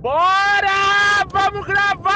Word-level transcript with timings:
Bora! 0.00 1.26
Vamos 1.30 1.66
gravar! 1.66 2.14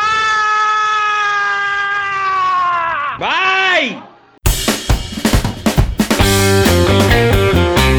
Vai! 3.18 4.02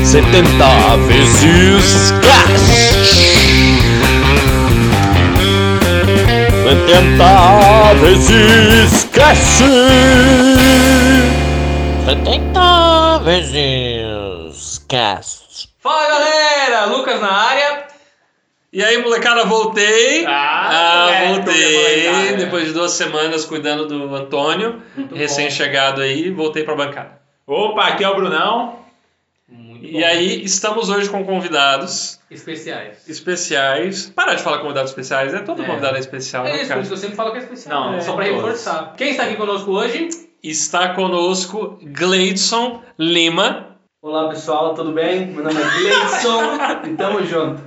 70 0.04 0.98
vezes 1.08 2.12
cash. 2.24 2.96
70 6.64 7.94
vezes 8.02 9.04
cash. 9.14 9.62
70 12.08 13.20
vezes 13.20 14.80
cast. 14.90 15.70
Fala 15.80 16.08
galera, 16.08 16.86
Lucas 16.86 17.22
na 17.22 17.32
área. 17.32 17.85
E 18.76 18.84
aí, 18.84 18.98
molecada, 19.02 19.46
voltei. 19.46 20.26
Ah, 20.28 21.10
é, 21.10 21.34
voltei. 21.34 22.10
molecada. 22.10 22.38
Depois 22.38 22.66
de 22.68 22.74
duas 22.74 22.92
semanas 22.92 23.46
cuidando 23.46 23.86
do 23.88 24.14
Antônio, 24.14 24.82
recém-chegado 25.14 26.02
aí, 26.02 26.30
voltei 26.30 26.64
pra 26.64 26.76
bancada. 26.76 27.22
Opa, 27.48 27.86
aqui 27.88 28.04
é 28.04 28.10
o 28.10 28.16
Brunão. 28.16 28.80
E 29.82 30.04
aí, 30.04 30.44
estamos 30.44 30.90
hoje 30.90 31.08
com 31.10 31.24
convidados 31.24 32.20
Especiais. 32.30 33.08
especiais. 33.08 34.10
Parar 34.14 34.34
de 34.36 34.42
falar 34.44 34.58
convidados 34.58 34.92
especiais, 34.92 35.32
né? 35.32 35.40
Todo 35.40 35.64
É. 35.64 35.66
convidado 35.66 35.96
é 35.96 36.00
especial, 36.00 36.46
É 36.46 36.50
né, 36.50 36.56
isso, 36.56 36.64
por 36.64 36.70
cara? 36.70 36.82
isso 36.82 36.94
eu 36.94 36.98
sempre 36.98 37.16
falo 37.16 37.32
que 37.32 37.38
é 37.38 37.42
especial. 37.42 37.80
Não, 37.82 37.92
né? 37.94 38.02
são 38.02 38.08
só 38.12 38.16
pra 38.18 38.26
todos. 38.26 38.42
reforçar. 38.42 38.94
Quem 38.98 39.12
está 39.12 39.24
aqui 39.24 39.36
conosco 39.36 39.72
hoje? 39.72 40.10
Está 40.44 40.90
conosco 40.90 41.80
Gleidson 41.82 42.82
Lima. 43.00 43.75
Olá 44.06 44.30
pessoal, 44.30 44.76
tudo 44.76 44.92
bem? 44.92 45.26
Meu 45.26 45.44
nome 45.44 45.60
é 45.60 45.80
Gleidson 45.80 46.42
e 46.86 46.96
tamo 46.96 47.26
junto. 47.26 47.60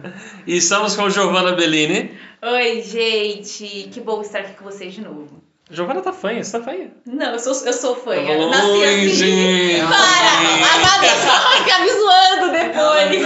E 0.47 0.59
estamos 0.59 0.95
com 0.95 1.11
Giovanna 1.11 1.51
Bellini. 1.51 2.16
Oi, 2.41 2.80
gente! 2.80 3.88
Que 3.92 4.01
bom 4.01 4.20
estar 4.20 4.38
aqui 4.38 4.52
com 4.55 4.62
vocês 4.62 4.95
de 4.95 5.01
novo. 5.01 5.42
Giovanna 5.70 6.00
tá 6.00 6.12
fanha, 6.14 6.42
você 6.42 6.58
tá 6.58 6.64
fanha. 6.64 6.88
Não, 7.06 7.33
eu 7.33 7.38
sou, 7.38 7.52
eu 7.66 7.72
sou 7.74 7.94
fã. 7.94 8.14
Tá 8.14 8.20
Eu 8.22 8.48
nasci 8.50 8.84
assim. 8.84 9.08
gente. 9.08 9.80
Para! 9.83 10.64
A 10.64 10.78
Vanessa 10.97 11.27
vai 11.27 11.58
ficar 11.62 11.80
me 11.80 11.91
zoando 11.91 12.52
depois. 12.52 13.22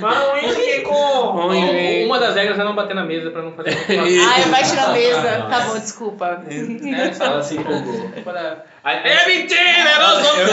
Mas 0.00 0.82
com... 0.82 1.46
Oi, 1.46 1.56
gente. 1.60 2.06
Uma 2.06 2.18
das 2.18 2.34
regras 2.34 2.58
é 2.58 2.64
não 2.64 2.74
bater 2.74 2.94
na 2.94 3.04
mesa 3.04 3.30
pra 3.30 3.42
não 3.42 3.52
fazer 3.52 3.70
Ai, 3.88 4.44
bate 4.50 4.74
na 4.74 4.88
mesa. 4.88 5.46
Tá 5.48 5.60
bom, 5.60 5.78
desculpa. 5.78 6.42
né? 6.48 7.12
Se 7.42 7.56
empolgou. 7.56 8.10
Para... 8.24 8.64
É 8.84 9.28
mentira, 9.28 9.98
não 10.00 10.24
sou 10.24 10.36
eu, 10.40 10.48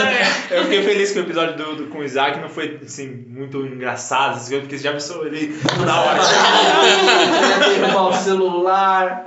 eu 0.58 0.62
fiquei 0.62 0.82
feliz 0.84 1.10
que 1.10 1.18
o 1.18 1.22
episódio 1.22 1.56
do, 1.56 1.74
do- 1.74 1.86
com 1.88 1.98
o 1.98 2.04
Isaac 2.04 2.38
não 2.38 2.48
foi 2.48 2.78
assim, 2.84 3.08
muito 3.28 3.66
engraçado, 3.66 4.34
coisas, 4.38 4.60
porque 4.60 4.78
você 4.78 4.84
já 4.84 4.92
pensou 4.92 5.26
ele 5.26 5.60
na 5.84 6.00
hora. 6.00 6.20
derrubar 7.68 8.02
o 8.08 8.12
celular. 8.12 9.26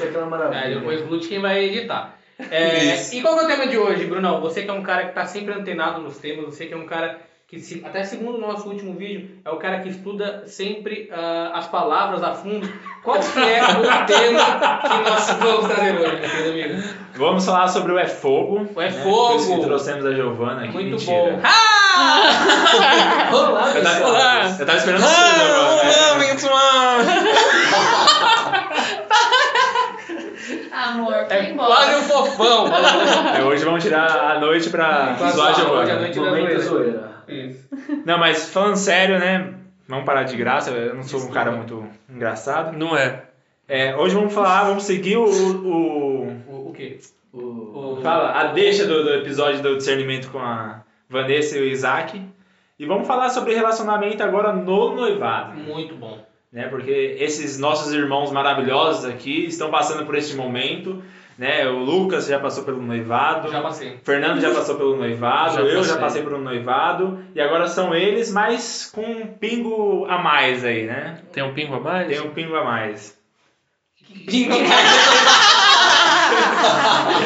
É 0.00 0.08
aquela 0.08 0.26
É, 0.26 0.28
maravilha. 0.28 0.78
depois 0.78 1.00
o 1.02 1.04
Lute 1.06 1.28
quem 1.28 1.40
vai 1.40 1.64
editar. 1.64 2.14
É, 2.50 2.96
e 3.14 3.22
qual 3.22 3.38
é 3.40 3.44
o 3.44 3.46
tema 3.46 3.66
de 3.66 3.78
hoje, 3.78 4.04
Brunão? 4.04 4.40
Você 4.42 4.62
que 4.62 4.70
é 4.70 4.72
um 4.72 4.82
cara 4.82 5.06
que 5.06 5.14
tá 5.14 5.24
sempre 5.26 5.54
antenado 5.54 6.00
nos 6.02 6.18
temas, 6.18 6.44
você 6.46 6.66
que 6.66 6.74
é 6.74 6.76
um 6.76 6.84
cara 6.86 7.18
que, 7.48 7.58
se- 7.60 7.82
até 7.86 8.02
segundo 8.04 8.36
o 8.36 8.40
nosso 8.40 8.68
último 8.68 8.92
vídeo, 8.94 9.30
é 9.44 9.50
o 9.50 9.56
cara 9.56 9.78
que 9.80 9.88
estuda 9.88 10.42
sempre 10.46 11.08
ah, 11.12 11.52
as 11.54 11.66
palavras 11.68 12.22
a 12.22 12.34
fundo. 12.34 12.68
Qual 13.02 13.18
que 13.18 13.38
é 13.38 13.62
o 13.62 14.04
tema 14.04 14.80
que 14.82 15.10
nós 15.10 15.30
vamos 15.38 15.66
trazer 15.72 15.96
hoje, 15.96 16.16
meu 16.16 16.28
querido 16.30 16.50
amigo? 16.50 16.88
Vamos 17.14 17.46
falar 17.46 17.68
sobre 17.68 17.92
o 17.92 17.98
É 17.98 18.06
Fogo. 18.06 18.68
O 18.74 18.82
É 18.82 18.90
né? 18.90 19.02
Fogo. 19.02 19.28
Por 19.28 19.36
isso 19.36 19.54
que 19.54 19.60
trouxemos 19.62 20.04
a 20.04 20.12
Giovana 20.12 20.64
aqui. 20.64 20.72
Muito 20.72 20.90
mentira. 20.90 21.32
bom. 21.32 21.40
Ah! 21.42 23.28
Olá, 23.32 23.72
Eu 23.74 23.82
tava, 23.82 23.94
pessoal. 23.96 24.14
eu 24.60 24.66
tava 24.66 24.78
esperando 24.78 25.04
a 25.04 25.06
sua, 25.06 25.24
Giovana. 25.34 25.82
né? 25.84 25.92
Amor, 30.98 31.14
É 31.30 31.52
quase 31.52 31.96
um 31.96 32.02
fofão. 32.02 32.66
É, 33.36 33.42
hoje 33.44 33.64
vamos 33.64 33.82
tirar 33.82 34.36
a 34.36 34.40
noite 34.40 34.70
pra 34.70 35.14
Quase 35.18 35.36
zoar 35.36 35.48
a 35.60 35.72
hoje 35.72 35.90
a 35.90 35.98
noite 36.00 36.18
da 36.18 36.24
Momento 36.24 36.60
zoeira. 36.60 37.10
Isso. 37.28 37.68
Não, 38.04 38.18
mas 38.18 38.48
falando 38.50 38.76
sério, 38.76 39.18
né? 39.18 39.54
Vamos 39.88 40.04
parar 40.04 40.24
de 40.24 40.36
graça, 40.36 40.70
eu 40.70 40.94
não 40.94 41.02
sou 41.02 41.20
um 41.20 41.30
cara 41.30 41.50
muito 41.52 41.86
engraçado. 42.08 42.76
Não 42.76 42.96
é. 42.96 43.22
É, 43.68 43.96
hoje 43.96 44.14
vamos 44.14 44.32
falar, 44.32 44.64
vamos 44.64 44.84
seguir 44.84 45.16
o, 45.16 45.24
o, 45.24 46.26
O, 46.48 46.68
o 46.68 46.72
quê? 46.72 46.98
O- 47.32 47.38
O- 47.38 48.00
Fala, 48.02 48.32
a 48.32 48.44
deixa 48.52 48.84
do, 48.86 49.02
do 49.04 49.14
episódio 49.14 49.60
do 49.62 49.76
discernimento 49.76 50.30
com 50.30 50.38
a 50.38 50.82
Vanessa 51.08 51.56
e 51.58 51.62
o 51.62 51.64
Isaac. 51.64 52.20
E 52.78 52.84
vamos 52.86 53.06
falar 53.06 53.30
sobre 53.30 53.54
relacionamento 53.54 54.22
agora 54.22 54.52
no 54.52 54.94
noivado, 54.94 55.54
Muito 55.54 55.94
bom. 55.96 56.18
Né? 56.52 56.68
Porque 56.68 57.16
esses 57.20 57.58
nossos 57.58 57.92
irmãos 57.92 58.30
maravilhosos 58.32 59.04
aqui 59.04 59.46
estão 59.46 59.70
passando 59.70 60.04
por 60.06 60.14
este 60.16 60.34
momento, 60.36 61.02
né? 61.38 61.66
O 61.68 61.78
Lucas 61.78 62.26
já 62.26 62.38
passou 62.38 62.64
pelo 62.64 62.80
noivado, 62.80 63.50
Já 63.50 63.60
passei. 63.60 63.94
o 63.94 63.98
Fernando 64.04 64.40
já 64.40 64.50
passou 64.54 64.76
pelo 64.76 64.96
noivado, 64.96 65.54
Já 65.56 65.60
eu 65.60 65.82
já 65.82 65.94
passei. 65.94 66.00
passei 66.00 66.22
por 66.22 66.34
um 66.34 66.40
noivado 66.42 67.18
e 67.34 67.40
agora 67.40 67.66
são 67.68 67.94
eles, 67.94 68.32
mas 68.32 68.90
com 68.94 69.02
um 69.02 69.26
pingo 69.26 70.06
a 70.08 70.18
mais 70.18 70.64
aí, 70.64 70.84
né? 70.86 71.18
Tem 71.32 71.42
um 71.42 71.52
pingo 71.52 71.74
a 71.74 71.80
mais? 71.80 72.08
Tem 72.08 72.20
um 72.20 72.30
pingo 72.30 72.54
a 72.56 72.64
mais. 72.64 73.16
Pingo 74.26 74.54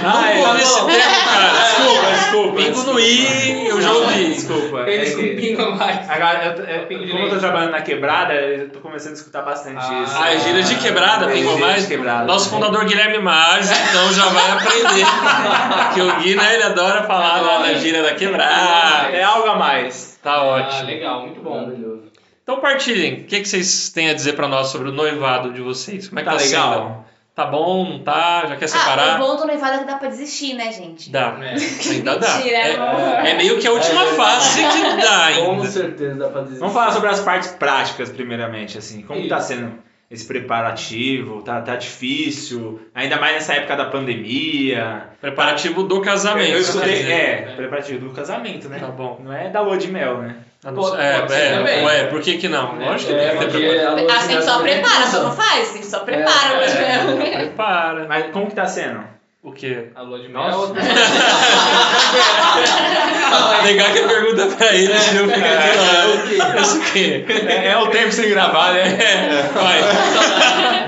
Ah, 0.03 0.31
Não 0.35 0.57
esse 0.59 0.87
termo, 0.87 1.25
cara. 1.25 1.53
Desculpa, 1.61 2.11
desculpa. 2.13 2.57
Pingo 2.57 2.83
no 2.85 3.01
i, 3.01 3.67
eu 3.69 3.81
já 3.83 3.93
ouvi. 3.93 4.35
Desculpa. 4.35 4.81
é 4.87 4.95
Eles 4.95 5.15
pingo 5.15 5.63
a 5.63 5.77
mais. 5.77 6.11
Agora, 6.11 6.45
eu, 6.59 6.65
eu- 6.65 7.09
como 7.11 7.25
eu 7.25 7.31
tô 7.31 7.39
trabalhando 7.39 7.73
na 7.73 7.83
quebrada, 7.83 8.35
eu 8.35 8.69
tô 8.71 8.81
começando 8.81 9.13
a 9.13 9.15
escutar 9.17 9.43
bastante 9.43 9.79
Ah, 9.81 10.03
isso. 10.03 10.17
Ah, 10.19 10.35
é 10.35 10.39
gíria 10.41 10.63
de 10.63 10.75
quebrada, 10.77 11.27
É, 11.27 11.33
pingo 11.33 11.49
a 11.51 11.53
gíria 11.53 11.67
mais? 11.67 11.83
de 11.83 11.89
quebrada. 11.89 12.25
Nosso 12.25 12.51
fundador 12.51 12.85
Guilherme 12.85 13.19
Maggi, 13.19 13.69
então 13.89 14.13
já 14.13 14.27
vai 14.27 14.51
aprender. 14.53 15.07
que 15.95 16.01
o 16.01 16.17
Gui, 16.21 16.35
né, 16.35 16.55
ele 16.55 16.63
adora 16.65 17.03
falar 17.05 17.41
da, 17.43 17.59
da 17.59 17.75
gíria 17.75 18.03
da 18.03 18.15
quebrada. 18.15 19.09
É 19.13 19.23
algo 19.23 19.49
a 19.49 19.57
mais. 19.57 20.19
Tá 20.23 20.33
Ah, 20.35 20.45
ótimo. 20.45 20.87
legal, 20.87 21.21
muito 21.23 21.41
bom. 21.41 21.61
Maravilhoso. 21.63 22.03
Então 22.43 22.61
partilhem. 22.61 23.21
O 23.23 23.25
que, 23.27 23.41
que 23.41 23.49
vocês 23.49 23.91
têm 23.91 24.11
a 24.11 24.15
dizer 24.15 24.33
pra 24.35 24.49
nós 24.49 24.69
sobre 24.69 24.89
o 24.89 24.93
noivado 24.93 25.53
de 25.53 25.61
vocês? 25.61 26.09
Como 26.09 26.19
é 26.19 26.23
que 26.23 26.29
Tá 26.31 26.37
tá, 26.37 26.43
legal? 26.43 26.73
sendo? 26.75 27.10
Tá 27.35 27.47
bom, 27.47 27.89
não 27.89 27.99
tá? 28.01 28.45
Já 28.47 28.57
quer 28.57 28.65
Ah, 28.67 28.69
separar? 28.69 29.21
o 29.21 29.25
bom 29.27 29.37
do 29.37 29.47
noivado 29.47 29.77
é 29.77 29.79
que 29.79 29.85
dá 29.85 29.97
pra 29.97 30.09
desistir, 30.09 30.55
né, 30.55 30.73
gente? 30.73 31.11
Dá. 31.11 31.37
É. 31.41 31.55
Ainda 31.91 32.19
dá. 32.19 32.29
Mentira, 32.37 32.57
É, 32.57 33.31
é 33.31 33.35
meio 33.35 33.59
que 33.59 33.67
a 33.67 33.73
última 33.73 34.03
É, 34.03 34.07
fase 34.15 34.61
que 34.63 34.83
dá 35.01 35.33
Com 35.37 35.53
ainda. 35.53 35.67
certeza 35.67 36.15
dá 36.17 36.29
pra 36.29 36.43
dizer. 36.43 36.59
Vamos 36.59 36.75
falar 36.75 36.93
sobre 36.93 37.09
as 37.09 37.21
partes 37.21 37.49
práticas, 37.53 38.11
primeiramente, 38.11 38.77
assim. 38.77 39.03
Como 39.03 39.27
tá 39.29 39.39
Isso. 39.39 39.47
sendo 39.49 39.73
esse 40.11 40.27
preparativo? 40.27 41.41
Tá, 41.43 41.63
tá 41.63 41.77
difícil? 41.77 42.81
Ainda 42.95 43.17
mais 43.17 43.35
nessa 43.35 43.55
época 43.55 43.77
da 43.77 43.85
pandemia. 43.87 45.05
Preparativo 45.21 45.85
do 45.85 46.01
casamento. 46.01 46.51
Eu 46.53 46.61
escutei, 46.61 47.03
né? 47.05 47.13
é, 47.13 47.37
preparativo 47.57 48.09
do 48.09 48.15
casamento, 48.15 48.69
né? 48.69 48.79
Tá 48.81 48.89
bom. 48.89 49.21
Não 49.25 49.33
é 49.33 49.49
da 49.49 49.61
lua 49.61 49.79
de 49.79 49.89
mel, 49.91 50.19
né? 50.19 50.37
Ah, 50.63 50.73
não 50.73 50.83
Pode- 50.83 51.01
é, 51.01 51.21
pode 51.21 51.33
ser 51.33 51.39
é, 51.41 51.57
também. 51.57 51.85
ué, 51.87 52.05
por 52.09 52.21
que 52.21 52.37
que 52.37 52.47
não? 52.49 52.79
Lógico 52.79 53.13
que 53.13 53.19
É, 53.19 53.31
tem 53.31 53.39
que 53.39 53.47
ter 53.47 53.51
preparo. 53.71 53.89
a 53.89 53.95
lua 54.03 54.13
A 54.13 54.17
de 54.17 54.23
gente 54.25 54.33
mel 54.35 54.43
só 54.43 54.59
prepara, 54.61 55.07
só 55.07 55.23
não 55.23 55.33
faz, 55.33 55.71
a 55.71 55.73
gente 55.73 55.87
só 55.87 56.01
prepara. 56.01 56.55
É, 56.55 57.05
mas- 57.05 57.31
Prepara. 57.35 58.07
Mas 58.09 58.31
como 58.33 58.47
que 58.49 58.55
tá 58.55 58.67
sendo? 58.67 59.03
O 59.43 59.53
quê? 59.53 59.87
A 59.95 60.03
lua 60.03 60.19
de 60.21 60.29
Nossa. 60.29 60.75
mel. 60.75 60.85
Negar 63.65 63.93
que 63.93 63.99
a 64.01 64.09
pergunta 64.09 64.47
pra 64.57 64.75
ele, 64.75 64.93
senão 64.99 65.29
fica 65.29 65.47
aqui 65.47 66.37
lá. 66.37 66.61
Isso 66.61 66.79
o 66.79 66.93
quê? 66.93 67.25
É, 67.49 67.69
é 67.69 67.79
o 67.79 67.89
tempo 67.91 68.13
sem 68.13 68.29
gravar, 68.31 68.73
né? 68.75 68.81
É, 68.83 69.43
vai. 69.53 69.81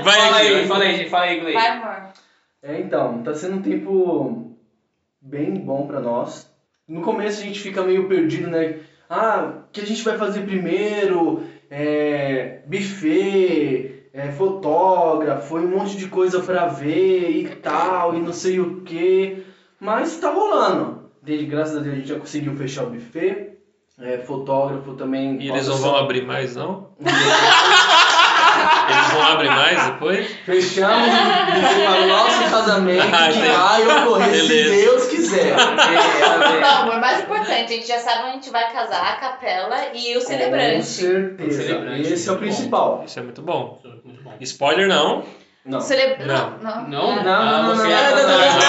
Vai 0.03 0.19
Fala 0.21 0.37
aqui. 0.37 0.47
aí, 0.47 0.67
fala 0.67 0.83
aí, 0.83 1.09
fala 1.09 1.23
aí, 1.25 1.39
Gleice. 1.39 1.59
Vai, 1.59 1.67
amor. 1.69 1.95
É, 2.61 2.79
então, 2.79 3.23
tá 3.23 3.33
sendo 3.33 3.55
um 3.57 3.61
tempo 3.61 4.55
bem 5.21 5.53
bom 5.55 5.87
pra 5.87 5.99
nós. 5.99 6.47
No 6.87 7.01
começo 7.01 7.41
a 7.41 7.45
gente 7.45 7.59
fica 7.59 7.81
meio 7.81 8.07
perdido, 8.07 8.49
né? 8.49 8.75
Ah, 9.09 9.62
que 9.73 9.81
a 9.81 9.85
gente 9.85 10.03
vai 10.03 10.17
fazer 10.17 10.41
primeiro? 10.41 11.43
É, 11.69 12.59
buffet, 12.67 14.03
é, 14.13 14.31
fotógrafo, 14.31 15.57
um 15.57 15.67
monte 15.67 15.97
de 15.97 16.07
coisa 16.07 16.39
pra 16.39 16.67
ver 16.67 17.31
e 17.31 17.47
tal, 17.55 18.15
e 18.15 18.19
não 18.19 18.31
sei 18.31 18.59
o 18.59 18.81
que. 18.81 19.43
Mas 19.79 20.17
tá 20.17 20.29
rolando. 20.29 21.09
Desde, 21.21 21.45
graças 21.45 21.77
a 21.77 21.79
Deus 21.79 21.93
a 21.93 21.97
gente 21.97 22.09
já 22.09 22.19
conseguiu 22.19 22.55
fechar 22.55 22.83
o 22.83 22.91
buffet. 22.91 23.53
É, 23.99 24.17
fotógrafo 24.19 24.93
também. 24.93 25.41
E 25.41 25.49
eles 25.49 25.67
não 25.67 25.77
vão 25.77 25.95
abrir 25.95 26.25
mais, 26.25 26.55
não? 26.55 26.89
Eles 28.89 29.13
vão 29.13 29.21
abrir 29.23 29.49
mais 29.49 29.85
depois? 29.85 30.27
Fechamos 30.45 31.09
para 31.09 32.01
o 32.03 32.07
nosso 32.07 32.43
casamento 32.49 33.03
Ah, 33.13 33.29
que 33.31 33.39
vai 33.39 34.03
ocorrer 34.03 34.31
Beleza. 34.31 34.47
se 34.75 34.81
Deus 34.83 35.05
quiser. 35.33 35.55
Não, 36.61 36.81
amor, 36.83 36.99
mais 36.99 37.23
importante, 37.23 37.73
a 37.73 37.75
gente 37.75 37.87
já 37.87 37.99
sabe 37.99 38.19
onde 38.23 38.29
a 38.29 38.33
gente 38.33 38.49
vai 38.49 38.71
casar, 38.71 39.13
a 39.13 39.15
capela 39.17 39.77
e 39.93 40.15
o 40.15 40.21
Com 40.21 40.27
celebrante. 40.27 40.85
certeza. 40.85 41.61
O 41.61 41.65
celebrante, 41.65 42.13
Esse 42.13 42.29
é 42.29 42.31
o 42.31 42.37
principal. 42.37 43.03
Isso 43.05 43.19
é 43.19 43.21
muito 43.21 43.41
bom. 43.41 43.79
Muito 43.83 44.23
bom. 44.23 44.33
Spoiler 44.41 44.87
não. 44.87 45.23
Não. 45.65 45.79
Cele... 45.79 46.17
Não. 46.25 46.57
Não, 46.57 46.57
não. 46.57 46.89
Não? 46.89 47.15
Não, 47.15 47.23
não, 47.23 47.63
não, 47.63 47.75
você 47.75 47.83
não, 47.83 47.91
é 47.91 48.09
não, 48.09 48.09
não, 48.09 48.27
não, 48.27 48.39
fantástico. 48.51 48.63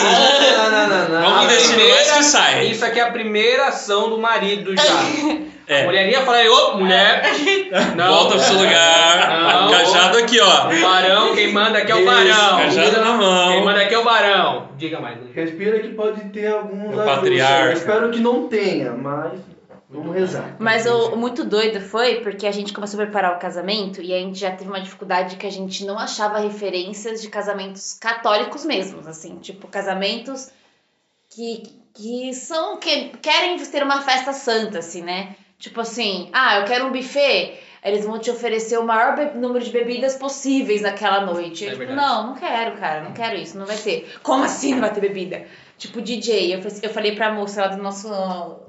Ah, 0.00 0.70
não, 0.70 0.70
não, 0.70 0.88
não, 0.88 1.08
não. 1.08 1.22
Vamos 1.22 1.44
investir 1.44 1.78
no 1.78 1.88
mais 1.88 2.12
que 2.12 2.22
sai. 2.22 2.66
Isso 2.66 2.84
aqui 2.84 3.00
é 3.00 3.02
a 3.02 3.10
primeira 3.12 3.68
ação 3.68 4.10
do 4.10 4.18
marido 4.18 4.74
já. 4.76 4.82
É. 5.66 5.82
A 5.82 5.84
mulher 5.86 6.08
ia 6.10 6.22
falar, 6.22 6.44
ô, 6.46 6.76
mulher, 6.78 7.22
não. 7.96 8.08
Volta 8.08 8.30
pro 8.34 8.40
seu 8.40 8.56
lugar. 8.58 9.40
Não. 9.40 9.70
Cajado 9.70 10.18
aqui, 10.18 10.38
ó. 10.40 10.68
O 10.68 10.80
barão, 10.80 11.34
quem 11.34 11.52
manda 11.52 11.78
aqui 11.78 11.92
é 11.92 11.94
o 11.94 12.04
barão. 12.04 12.58
Cajado 12.58 13.00
na 13.00 13.06
Quem 13.06 13.16
mão. 13.16 13.64
manda 13.64 13.80
aqui 13.80 13.94
é 13.94 13.98
o 13.98 14.04
barão. 14.04 14.68
Diga 14.76 15.00
mais. 15.00 15.18
Luiz. 15.18 15.34
Respira 15.34 15.80
que 15.80 15.88
pode 15.94 16.20
ter 16.30 16.48
alguns 16.48 16.90
ajustes. 16.90 17.04
patriarca. 17.04 17.66
Eu 17.68 17.72
espero 17.72 18.10
que 18.10 18.20
não 18.20 18.46
tenha, 18.48 18.92
mas 18.92 19.32
vamos 19.88 20.14
rezar. 20.14 20.56
Mas 20.58 20.84
o, 20.86 21.14
o 21.14 21.16
muito 21.16 21.44
doido 21.44 21.80
foi 21.80 22.16
porque 22.16 22.46
a 22.46 22.52
gente 22.52 22.72
começou 22.72 23.00
a 23.00 23.04
preparar 23.04 23.34
o 23.36 23.38
casamento 23.38 24.02
e 24.02 24.12
a 24.12 24.18
gente 24.18 24.38
já 24.38 24.50
teve 24.50 24.68
uma 24.68 24.80
dificuldade 24.80 25.36
que 25.36 25.46
a 25.46 25.50
gente 25.52 25.84
não 25.86 25.98
achava 25.98 26.38
referências 26.40 27.22
de 27.22 27.28
casamentos 27.28 27.94
católicos 27.94 28.64
mesmos, 28.66 29.06
assim, 29.06 29.38
tipo 29.38 29.66
casamentos 29.68 30.50
que, 31.30 31.62
que 31.94 32.34
são 32.34 32.76
que 32.76 33.10
querem 33.22 33.56
ter 33.58 33.82
uma 33.82 34.02
festa 34.02 34.32
santa, 34.32 34.80
assim, 34.80 35.02
né? 35.02 35.36
Tipo 35.58 35.80
assim, 35.80 36.30
ah, 36.32 36.58
eu 36.58 36.64
quero 36.64 36.86
um 36.86 36.92
buffet. 36.92 37.58
Eles 37.82 38.04
vão 38.06 38.18
te 38.18 38.30
oferecer 38.30 38.78
o 38.78 38.82
maior 38.82 39.34
número 39.34 39.62
de 39.62 39.70
bebidas 39.70 40.16
possíveis 40.16 40.80
naquela 40.80 41.20
noite. 41.20 41.66
É 41.66 41.72
Eu, 41.72 41.78
tipo, 41.78 41.92
não, 41.92 42.28
não 42.28 42.34
quero, 42.34 42.78
cara, 42.78 43.02
não 43.02 43.12
quero 43.12 43.36
isso, 43.36 43.58
não 43.58 43.66
vai 43.66 43.76
ter. 43.76 44.10
Como 44.22 44.42
assim 44.42 44.72
não 44.72 44.80
vai 44.80 44.92
ter 44.92 45.02
bebida? 45.02 45.44
Tipo, 45.76 46.00
DJ, 46.00 46.54
eu, 46.54 46.60
eu 46.82 46.90
falei 46.90 47.14
pra 47.14 47.32
moça 47.32 47.60
lá 47.60 47.68
do 47.68 47.82
nosso, 47.82 48.08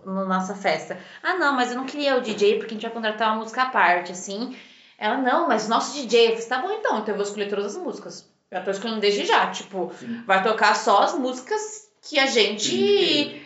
no 0.06 0.26
nossa 0.26 0.54
festa. 0.54 0.98
Ah, 1.24 1.36
não, 1.36 1.54
mas 1.54 1.72
eu 1.72 1.78
não 1.78 1.86
queria 1.86 2.18
o 2.18 2.22
DJ 2.22 2.58
porque 2.58 2.74
a 2.74 2.76
gente 2.76 2.84
vai 2.84 2.92
contratar 2.92 3.30
uma 3.30 3.42
música 3.42 3.64
à 3.64 3.70
parte, 3.70 4.12
assim. 4.12 4.54
Ela, 4.98 5.18
não, 5.18 5.48
mas 5.48 5.70
nosso 5.70 5.94
DJ. 5.94 6.28
Eu 6.28 6.32
falei, 6.32 6.48
tá 6.48 6.62
bom 6.62 6.72
então, 6.72 7.00
então 7.00 7.14
eu 7.14 7.16
vou 7.16 7.26
escolher 7.26 7.48
todas 7.48 7.76
as 7.76 7.82
músicas. 7.82 8.30
Eu 8.52 8.64
tô 8.64 8.72
escolhendo 8.72 9.00
desde 9.00 9.26
já, 9.26 9.48
tipo, 9.48 9.92
vai 10.26 10.44
tocar 10.44 10.76
só 10.76 11.04
as 11.04 11.18
músicas 11.18 11.90
que 12.02 12.20
a 12.20 12.26
gente, 12.28 13.42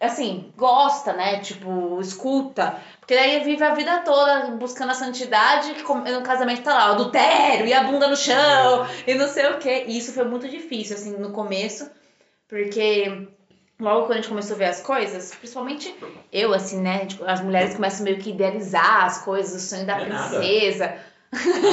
assim, 0.00 0.52
gosta, 0.56 1.12
né? 1.12 1.40
Tipo, 1.40 2.00
escuta. 2.00 2.76
Porque 3.00 3.14
daí 3.14 3.42
vive 3.44 3.62
a 3.64 3.74
vida 3.74 3.98
toda 4.00 4.52
buscando 4.52 4.90
a 4.90 4.94
santidade, 4.94 5.82
como- 5.82 6.04
no 6.04 6.22
casamento 6.22 6.62
tá 6.62 6.72
lá, 6.74 6.88
o 6.90 6.92
adultério 6.92 7.66
e 7.66 7.74
a 7.74 7.82
bunda 7.84 8.08
no 8.08 8.16
chão 8.16 8.86
e 9.06 9.14
não 9.14 9.28
sei 9.28 9.46
o 9.50 9.58
quê. 9.58 9.84
E 9.88 9.98
isso 9.98 10.12
foi 10.12 10.24
muito 10.24 10.48
difícil, 10.48 10.96
assim, 10.96 11.16
no 11.16 11.32
começo, 11.32 11.90
porque 12.48 13.26
logo 13.80 14.02
quando 14.06 14.12
a 14.12 14.16
gente 14.16 14.28
começou 14.28 14.54
a 14.54 14.58
ver 14.58 14.66
as 14.66 14.80
coisas, 14.80 15.34
principalmente 15.34 15.94
eu, 16.32 16.54
assim, 16.54 16.80
né? 16.80 17.06
tipo, 17.06 17.24
as 17.24 17.40
mulheres 17.40 17.74
começam 17.74 18.04
meio 18.04 18.18
que 18.18 18.30
idealizar 18.30 19.04
as 19.06 19.18
coisas, 19.24 19.62
o 19.62 19.66
sonho 19.68 19.86
da 19.86 20.00
É 20.00 20.06
nada. 20.06 20.38
princesa. 20.38 20.94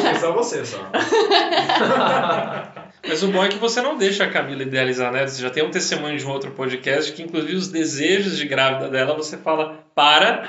É 0.09 0.15
só 0.19 0.31
você, 0.33 0.65
só. 0.65 0.77
Mas 3.05 3.23
o 3.23 3.27
bom 3.29 3.43
é 3.43 3.49
que 3.49 3.57
você 3.57 3.81
não 3.81 3.97
deixa 3.97 4.23
a 4.23 4.29
Camila 4.29 4.63
idealizar, 4.63 5.11
né? 5.11 5.25
Você 5.25 5.41
já 5.41 5.49
tem 5.49 5.63
um 5.63 5.71
testemunho 5.71 6.17
de 6.17 6.25
um 6.25 6.29
outro 6.29 6.51
podcast 6.51 7.11
que, 7.13 7.23
inclusive, 7.23 7.55
os 7.55 7.69
desejos 7.69 8.37
de 8.37 8.45
grávida 8.45 8.89
dela, 8.89 9.15
você 9.15 9.37
fala, 9.37 9.83
para, 9.95 10.43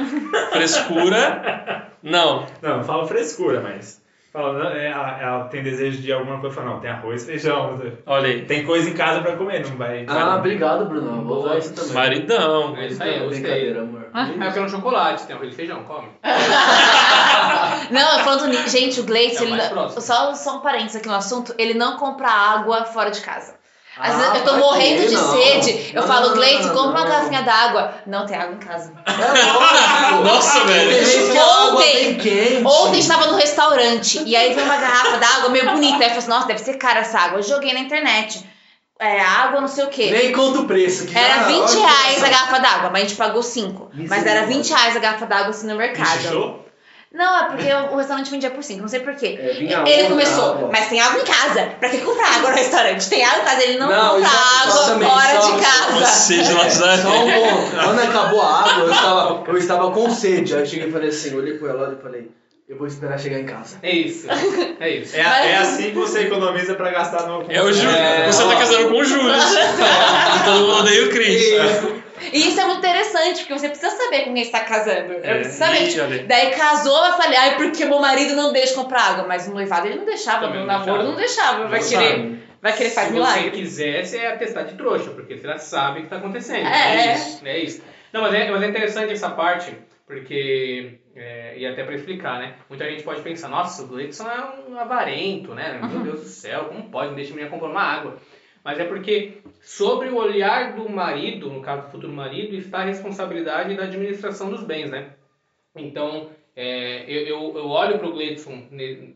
frescura, 0.53 1.89
não. 2.03 2.47
Não, 2.63 2.79
não 2.79 2.85
fala 2.85 3.07
frescura, 3.07 3.61
mas. 3.61 4.03
Fala, 4.33 4.59
não, 4.59 4.71
é, 4.71 4.89
ela, 4.89 5.21
ela 5.21 5.45
tem 5.45 5.63
desejo 5.63 6.03
de 6.03 6.13
alguma 6.13 6.39
coisa, 6.39 6.55
fala, 6.55 6.71
não, 6.73 6.81
tem 6.81 6.91
arroz, 6.91 7.25
feijão, 7.25 7.81
Olha 8.05 8.29
aí, 8.29 8.43
tem 8.43 8.65
coisa 8.65 8.91
em 8.91 8.93
casa 8.93 9.21
pra 9.23 9.37
comer, 9.37 9.67
não 9.67 9.77
vai. 9.77 10.05
Ah, 10.07 10.37
obrigado, 10.37 10.85
Bruno. 10.85 11.25
Vou 11.25 11.45
usar 11.45 11.59
isso 11.59 11.75
também. 11.75 11.93
maridão. 11.93 12.77
É 12.77 12.87
isso 12.87 13.03
aí, 13.03 13.19
eu 13.19 13.25
gostei. 13.25 13.77
Amor. 13.77 14.07
Ah, 14.13 14.29
eu 14.29 14.53
quero 14.53 14.67
um 14.67 14.69
chocolate, 14.69 15.27
tem 15.27 15.35
arroz 15.35 15.53
e 15.53 15.57
feijão, 15.57 15.83
come. 15.85 16.09
Não, 17.91 18.25
falando 18.25 18.47
nisso, 18.49 18.69
gente, 18.69 19.01
o 19.01 19.05
Gleice, 19.05 19.39
É 19.45 19.47
o 19.47 19.75
não- 19.75 20.01
só, 20.01 20.35
só 20.35 20.57
um 20.57 20.61
parênteses 20.61 20.97
aqui 20.97 21.09
no 21.09 21.15
assunto, 21.15 21.55
ele 21.59 21.75
não 21.75 21.97
compra 21.97 22.29
água 22.29 22.85
fora 22.85 23.11
de 23.11 23.21
casa. 23.21 23.57
Às 24.01 24.15
Ah, 24.15 24.19
vezes 24.19 24.35
eu 24.37 24.45
tô 24.45 24.57
morrendo 24.59 25.03
quê? 25.03 25.09
de 25.09 25.15
Não. 25.15 25.33
sede, 25.33 25.91
eu 25.93 26.03
Não, 26.03 26.07
falo, 26.09 26.29
não, 26.29 26.35
Gleice, 26.37 26.69
compra 26.71 27.01
uma 27.01 27.05
garrafinha 27.05 27.43
d'água. 27.43 27.95
Não 28.07 28.25
tem 28.27 28.37
água 28.37 28.55
em 28.55 28.59
casa. 28.59 28.93
É 29.05 29.11
lógico. 29.13 30.23
Nossa, 30.25 30.65
velho. 30.67 31.05
Que 31.05 31.39
Ontem-. 31.41 32.65
Ontem 32.65 32.99
estava 33.01 33.27
no 33.27 33.37
restaurante 33.37 34.23
e 34.25 34.37
aí 34.37 34.55
veio 34.55 34.65
uma 34.67 34.77
garrafa 34.77 35.17
d'água 35.19 35.49
meio 35.51 35.69
bonita. 35.73 35.97
Aí 35.97 36.03
eu 36.03 36.09
falei 36.11 36.19
assim, 36.19 36.29
nossa, 36.29 36.47
deve 36.47 36.61
ser 36.61 36.75
cara 36.75 37.01
essa 37.01 37.19
água. 37.19 37.39
Eu 37.41 37.43
joguei 37.43 37.73
na 37.75 37.81
internet. 37.81 38.45
É, 39.01 39.21
água 39.21 39.61
não 39.61 39.69
sei 39.69 39.85
o 39.85 39.89
quê. 39.89 40.11
Nem 40.13 40.33
conta 40.33 40.61
o 40.61 40.65
preço. 40.67 41.07
que 41.07 41.17
Era 41.19 41.35
já- 41.41 41.43
20 41.49 41.59
olha 41.61 41.69
que 41.69 41.77
reais 41.79 42.23
a 42.25 42.29
garrafa 42.29 42.59
d'água, 42.61 42.91
mas 42.91 43.03
a 43.03 43.07
gente 43.07 43.17
pagou 43.17 43.43
5. 43.43 43.91
Mas 43.95 44.27
era 44.27 44.47
20 44.47 44.69
reais 44.71 44.97
a 44.97 45.01
garrafa 45.01 45.27
d'água 45.27 45.51
assim 45.51 45.67
no 45.67 45.75
mercado. 45.77 46.07
Fechou? 46.21 46.68
Não, 47.13 47.39
é 47.39 47.45
porque 47.45 47.73
o 47.73 47.97
restaurante 47.97 48.31
vendia 48.31 48.51
por 48.51 48.63
5, 48.63 48.83
não 48.83 48.89
sei 48.89 49.01
por 49.01 49.15
quê. 49.15 49.39
É, 49.41 49.91
Ele 49.91 50.09
começou, 50.09 50.53
água. 50.53 50.69
mas 50.71 50.89
tem 50.89 51.01
água 51.01 51.21
em 51.21 51.25
casa. 51.25 51.73
Pra 51.81 51.89
que 51.89 51.99
comprar 52.03 52.37
água 52.37 52.51
no 52.51 52.57
restaurante? 52.57 53.09
Tem 53.09 53.25
água 53.25 53.41
em 53.41 53.45
casa. 53.47 53.63
Ele 53.63 53.79
não, 53.79 53.89
Não, 53.89 54.11
compra 54.17 54.29
é- 54.29 54.63
água 54.63 54.67
exatamente, 54.83 55.11
fora 55.11 55.41
só- 55.41 55.51
de 55.57 55.63
casa. 55.65 56.07
Você 56.07 56.35
de 56.35 56.53
É, 56.53 56.71
Só 56.71 57.09
um. 57.09 57.71
Quando 57.85 57.99
acabou 58.01 58.43
a 58.43 58.61
água, 58.61 58.85
eu 58.85 58.91
estava, 58.91 59.45
eu 59.49 59.57
estava 59.57 59.91
com 59.91 60.11
sede. 60.11 60.55
Aí 60.55 60.61
eu 60.61 60.67
cheguei 60.67 60.89
e 60.89 60.93
falei 60.93 61.09
assim, 61.09 61.35
olhei 61.35 61.55
pro 61.57 61.67
relógio 61.67 61.97
e 61.99 62.03
falei, 62.03 62.31
eu 62.69 62.77
vou 62.77 62.87
esperar 62.87 63.19
chegar 63.19 63.39
em 63.39 63.47
casa. 63.47 63.79
É 63.83 63.91
isso, 63.91 64.27
é 64.79 64.91
isso. 64.91 65.17
É, 65.17 65.21
é 65.53 65.57
assim 65.57 65.85
que 65.91 65.97
você 65.97 66.23
economiza 66.25 66.75
pra 66.75 66.91
gastar 66.91 67.27
no. 67.27 67.45
É 67.51 67.63
o 67.63 67.73
Júlio. 67.73 67.91
É, 67.91 68.27
você 68.31 68.45
tá 68.45 68.57
casando 68.57 68.89
com 68.91 68.97
o 68.99 69.05
Júlio. 69.05 69.31
E 69.35 70.45
todo 70.45 70.61
mundo 70.67 70.79
odeia 70.81 71.07
o 71.07 71.11
Cris. 71.11 71.43
E 72.33 72.49
isso 72.49 72.61
é 72.61 72.65
muito 72.65 72.79
interessante, 72.81 73.39
porque 73.39 73.59
você 73.59 73.69
precisa 73.69 73.91
saber 73.97 74.25
com 74.25 74.35
quem 74.35 74.43
está 74.43 74.61
casando. 74.61 75.13
Eu 75.15 75.21
É, 75.23 75.35
preciso 75.37 75.59
saber. 75.59 76.25
Daí 76.27 76.51
casou, 76.51 77.07
eu 77.07 77.13
falei, 77.15 77.39
ai, 77.39 77.57
porque 77.57 77.85
meu 77.85 78.01
marido 78.01 78.35
não 78.35 78.53
deixa 78.53 78.75
comprar 78.75 79.03
água. 79.13 79.25
Mas 79.27 79.47
no 79.49 79.55
noivado 79.55 79.87
ele 79.87 79.97
não 79.97 80.05
deixava, 80.05 80.47
Também 80.47 80.61
no 80.61 80.67
não 80.67 80.79
namoro 80.79 81.17
deixava. 81.17 81.61
não 81.61 81.71
deixava. 81.71 82.05
Vai 82.05 82.13
querer, 82.19 82.39
vai 82.61 82.73
querer 82.77 82.91
fazer 82.91 83.07
Se 83.07 83.13
milagre. 83.15 83.43
você 83.45 83.51
quiser, 83.51 84.05
você 84.05 84.17
é 84.19 84.33
atestar 84.33 84.65
de 84.65 84.75
trouxa, 84.75 85.11
porque 85.11 85.37
você 85.39 85.47
já 85.47 85.59
sabe 85.59 86.01
o 86.01 86.03
que 86.03 86.09
tá 86.09 86.17
acontecendo. 86.17 86.67
É. 86.67 87.15
isso. 87.15 87.41
É 87.47 87.59
isso. 87.59 87.83
Não, 88.13 88.21
mas 88.23 88.35
é, 88.35 88.51
mas 88.51 88.63
é 88.63 88.67
interessante 88.67 89.13
essa 89.13 89.31
parte, 89.31 89.73
porque. 90.07 90.99
É, 91.19 91.59
e 91.59 91.67
até 91.67 91.83
pra 91.85 91.95
explicar, 91.95 92.39
né? 92.39 92.55
Muita 92.69 92.89
gente 92.89 93.03
pode 93.03 93.23
pensar, 93.23 93.49
nossa, 93.49 93.83
o 93.83 93.89
Gleidson 93.89 94.29
é 94.29 94.71
um 94.71 94.79
avarento, 94.79 95.55
né? 95.55 95.81
Meu 95.83 96.01
Deus 96.01 96.21
do 96.21 96.27
céu, 96.27 96.67
como 96.67 96.91
pode? 96.91 97.09
Não 97.09 97.17
deixa 97.17 97.33
a 97.33 97.35
menina 97.35 97.51
comprar 97.51 97.71
uma 97.71 97.83
água. 97.83 98.19
Mas 98.63 98.79
é 98.79 98.85
porque 98.85 99.39
sobre 99.61 100.09
o 100.09 100.17
olhar 100.17 100.75
do 100.77 100.89
marido, 100.89 101.51
no 101.51 101.61
caso 101.61 101.87
do 101.87 101.91
futuro 101.91 102.13
marido, 102.13 102.55
está 102.55 102.79
a 102.79 102.85
responsabilidade 102.85 103.77
da 103.77 103.85
administração 103.85 104.51
dos 104.51 104.63
bens, 104.63 104.91
né? 104.91 105.13
Então, 105.75 106.31
é, 106.55 107.05
eu, 107.09 107.57
eu, 107.57 107.69
olho 107.69 107.99
para 107.99 108.09
o 108.09 108.13
Gleidson 108.13 108.65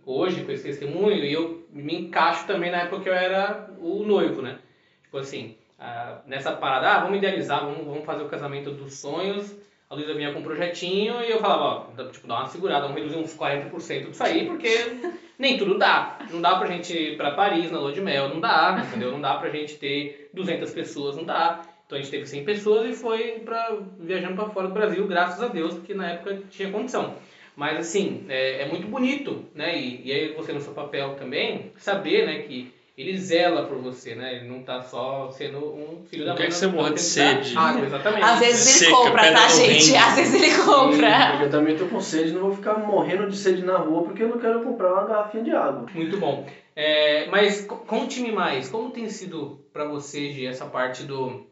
hoje 0.07 0.45
com 0.45 0.53
esse 0.53 0.65
testemunho 0.65 1.25
e 1.25 1.33
eu 1.33 1.67
me 1.71 1.95
encaixo 1.95 2.47
também 2.47 2.71
na 2.71 2.83
época 2.83 3.03
que 3.03 3.09
eu 3.09 3.15
era 3.15 3.69
o 3.79 4.05
noivo, 4.05 4.43
né? 4.43 4.59
Tipo 5.05 5.19
assim, 5.19 5.57
ah, 5.79 6.21
nessa 6.25 6.53
parada, 6.53 6.89
ah, 6.89 7.01
vamos 7.01 7.19
idealizar, 7.19 7.65
vamos, 7.65 7.85
vamos 7.85 8.05
fazer 8.05 8.23
o 8.23 8.29
casamento 8.29 8.71
dos 8.71 8.95
sonhos. 8.95 9.55
A 9.93 9.95
Luísa 9.95 10.15
vinha 10.15 10.33
com 10.33 10.39
um 10.39 10.43
projetinho 10.43 11.21
e 11.21 11.31
eu 11.31 11.39
falava, 11.39 11.63
ó, 11.63 11.93
dá- 11.95 12.07
tipo, 12.07 12.27
dá 12.27 12.37
uma 12.37 12.47
segurada, 12.47 12.87
vamos 12.87 12.97
reduzir 12.97 13.19
uns 13.19 13.35
40% 13.35 14.09
disso 14.09 14.25
aí, 14.25 14.47
porque 14.47 14.75
nem 15.39 15.59
tudo 15.59 15.77
dá. 15.77 16.17
Não 16.31 16.41
dá 16.41 16.57
pra 16.57 16.67
gente 16.67 16.95
ir 16.95 17.19
pra 17.19 17.33
Paris 17.33 17.71
na 17.71 17.79
lua 17.79 17.93
de 17.93 18.01
mel, 18.01 18.31
não 18.31 18.41
dá, 18.41 18.83
entendeu? 18.89 19.13
Não 19.13 19.21
dá 19.21 19.35
pra 19.35 19.51
gente 19.51 19.77
ter 19.77 20.31
200 20.33 20.71
pessoas, 20.71 21.15
não 21.15 21.25
dá. 21.25 21.61
Então 21.85 21.99
a 21.99 22.01
gente 22.01 22.11
teve 22.11 22.25
100 22.25 22.43
pessoas 22.43 22.89
e 22.89 22.95
foi 22.95 23.41
pra, 23.45 23.77
viajando 23.99 24.35
pra 24.35 24.47
fora 24.49 24.69
do 24.69 24.73
Brasil, 24.73 25.07
graças 25.07 25.43
a 25.43 25.49
Deus, 25.49 25.75
porque 25.75 25.93
na 25.93 26.09
época 26.13 26.39
tinha 26.49 26.71
condição. 26.71 27.15
Mas 27.55 27.77
assim, 27.79 28.25
é, 28.31 28.63
é 28.63 28.65
muito 28.65 28.87
bonito, 28.89 29.45
né? 29.55 29.79
E, 29.79 30.09
e 30.09 30.11
aí 30.11 30.33
você 30.33 30.55
no 30.55 30.61
seu 30.63 30.73
papel 30.73 31.17
também, 31.17 31.71
saber, 31.77 32.25
né, 32.25 32.39
que 32.39 32.73
ele 32.97 33.17
zela 33.19 33.67
por 33.67 33.79
você, 33.79 34.15
né? 34.15 34.37
Ele 34.37 34.49
não 34.49 34.63
tá 34.63 34.83
só 34.83 35.31
sendo 35.31 35.59
um 35.59 36.05
filho 36.05 36.25
da 36.25 36.31
Não 36.33 36.39
mãe. 36.39 36.43
quer 36.47 36.49
que 36.53 36.55
você 36.55 36.67
morra 36.67 36.91
de 36.91 37.01
sede. 37.01 37.57
Água, 37.57 37.87
exatamente. 37.87 38.23
Às 38.25 38.39
vezes 38.39 38.67
ele 38.67 38.79
Seca, 38.87 38.97
compra, 38.97 39.33
tá, 39.33 39.49
gente? 39.49 39.97
Às 39.97 40.15
vezes 40.17 40.35
ele 40.35 40.63
compra. 40.65 41.37
E 41.37 41.43
eu 41.43 41.51
também 41.51 41.77
tô 41.77 41.87
com 41.87 42.01
sede, 42.01 42.33
não 42.33 42.43
vou 42.43 42.53
ficar 42.55 42.75
morrendo 42.79 43.29
de 43.29 43.37
sede 43.37 43.65
na 43.65 43.77
rua 43.79 44.03
porque 44.03 44.23
eu 44.23 44.29
não 44.29 44.39
quero 44.39 44.63
comprar 44.63 44.93
uma 44.93 45.05
garrafinha 45.07 45.45
de 45.45 45.51
água. 45.53 45.87
Muito 45.95 46.17
bom. 46.19 46.47
É, 46.77 47.27
mas 47.31 47.65
co- 47.67 47.77
conte-me 47.77 48.33
mais, 48.33 48.69
como 48.69 48.91
tem 48.91 49.09
sido 49.09 49.59
pra 49.73 49.85
você, 49.85 50.31
Gi, 50.31 50.47
essa 50.47 50.67
parte 50.67 51.03
do. 51.05 51.47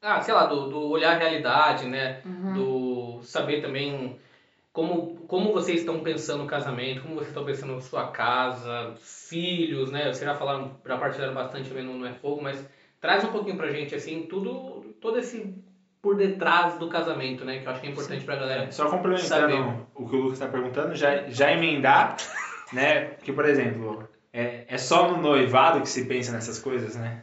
Ah, 0.00 0.20
sei 0.20 0.34
lá, 0.34 0.46
do, 0.46 0.68
do 0.68 0.80
olhar 0.88 1.14
a 1.14 1.18
realidade, 1.18 1.86
né? 1.86 2.18
Do 2.54 3.20
saber 3.22 3.60
também 3.62 4.16
como, 4.72 5.16
como 5.26 5.52
vocês 5.52 5.80
estão 5.80 6.00
pensando 6.00 6.44
no 6.44 6.48
casamento, 6.48 7.02
como 7.02 7.16
vocês 7.16 7.28
estão 7.28 7.44
pensando 7.44 7.74
na 7.74 7.80
sua 7.80 8.08
casa, 8.08 8.94
filhos, 8.98 9.90
né? 9.90 10.04
Vocês 10.04 10.20
já 10.20 10.34
falaram, 10.34 10.76
já 10.84 10.96
partilharam 10.96 11.34
bastante 11.34 11.68
também 11.68 11.84
no 11.84 11.98
Não 11.98 12.06
é 12.06 12.14
Fogo, 12.14 12.42
mas 12.42 12.64
traz 13.00 13.22
um 13.24 13.32
pouquinho 13.32 13.56
pra 13.56 13.70
gente, 13.70 13.94
assim, 13.94 14.22
tudo, 14.22 14.94
todo 15.00 15.18
esse 15.18 15.54
por 16.00 16.16
detrás 16.16 16.78
do 16.78 16.88
casamento, 16.88 17.44
né? 17.44 17.58
Que 17.58 17.66
eu 17.66 17.70
acho 17.70 17.80
que 17.80 17.86
é 17.86 17.90
importante 17.90 18.24
pra 18.24 18.34
galera. 18.34 18.72
Só 18.72 18.88
Saber. 18.88 18.96
complementando 18.96 19.86
o 19.94 20.08
que 20.08 20.16
o 20.16 20.18
Lucas 20.18 20.32
está 20.34 20.48
perguntando, 20.48 20.96
já, 20.96 21.28
já 21.28 21.52
emendar, 21.52 22.16
né? 22.72 23.10
Que, 23.22 23.32
por 23.32 23.44
exemplo, 23.44 24.08
é, 24.32 24.64
é 24.66 24.78
só 24.78 25.12
no 25.12 25.22
noivado 25.22 25.80
que 25.82 25.88
se 25.88 26.06
pensa 26.06 26.32
nessas 26.32 26.58
coisas, 26.58 26.96
né? 26.96 27.22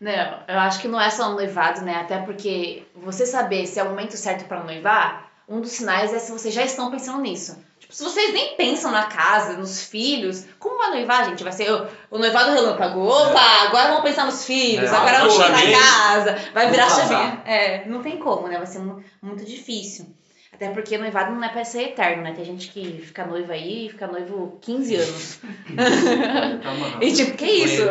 Não, 0.00 0.42
eu 0.48 0.58
acho 0.58 0.80
que 0.80 0.88
não 0.88 1.00
é 1.00 1.08
só 1.08 1.28
no 1.28 1.36
noivado, 1.36 1.82
né? 1.82 1.94
Até 1.94 2.18
porque 2.18 2.82
você 2.96 3.24
saber 3.24 3.66
se 3.66 3.78
é 3.78 3.84
o 3.84 3.90
momento 3.90 4.16
certo 4.16 4.46
pra 4.46 4.64
noivar, 4.64 5.31
um 5.52 5.60
dos 5.60 5.70
sinais 5.72 6.12
é 6.14 6.18
se 6.18 6.32
vocês 6.32 6.52
já 6.54 6.64
estão 6.64 6.90
pensando 6.90 7.20
nisso. 7.20 7.56
Tipo, 7.78 7.92
se 7.94 8.02
vocês 8.02 8.32
nem 8.32 8.56
pensam 8.56 8.90
na 8.90 9.04
casa, 9.04 9.52
nos 9.54 9.82
filhos, 9.84 10.44
como 10.58 10.78
vai 10.78 10.90
noivar, 10.90 11.26
gente? 11.26 11.42
Vai 11.44 11.52
ser 11.52 11.70
o, 11.70 11.86
o 12.10 12.18
noivado 12.18 12.52
relâmpago. 12.52 13.00
Opa, 13.06 13.40
agora 13.66 13.88
vamos 13.88 14.02
pensar 14.04 14.24
nos 14.24 14.44
filhos, 14.44 14.90
É, 14.90 14.96
agora 14.96 15.18
vamos 15.18 15.36
pensar 15.36 15.50
na 15.50 15.78
casa, 15.78 16.36
vai 16.54 16.70
virar 16.70 16.88
chavinha. 16.88 17.42
É, 17.44 17.84
não 17.86 18.02
tem 18.02 18.16
como, 18.18 18.48
né? 18.48 18.56
Vai 18.56 18.66
ser 18.66 18.78
mu- 18.78 19.02
muito 19.20 19.44
difícil. 19.44 20.06
Até 20.52 20.68
porque 20.68 20.96
noivado 20.98 21.32
não 21.34 21.42
é 21.42 21.48
pra 21.48 21.64
ser 21.64 21.82
eterno, 21.88 22.22
né? 22.22 22.32
Tem 22.34 22.44
gente 22.44 22.68
que 22.68 23.02
fica 23.06 23.24
noiva 23.26 23.52
aí 23.54 23.86
e 23.86 23.90
fica 23.90 24.06
noivo 24.06 24.58
15 24.60 24.96
anos. 24.96 25.38
E 27.00 27.12
tipo, 27.12 27.36
que 27.36 27.46
isso? 27.46 27.82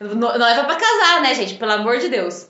No- 0.00 0.38
Noiva 0.38 0.64
pra 0.64 0.76
casar, 0.76 1.20
né, 1.22 1.34
gente? 1.34 1.54
Pelo 1.54 1.72
amor 1.72 1.98
de 1.98 2.08
Deus. 2.08 2.46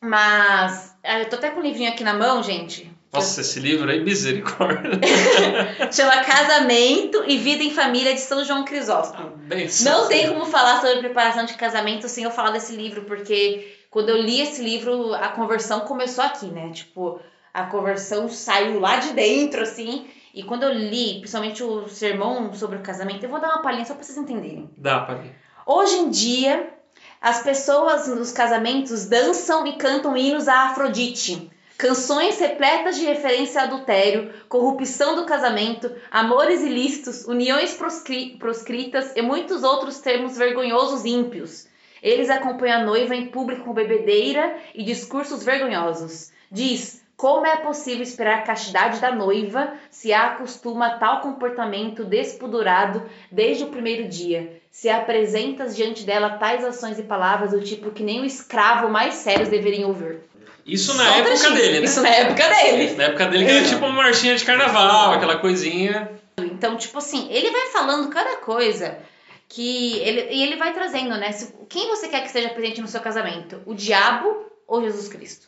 Mas 0.00 0.94
ah, 1.04 1.20
eu 1.20 1.28
tô 1.28 1.36
até 1.36 1.50
com 1.50 1.60
o 1.60 1.62
livrinho 1.62 1.90
aqui 1.90 2.02
na 2.04 2.14
mão, 2.14 2.42
gente. 2.42 2.90
Nossa, 3.12 3.40
esse 3.40 3.60
livro 3.60 3.90
aí, 3.90 4.02
misericórdia. 4.02 5.00
Chama 5.92 6.22
Casamento 6.24 7.24
e 7.26 7.38
Vida 7.38 7.62
em 7.62 7.70
Família 7.70 8.12
de 8.12 8.20
São 8.20 8.44
João 8.44 8.64
Crisóstomo. 8.64 9.30
Bem, 9.36 9.68
Não 9.82 10.08
tem 10.08 10.28
como 10.28 10.44
falar 10.46 10.80
sobre 10.80 10.98
preparação 10.98 11.44
de 11.44 11.54
casamento 11.54 12.08
sem 12.08 12.24
eu 12.24 12.30
falar 12.30 12.50
desse 12.50 12.74
livro, 12.74 13.04
porque 13.04 13.74
quando 13.90 14.10
eu 14.10 14.16
li 14.16 14.40
esse 14.40 14.62
livro, 14.62 15.14
a 15.14 15.28
conversão 15.28 15.80
começou 15.80 16.22
aqui, 16.22 16.46
né? 16.46 16.70
Tipo, 16.70 17.20
a 17.54 17.64
conversão 17.64 18.28
saiu 18.28 18.80
lá 18.80 18.96
de 18.96 19.12
dentro, 19.12 19.62
assim. 19.62 20.06
E 20.34 20.42
quando 20.42 20.64
eu 20.64 20.72
li, 20.74 21.20
principalmente 21.20 21.62
o 21.62 21.88
sermão 21.88 22.52
sobre 22.52 22.76
o 22.76 22.82
casamento, 22.82 23.24
eu 23.24 23.30
vou 23.30 23.40
dar 23.40 23.48
uma 23.48 23.62
palhinha 23.62 23.86
só 23.86 23.94
pra 23.94 24.04
vocês 24.04 24.18
entenderem. 24.18 24.70
Dá 24.76 25.06
ler. 25.08 25.34
Hoje 25.64 25.96
em 25.96 26.10
dia, 26.10 26.68
as 27.20 27.42
pessoas 27.42 28.06
nos 28.06 28.32
casamentos 28.32 29.06
dançam 29.06 29.66
e 29.66 29.78
cantam 29.78 30.14
hinos 30.14 30.46
a 30.46 30.66
Afrodite. 30.66 31.50
Canções 31.78 32.38
repletas 32.38 32.96
de 32.96 33.04
referência 33.04 33.60
a 33.60 33.64
adultério, 33.64 34.32
corrupção 34.48 35.14
do 35.14 35.26
casamento, 35.26 35.94
amores 36.10 36.62
ilícitos, 36.62 37.26
uniões 37.26 37.74
proscri- 37.74 38.36
proscritas 38.38 39.14
e 39.14 39.20
muitos 39.20 39.62
outros 39.62 39.98
termos 40.00 40.38
vergonhosos 40.38 41.04
e 41.04 41.10
ímpios. 41.10 41.68
Eles 42.02 42.30
acompanham 42.30 42.80
a 42.80 42.84
noiva 42.84 43.14
em 43.14 43.26
público 43.26 43.64
com 43.64 43.74
bebedeira 43.74 44.56
e 44.74 44.82
discursos 44.82 45.44
vergonhosos. 45.44 46.30
Diz: 46.50 47.02
como 47.14 47.46
é 47.46 47.56
possível 47.56 48.02
esperar 48.02 48.38
a 48.38 48.42
castidade 48.42 48.98
da 48.98 49.14
noiva 49.14 49.74
se 49.90 50.14
a 50.14 50.28
acostuma 50.28 50.86
a 50.86 50.98
tal 50.98 51.20
comportamento 51.20 52.04
despudorado 52.04 53.02
desde 53.30 53.64
o 53.64 53.68
primeiro 53.68 54.08
dia? 54.08 54.62
Se 54.70 54.88
apresentas 54.88 55.76
diante 55.76 56.04
dela 56.04 56.38
tais 56.38 56.64
ações 56.64 56.98
e 56.98 57.02
palavras 57.02 57.50
do 57.50 57.60
tipo 57.60 57.90
que 57.90 58.02
nem 58.02 58.20
o 58.20 58.24
escravo 58.24 58.88
mais 58.88 59.14
sérios 59.14 59.50
deveriam 59.50 59.88
ouvir. 59.88 60.20
Isso 60.66 60.92
Só 60.92 60.98
na 60.98 61.08
época 61.16 61.24
trechinho. 61.36 61.54
dele, 61.54 61.78
né? 61.80 61.84
Isso 61.86 62.02
na 62.02 62.08
época 62.08 62.48
dele. 62.48 62.94
Na 62.96 63.04
época 63.04 63.26
dele 63.26 63.44
que 63.44 63.50
era 63.50 63.64
tipo 63.68 63.86
uma 63.86 64.02
marchinha 64.02 64.34
de 64.36 64.44
carnaval, 64.44 65.12
aquela 65.12 65.36
coisinha. 65.38 66.10
Então, 66.38 66.76
tipo 66.76 66.98
assim, 66.98 67.28
ele 67.30 67.50
vai 67.50 67.68
falando 67.68 68.08
cada 68.10 68.36
coisa 68.36 68.98
que 69.48 69.98
ele, 70.00 70.28
e 70.34 70.42
ele 70.42 70.56
vai 70.56 70.72
trazendo, 70.72 71.16
né? 71.16 71.30
Se- 71.32 71.54
Quem 71.68 71.88
você 71.88 72.08
quer 72.08 72.20
que 72.20 72.26
esteja 72.26 72.48
presente 72.50 72.80
no 72.80 72.88
seu 72.88 73.00
casamento? 73.00 73.62
O 73.64 73.74
diabo 73.74 74.44
ou 74.66 74.82
Jesus 74.82 75.08
Cristo? 75.08 75.46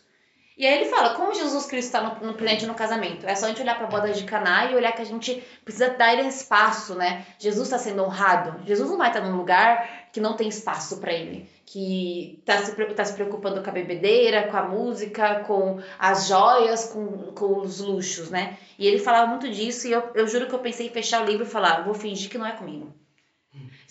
E 0.59 0.67
aí 0.67 0.81
ele 0.81 0.87
fala, 0.87 1.15
como 1.15 1.33
Jesus 1.33 1.67
Cristo 1.67 1.87
está 1.87 2.03
no, 2.03 2.27
no 2.27 2.35
presente 2.35 2.67
no 2.67 2.75
casamento? 2.75 3.25
É 3.25 3.35
só 3.37 3.47
a 3.47 3.49
gente 3.49 3.63
olhar 3.63 3.77
para 3.77 3.87
a 3.87 3.91
boda 3.91 4.13
de 4.13 4.25
Caná 4.25 4.69
e 4.69 4.75
olhar 4.75 4.91
que 4.91 5.01
a 5.01 5.07
gente 5.07 5.41
precisa 5.65 5.91
dar 5.91 6.13
ele 6.13 6.27
espaço, 6.27 6.97
né? 6.97 7.25
Jesus 7.39 7.69
está 7.69 7.79
sendo 7.79 8.03
honrado. 8.03 8.67
Jesus 8.67 8.91
não 8.91 8.99
vai 8.99 9.07
estar 9.07 9.21
num 9.21 9.37
lugar 9.37 10.09
que 10.13 10.19
não 10.19 10.35
tem 10.35 10.49
espaço 10.49 10.97
para 10.97 11.13
ele. 11.13 11.49
Que 11.65 12.41
está 12.41 12.59
se, 12.59 12.75
tá 12.87 13.05
se 13.05 13.13
preocupando 13.13 13.63
com 13.63 13.71
a 13.71 13.73
bebedeira, 13.73 14.49
com 14.49 14.57
a 14.57 14.65
música, 14.65 15.45
com 15.47 15.81
as 15.97 16.27
joias, 16.27 16.87
com, 16.87 17.33
com 17.33 17.61
os 17.61 17.79
luxos, 17.79 18.29
né? 18.29 18.59
E 18.77 18.85
ele 18.85 18.99
falava 18.99 19.29
muito 19.29 19.49
disso 19.49 19.87
e 19.87 19.93
eu, 19.93 20.11
eu 20.17 20.27
juro 20.27 20.49
que 20.49 20.55
eu 20.57 20.59
pensei 20.59 20.89
em 20.89 20.91
fechar 20.91 21.23
o 21.23 21.25
livro 21.25 21.47
e 21.47 21.49
falar, 21.49 21.85
vou 21.85 21.95
fingir 21.95 22.29
que 22.29 22.39
não 22.39 22.47
é 22.47 22.53
comigo. 22.53 22.93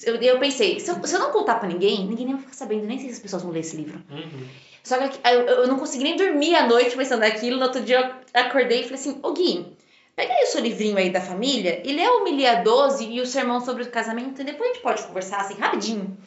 Eu, 0.04 0.16
eu 0.16 0.38
pensei, 0.38 0.80
se 0.82 0.92
eu, 0.92 1.04
se 1.04 1.16
eu 1.16 1.20
não 1.20 1.32
contar 1.32 1.56
pra 1.56 1.68
ninguém, 1.68 2.06
ninguém 2.06 2.26
nem 2.26 2.36
vai 2.36 2.44
ficar 2.44 2.56
sabendo, 2.56 2.86
nem 2.86 3.00
sei 3.00 3.08
se 3.08 3.16
as 3.16 3.20
pessoas 3.20 3.42
vão 3.42 3.52
ler 3.52 3.62
esse 3.62 3.76
livro. 3.76 4.04
Uhum. 4.12 4.48
Só 4.88 4.98
que 5.06 5.20
eu, 5.28 5.42
eu 5.42 5.68
não 5.68 5.78
consegui 5.78 6.06
nem 6.06 6.16
dormir 6.16 6.56
à 6.56 6.66
noite 6.66 6.96
pensando 6.96 7.20
naquilo. 7.20 7.58
No 7.58 7.64
outro 7.64 7.82
dia 7.82 8.00
eu 8.00 8.42
acordei 8.42 8.80
e 8.80 8.84
falei 8.84 8.96
assim: 8.98 9.20
Ô 9.22 9.34
Gui, 9.34 9.76
pega 10.16 10.34
aí 10.34 10.46
o 10.46 10.48
seu 10.48 10.62
livrinho 10.62 10.98
aí 10.98 11.10
da 11.10 11.20
família 11.20 11.82
e 11.84 11.92
lê 11.92 12.08
o 12.08 12.24
Milia 12.24 12.64
12 12.64 13.06
e 13.06 13.20
o 13.20 13.26
sermão 13.26 13.60
sobre 13.60 13.84
o 13.84 13.92
casamento 13.92 14.42
e 14.42 14.46
depois 14.46 14.70
a 14.70 14.74
gente 14.74 14.82
pode 14.82 15.04
conversar 15.04 15.42
assim 15.42 15.56
rapidinho. 15.56 16.18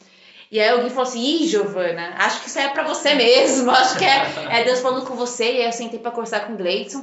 E 0.50 0.60
aí 0.60 0.78
Gui 0.82 0.90
falou 0.90 1.04
assim: 1.04 1.22
Ih, 1.22 1.46
Giovana, 1.46 2.16
acho 2.18 2.42
que 2.42 2.48
isso 2.48 2.58
é 2.58 2.68
pra 2.68 2.82
você 2.82 3.14
mesmo. 3.14 3.70
Acho 3.72 3.96
que 3.96 4.04
é, 4.04 4.60
é 4.60 4.64
Deus 4.64 4.80
falando 4.80 5.06
com 5.06 5.14
você. 5.14 5.44
E 5.44 5.56
aí 5.60 5.64
eu 5.64 5.72
sentei 5.72 5.98
pra 5.98 6.10
conversar 6.10 6.40
com 6.40 6.52
o 6.52 6.56
Gleidson. 6.58 7.02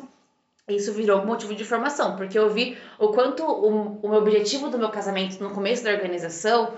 Isso 0.68 0.94
virou 0.94 1.26
motivo 1.26 1.56
de 1.56 1.66
formação, 1.66 2.18
porque 2.18 2.38
eu 2.38 2.52
vi 2.52 2.78
o 3.00 3.08
quanto 3.08 3.42
o, 3.44 4.00
o 4.04 4.10
meu 4.10 4.20
objetivo 4.20 4.70
do 4.70 4.78
meu 4.78 4.90
casamento 4.90 5.42
no 5.42 5.52
começo 5.52 5.84
da 5.84 5.92
organização 5.92 6.74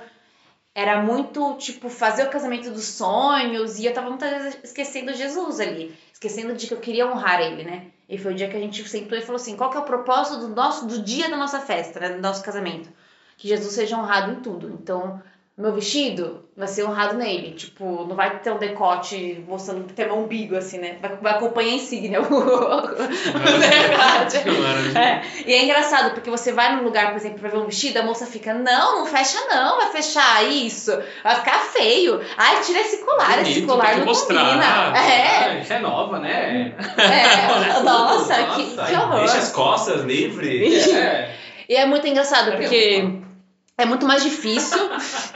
era 0.73 1.01
muito, 1.01 1.55
tipo, 1.57 1.89
fazer 1.89 2.23
o 2.23 2.29
casamento 2.29 2.71
dos 2.71 2.85
sonhos, 2.85 3.79
e 3.79 3.85
eu 3.85 3.93
tava 3.93 4.09
muitas 4.09 4.29
vezes 4.29 4.59
esquecendo 4.63 5.13
Jesus 5.13 5.59
ali, 5.59 5.97
esquecendo 6.13 6.53
de 6.53 6.67
que 6.67 6.73
eu 6.73 6.79
queria 6.79 7.07
honrar 7.07 7.41
ele, 7.41 7.63
né? 7.63 7.87
E 8.07 8.17
foi 8.17 8.33
o 8.33 8.35
dia 8.35 8.49
que 8.49 8.55
a 8.55 8.59
gente 8.59 8.87
sentou 8.87 9.17
e 9.17 9.21
falou 9.21 9.35
assim: 9.35 9.55
qual 9.55 9.69
que 9.69 9.77
é 9.77 9.79
o 9.79 9.85
propósito 9.85 10.39
do 10.39 10.49
nosso 10.49 10.87
do 10.87 11.01
dia 11.01 11.29
da 11.29 11.37
nossa 11.37 11.59
festa, 11.59 11.99
né? 11.99 12.09
Do 12.09 12.21
nosso 12.21 12.43
casamento? 12.43 12.89
Que 13.37 13.47
Jesus 13.47 13.73
seja 13.73 13.97
honrado 13.97 14.31
em 14.31 14.41
tudo. 14.41 14.69
Então, 14.69 15.21
meu 15.61 15.73
vestido 15.73 16.45
vai 16.55 16.67
ser 16.67 16.83
honrado 16.85 17.15
nele. 17.17 17.51
Tipo, 17.51 18.05
não 18.07 18.15
vai 18.15 18.39
ter 18.39 18.51
um 18.51 18.57
decote 18.57 19.43
mostrando 19.47 19.91
ter 19.93 20.05
meu 20.05 20.17
umbigo, 20.17 20.55
assim, 20.55 20.77
né? 20.77 20.97
Vai, 21.01 21.17
vai 21.17 21.33
acompanhar 21.33 21.71
a 21.71 21.75
insígnia. 21.75 22.21
Verdade. 23.39 24.37
Maravilha. 24.49 24.99
É, 24.99 25.21
e 25.45 25.53
é 25.53 25.63
engraçado, 25.63 26.13
porque 26.13 26.29
você 26.29 26.51
vai 26.51 26.75
num 26.75 26.83
lugar, 26.83 27.09
por 27.09 27.17
exemplo, 27.17 27.39
pra 27.39 27.49
ver 27.49 27.57
um 27.57 27.65
vestido, 27.65 27.97
a 27.97 28.03
moça 28.03 28.25
fica, 28.25 28.53
não, 28.53 28.99
não 28.99 29.05
fecha 29.05 29.37
não, 29.49 29.77
vai 29.77 29.91
fechar 29.91 30.43
isso, 30.49 30.97
vai 31.23 31.35
ficar 31.35 31.59
feio. 31.71 32.21
Ai, 32.37 32.61
tira 32.61 32.79
esse 32.79 32.97
colar, 33.05 33.41
esse 33.41 33.61
Bonito, 33.61 33.67
colar 33.67 33.85
tem 33.85 33.93
que 33.93 33.99
não 33.99 34.05
mostrar. 34.05 34.45
combina. 34.45 34.97
É, 34.97 35.37
Ah, 35.37 35.59
isso 35.59 35.73
é 35.73 35.79
nova, 35.79 36.19
né? 36.19 36.73
é, 36.97 37.79
nossa, 37.83 38.33
que, 38.35 38.63
Nossa, 38.75 38.85
que 38.85 38.95
horror. 38.95 39.19
Deixa 39.19 39.37
as 39.37 39.51
costas 39.51 40.01
livres. 40.03 40.87
É. 40.89 41.35
E 41.67 41.75
é 41.75 41.85
muito 41.85 42.07
engraçado, 42.07 42.51
Cadê 42.51 42.57
porque 42.63 43.19
é 43.79 43.85
muito 43.85 44.05
mais 44.05 44.21
difícil. 44.23 44.77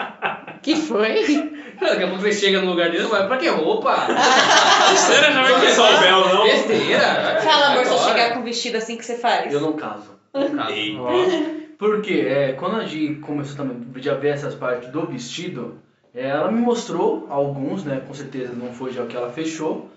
que 0.62 0.76
foi? 0.76 1.24
Daqui 1.80 2.04
a 2.04 2.08
pouco 2.08 2.22
você 2.22 2.32
chega 2.34 2.62
no 2.62 2.72
lugar 2.72 2.92
dele, 2.92 3.04
vai, 3.06 3.28
pra 3.28 3.38
que 3.38 3.48
roupa? 3.48 3.96
Terceira 4.90 5.32
já 5.32 5.42
vai 5.42 5.52
Não 5.52 5.64
é 5.64 5.70
só 5.72 5.84
o 5.84 5.88
começar. 5.88 6.02
véu, 6.02 6.36
não. 6.36 6.44
Besteira. 6.44 7.42
Fala, 7.42 7.68
amor, 7.68 7.86
se 7.86 7.94
eu 7.94 8.00
chegar 8.00 8.34
com 8.34 8.40
um 8.40 8.44
vestido 8.44 8.78
assim 8.78 8.98
que 8.98 9.06
você 9.06 9.18
faz. 9.18 9.54
Eu 9.54 9.62
não 9.62 9.74
caso. 9.74 10.12
Eita. 10.70 11.64
Porque 11.78 12.14
é, 12.14 12.54
quando 12.54 12.78
a 12.78 12.86
Gi 12.86 13.16
começou 13.16 13.58
também 13.58 13.78
a 14.10 14.14
ver 14.14 14.30
essas 14.30 14.56
partes 14.56 14.90
do 14.90 15.06
vestido, 15.06 15.80
é, 16.14 16.28
ela 16.28 16.52
me 16.52 16.62
mostrou 16.62 17.28
alguns, 17.30 17.84
né? 17.84 18.02
Com 18.08 18.14
certeza 18.14 18.54
não 18.54 18.72
foi 18.72 18.92
já 18.92 19.04
o 19.04 19.08
que 19.08 19.18
ela 19.18 19.32
fechou. 19.32 19.90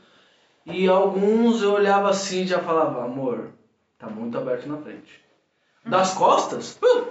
E 0.65 0.89
alguns 0.89 1.63
eu 1.63 1.73
olhava 1.73 2.11
assim 2.11 2.43
e 2.43 2.47
já 2.47 2.59
falava, 2.59 3.05
amor, 3.05 3.51
tá 3.99 4.09
muito 4.09 4.37
aberto 4.37 4.67
na 4.67 4.79
frente. 4.79 5.21
Das 5.85 6.13
costas, 6.15 6.77
uh, 6.83 7.07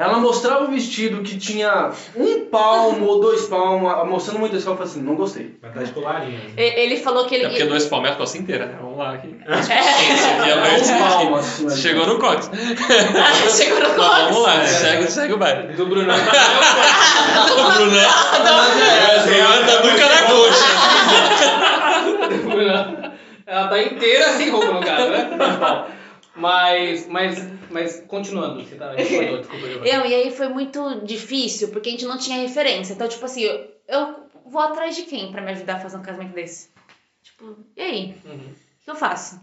ela 0.00 0.18
mostrava 0.18 0.64
um 0.64 0.70
vestido 0.70 1.22
que 1.22 1.36
tinha 1.38 1.90
um 2.16 2.46
palmo 2.46 3.04
ou 3.06 3.20
dois 3.20 3.42
palmos, 3.46 4.08
mostrando 4.08 4.38
muito 4.40 4.56
esse 4.56 4.66
eu 4.66 4.74
falei 4.76 4.90
assim, 4.90 5.02
não 5.02 5.14
gostei. 5.14 5.54
Vai 5.60 5.70
estar 5.70 5.82
de 5.84 5.92
colarinho. 5.92 6.40
E- 6.56 6.80
Ele 6.80 6.96
falou 6.96 7.26
que 7.26 7.34
ele. 7.34 7.44
É 7.44 7.48
porque 7.48 7.64
dois 7.64 7.86
palmeiras 7.86 8.16
costa 8.18 8.38
inteira, 8.38 8.66
né? 8.66 8.74
Vamos 8.80 8.96
lá 8.98 9.12
aqui. 9.14 9.36
É. 9.70 10.52
A 10.52 10.56
Um 10.78 10.98
palmo 11.08 11.36
assim. 11.36 11.64
mas- 11.64 11.78
chegou 11.80 12.06
no 12.06 12.18
cox. 12.18 12.50
Chegou 13.56 13.80
no 13.80 13.88
Mas 13.88 13.96
colo. 13.96 14.24
vamos 14.32 14.42
lá, 14.42 14.66
segue, 14.66 15.10
segue 15.10 15.32
o 15.34 15.36
baile. 15.36 15.74
Do 15.74 15.86
Brunão. 15.86 16.16
O 17.40 17.72
Brunão, 17.72 18.10
Brunão 19.24 19.66
tá 19.66 19.82
nunca 19.84 20.08
na 20.08 20.22
coxa. 20.22 20.68
Do 22.42 22.50
Brunão. 22.50 23.10
Ela 23.46 23.68
tá 23.68 23.82
inteira 23.82 24.28
sem 24.36 24.50
roupa 24.50 24.72
no 24.72 24.80
caso, 24.80 25.08
né? 25.10 25.28
Mas, 26.34 27.06
mas, 27.08 27.38
mas 27.70 28.00
continuando, 28.06 28.62
você 28.62 28.76
tá. 28.76 28.94
Desculpa, 28.96 29.38
desculpa. 29.38 29.66
Eu, 29.66 30.06
e 30.06 30.14
aí 30.14 30.30
foi 30.30 30.48
muito 30.48 31.00
difícil, 31.04 31.68
porque 31.68 31.88
a 31.88 31.92
gente 31.92 32.06
não 32.06 32.18
tinha 32.18 32.40
referência. 32.40 32.92
Então, 32.92 33.08
tipo 33.08 33.24
assim, 33.24 33.42
eu, 33.42 33.68
eu 33.88 34.16
vou 34.46 34.62
atrás 34.62 34.96
de 34.96 35.02
quem 35.02 35.30
pra 35.32 35.42
me 35.42 35.50
ajudar 35.52 35.76
a 35.76 35.80
fazer 35.80 35.96
um 35.96 36.02
casamento 36.02 36.34
desse? 36.34 36.70
Tipo, 37.22 37.56
e 37.76 37.82
aí? 37.82 38.14
Uhum. 38.24 38.36
O 38.36 38.84
que 38.84 38.90
eu 38.90 38.94
faço? 38.94 39.40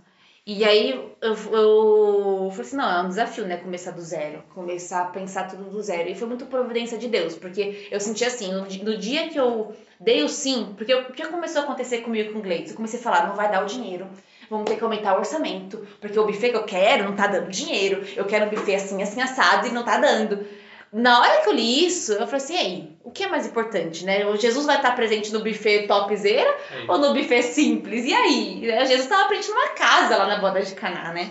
E 0.50 0.63
aí 0.63 0.91
eu, 0.91 1.17
eu 1.22 1.36
falei 1.36 2.62
assim, 2.62 2.77
não, 2.77 2.89
é 2.89 3.01
um 3.01 3.10
desafio, 3.10 3.46
né? 3.46 3.58
Começar 3.58 3.91
do 3.91 4.01
zero. 4.01 4.41
Começar 4.53 5.01
a 5.01 5.06
pensar 5.08 5.44
tudo 5.50 5.70
do 5.70 5.82
zero. 5.82 6.08
E 6.10 6.15
foi 6.15 6.25
muito 6.25 6.46
providência 6.46 6.98
de 6.98 7.10
Deus, 7.10 7.36
porque 7.36 7.86
eu 7.91 8.00
senti 8.00 8.24
assim, 8.24 8.53
no, 8.53 8.62
no 8.62 8.98
dia 8.98 9.27
que 9.27 9.38
eu 9.38 9.75
dei 10.00 10.24
o 10.24 10.29
sim, 10.29 10.74
porque 10.77 10.94
o 10.94 11.12
que 11.12 11.27
começou 11.27 11.62
a 11.62 11.65
acontecer 11.65 11.98
comigo 11.98 12.32
com 12.32 12.39
o 12.39 12.41
Gleides? 12.41 12.72
Eu 12.72 12.77
comecei 12.77 12.98
a 12.98 13.03
falar, 13.03 13.27
não 13.27 13.36
vai 13.36 13.51
dar 13.51 13.62
o 13.62 13.67
dinheiro. 13.67 14.08
Vamos 14.50 14.70
ter 14.70 14.77
que 14.77 14.84
aumentar 14.84 15.16
o 15.16 15.20
orçamento. 15.20 15.86
Porque 16.00 16.18
o 16.18 16.25
buffet 16.25 16.51
que 16.51 16.58
eu 16.58 16.63
quero 16.63 17.04
não 17.06 17.16
tá 17.16 17.27
dando 17.27 17.50
dinheiro. 17.50 18.04
Eu 18.16 18.25
quero 18.25 18.46
um 18.46 18.50
buffet 18.50 18.75
assim, 18.75 19.01
assim, 19.01 19.22
assado 19.22 19.68
e 19.68 19.72
não 19.72 19.84
tá 19.84 19.98
dando. 19.98 20.46
Na 20.92 21.20
hora 21.20 21.42
que 21.42 21.50
eu 21.50 21.54
li 21.54 21.86
isso, 21.86 22.13
eu 22.13 22.25
falei 22.27 22.38
assim, 22.38 22.58
aí, 22.58 22.98
o 23.04 23.12
que 23.12 23.24
é 23.24 23.27
mais 23.27 23.46
importante, 23.46 24.06
né? 24.06 24.25
O 24.25 24.38
Jesus 24.38 24.66
vai 24.66 24.77
estar 24.77 24.96
presente 24.96 25.34
no 25.34 25.44
buffet 25.44 25.86
topzera 25.86 26.50
É 26.72 26.89
ou 26.89 26.98
no 26.98 27.13
buffet 27.13 27.44
simples? 27.44 28.06
E 28.06 28.13
aí? 28.13 28.62
Jesus 28.62 29.01
estava 29.01 29.27
presente 29.27 29.50
numa 29.50 29.70
casa 29.70 30.16
lá 30.16 30.27
na 30.27 30.38
boda 30.38 30.62
de 30.62 30.74
Caná, 30.74 31.12
né? 31.12 31.30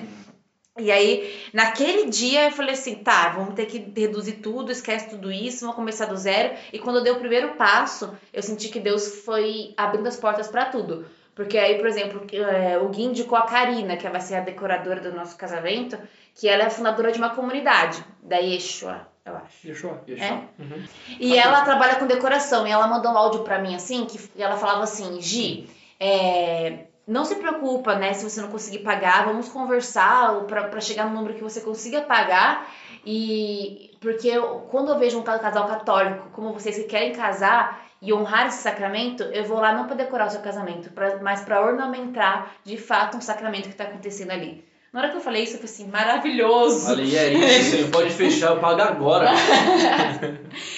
E 0.79 0.93
aí, 0.93 1.35
naquele 1.55 2.11
dia, 2.11 2.45
eu 2.45 2.51
falei 2.51 2.75
assim, 2.75 2.97
tá, 2.97 3.31
vamos 3.31 3.55
ter 3.55 3.65
que 3.65 3.79
reduzir 3.99 4.35
tudo, 4.35 4.71
esquece 4.71 5.09
tudo 5.09 5.33
isso, 5.33 5.61
vamos 5.61 5.77
começar 5.77 6.05
do 6.05 6.17
zero. 6.17 6.55
E 6.71 6.79
quando 6.79 6.97
eu 6.97 7.03
dei 7.03 7.13
o 7.15 7.19
primeiro 7.19 7.55
passo, 7.55 8.15
eu 8.31 8.43
senti 8.43 8.69
que 8.69 8.79
Deus 8.79 9.23
foi 9.25 9.73
abrindo 9.75 10.07
as 10.07 10.19
portas 10.19 10.49
para 10.49 10.67
tudo. 10.67 11.07
Porque 11.37 11.57
aí, 11.59 11.77
por 11.79 11.87
exemplo, 11.87 12.27
é, 12.33 12.79
o 12.79 12.89
Gui 12.89 13.05
indicou 13.05 13.37
a 13.39 13.43
Karina, 13.43 13.97
que 13.97 14.09
vai 14.09 14.21
ser 14.21 14.37
a 14.37 14.41
decoradora 14.41 15.01
do 15.01 15.13
nosso 15.13 15.37
casamento, 15.37 15.97
que 16.35 16.49
ela 16.49 16.65
é 16.65 16.71
fundadora 16.71 17.13
de 17.13 17.19
uma 17.19 17.31
comunidade, 17.31 18.03
da 18.23 18.39
Yeshua, 18.39 19.07
eu 19.25 19.37
acho. 19.37 19.57
Fechou? 19.63 20.01
É? 20.09 20.33
Uhum. 20.59 20.83
E 21.21 21.37
ela 21.37 21.61
trabalha 21.61 21.97
com 21.97 22.07
decoração, 22.07 22.67
e 22.67 22.71
ela 22.71 22.89
mandou 22.89 23.13
um 23.13 23.19
áudio 23.19 23.45
pra 23.45 23.59
mim 23.59 23.75
assim, 23.75 24.07
que 24.07 24.19
ela 24.43 24.57
falava 24.57 24.83
assim, 24.85 25.21
Gi, 25.21 25.69
é, 26.01 26.87
não 27.07 27.25
se 27.25 27.37
preocupa, 27.37 27.95
né, 27.95 28.15
se 28.15 28.25
você 28.29 28.41
não 28.41 28.49
conseguir 28.49 28.79
pagar, 28.79 29.27
vamos 29.27 29.49
conversar 29.51 30.41
pra 30.47 30.65
pra 30.65 30.81
chegar 30.81 31.05
no 31.07 31.15
número 31.15 31.35
que 31.35 31.43
você 31.43 31.61
consiga 31.61 32.01
pagar. 32.01 32.67
E 33.05 33.93
porque 34.01 34.27
eu- 34.27 34.67
quando 34.71 34.89
eu 34.91 34.99
vejo 34.99 35.19
um 35.19 35.23
casal 35.23 35.69
católico 35.69 36.29
como 36.33 36.53
vocês 36.53 36.77
que 36.77 36.85
querem 36.85 37.13
casar 37.13 37.86
e 38.01 38.13
honrar 38.13 38.49
esse 38.49 38.63
sacramento, 38.63 39.23
eu 39.25 39.45
vou 39.45 39.59
lá 39.59 39.73
não 39.73 39.87
para 39.87 39.97
decorar 39.97 40.27
o 40.27 40.31
seu 40.31 40.41
casamento, 40.41 40.91
pra, 40.91 41.19
mas 41.23 41.41
para 41.41 41.65
ornamentar 41.65 42.55
de 42.65 42.77
fato 42.77 43.17
um 43.17 43.21
sacramento 43.21 43.65
que 43.65 43.71
está 43.71 43.85
acontecendo 43.85 44.31
ali. 44.31 44.65
Na 44.93 45.01
hora 45.03 45.11
que 45.11 45.17
eu 45.17 45.21
falei 45.21 45.43
isso, 45.43 45.57
eu 45.57 45.59
falei 45.59 45.75
assim, 45.75 45.89
maravilhoso! 45.89 46.87
Falei, 46.87 47.17
é 47.17 47.33
isso, 47.33 47.71
senhor, 47.71 47.91
pode 47.91 48.11
fechar, 48.11 48.53
eu 48.53 48.61
pago 48.61 48.81
agora. 48.81 49.31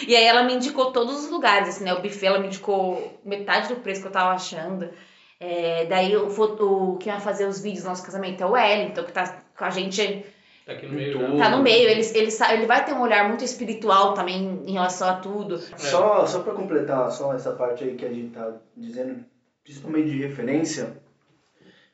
E 0.09 0.17
aí 0.17 0.25
ela 0.25 0.43
me 0.43 0.55
indicou 0.55 0.91
todos 0.91 1.25
os 1.25 1.31
lugares, 1.31 1.69
assim, 1.69 1.85
né? 1.85 1.93
O 1.93 2.01
buffet 2.01 2.27
ela 2.27 2.41
me 2.41 2.47
indicou 2.47 3.21
metade 3.25 3.69
do 3.69 3.77
preço 3.77 4.01
que 4.01 4.09
eu 4.09 4.13
tava 4.13 4.31
achando. 4.31 4.91
É, 5.39 5.85
daí 5.85 6.17
o, 6.17 6.27
o 6.27 6.97
quem 6.97 7.13
vai 7.13 7.21
fazer 7.21 7.47
os 7.47 7.61
vídeos 7.61 7.85
do 7.85 7.91
nosso 7.91 8.03
casamento 8.03 8.43
é 8.43 8.47
o 8.47 8.53
Wellington, 8.53 9.05
que 9.05 9.13
tá 9.13 9.37
com 9.57 9.65
a 9.65 9.71
gente, 9.71 10.25
Tá 10.69 10.75
aqui 10.75 10.85
no 10.85 10.93
meio. 10.93 11.13
Tudo. 11.13 11.29
né? 11.29 11.39
tá 11.39 11.57
no 11.57 11.63
meio. 11.63 11.89
Ele, 11.89 12.03
ele, 12.15 12.31
ele 12.31 12.67
vai 12.67 12.85
ter 12.85 12.93
um 12.93 13.01
olhar 13.01 13.27
muito 13.27 13.43
espiritual 13.43 14.13
também 14.13 14.63
em 14.67 14.73
relação 14.73 15.09
a 15.09 15.15
tudo. 15.15 15.57
Só, 15.79 16.27
só 16.27 16.43
pra 16.43 16.53
completar 16.53 17.11
só 17.11 17.33
essa 17.33 17.53
parte 17.53 17.85
aí 17.85 17.95
que 17.95 18.05
a 18.05 18.11
gente 18.11 18.35
tá 18.35 18.53
dizendo, 18.77 19.25
principalmente 19.65 20.11
de 20.11 20.19
referência, 20.19 21.01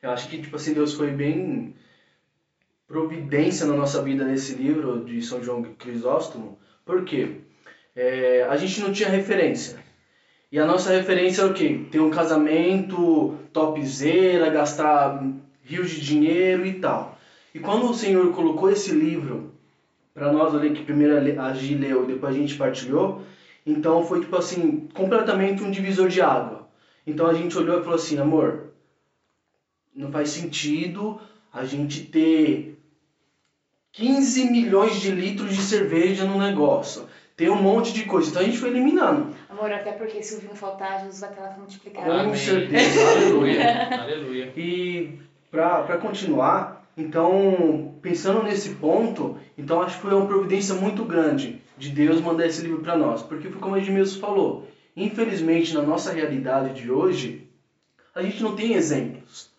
eu 0.03 0.09
acho 0.09 0.27
que, 0.27 0.41
tipo 0.41 0.57
assim, 0.57 0.73
Deus 0.73 0.93
foi 0.93 1.09
bem 1.09 1.73
providência 2.85 3.65
na 3.65 3.75
nossa 3.75 4.01
vida 4.01 4.25
nesse 4.25 4.55
livro 4.55 5.05
de 5.05 5.21
São 5.21 5.41
João 5.41 5.63
Crisóstomo. 5.63 6.59
Por 6.83 7.05
quê? 7.05 7.37
É, 7.95 8.45
a 8.49 8.57
gente 8.57 8.81
não 8.81 8.91
tinha 8.91 9.07
referência. 9.07 9.79
E 10.51 10.59
a 10.59 10.65
nossa 10.65 10.91
referência 10.91 11.43
é 11.43 11.45
o 11.45 11.53
quê? 11.53 11.85
Ter 11.89 12.01
um 12.01 12.11
casamento 12.11 13.37
topzera, 13.53 14.49
gastar 14.49 15.23
rios 15.63 15.91
de 15.91 16.01
dinheiro 16.01 16.65
e 16.65 16.73
tal. 16.73 17.15
E 17.55 17.59
quando 17.59 17.89
o 17.89 17.93
Senhor 17.93 18.33
colocou 18.33 18.69
esse 18.69 18.91
livro 18.91 19.53
para 20.13 20.29
nós 20.29 20.53
ler, 20.53 20.73
que 20.73 20.83
primeiro 20.83 21.41
a 21.41 21.53
Gi 21.53 21.73
leu 21.73 22.03
e 22.03 22.07
depois 22.07 22.35
a 22.35 22.37
gente 22.37 22.55
partilhou, 22.55 23.21
então 23.65 24.03
foi 24.03 24.19
tipo 24.19 24.35
assim, 24.35 24.89
completamente 24.93 25.63
um 25.63 25.71
divisor 25.71 26.09
de 26.09 26.21
água. 26.21 26.67
Então 27.07 27.27
a 27.27 27.33
gente 27.33 27.57
olhou 27.57 27.79
e 27.79 27.81
falou 27.81 27.95
assim, 27.95 28.19
amor, 28.19 28.73
não 29.95 30.11
faz 30.11 30.31
sentido 30.31 31.17
a 31.53 31.63
gente 31.63 32.03
ter 32.03 32.77
15 33.93 34.51
milhões 34.51 34.99
de 34.99 35.11
litros 35.11 35.55
de 35.55 35.61
cerveja 35.61 36.25
no 36.25 36.37
negócio. 36.37 37.07
Tem 37.37 37.49
um 37.49 37.61
monte 37.61 37.93
de 37.93 38.03
coisa. 38.03 38.31
Então 38.31 38.41
a 38.41 38.45
gente 38.45 38.57
foi 38.57 38.67
eliminando. 38.67 39.33
Amor, 39.49 39.71
até 39.71 39.93
porque 39.93 40.21
se 40.21 40.35
o 40.35 40.39
vinho 40.39 40.55
faltar, 40.55 40.99
Jesus 41.03 41.21
vai 41.21 41.29
estar 41.29 41.41
lá 41.41 41.47
pra 41.47 41.59
multiplicar. 41.59 42.25
Com 42.25 42.35
certeza. 42.35 43.11
Aleluia. 43.11 44.01
Aleluia. 44.01 44.53
E 44.57 45.19
para 45.49 45.97
continuar, 45.97 46.74
então, 46.97 47.95
pensando 48.01 48.43
nesse 48.43 48.75
ponto, 48.75 49.37
então 49.57 49.81
acho 49.81 49.97
que 49.97 50.03
foi 50.03 50.13
uma 50.13 50.25
providência 50.25 50.73
muito 50.75 51.03
grande 51.03 51.61
de 51.77 51.89
Deus 51.89 52.21
mandar 52.21 52.47
esse 52.47 52.61
livro 52.61 52.81
para 52.81 52.97
nós. 52.97 53.21
Porque 53.21 53.49
foi 53.49 53.59
como 53.59 53.75
a 53.75 53.79
Edmilson 53.79 54.19
falou, 54.19 54.67
infelizmente 54.95 55.73
na 55.73 55.81
nossa 55.81 56.13
realidade 56.13 56.81
de 56.81 56.89
hoje, 56.89 57.47
a 58.13 58.21
gente 58.21 58.41
não 58.41 58.55
tem 58.55 58.73
exemplos. 58.73 59.49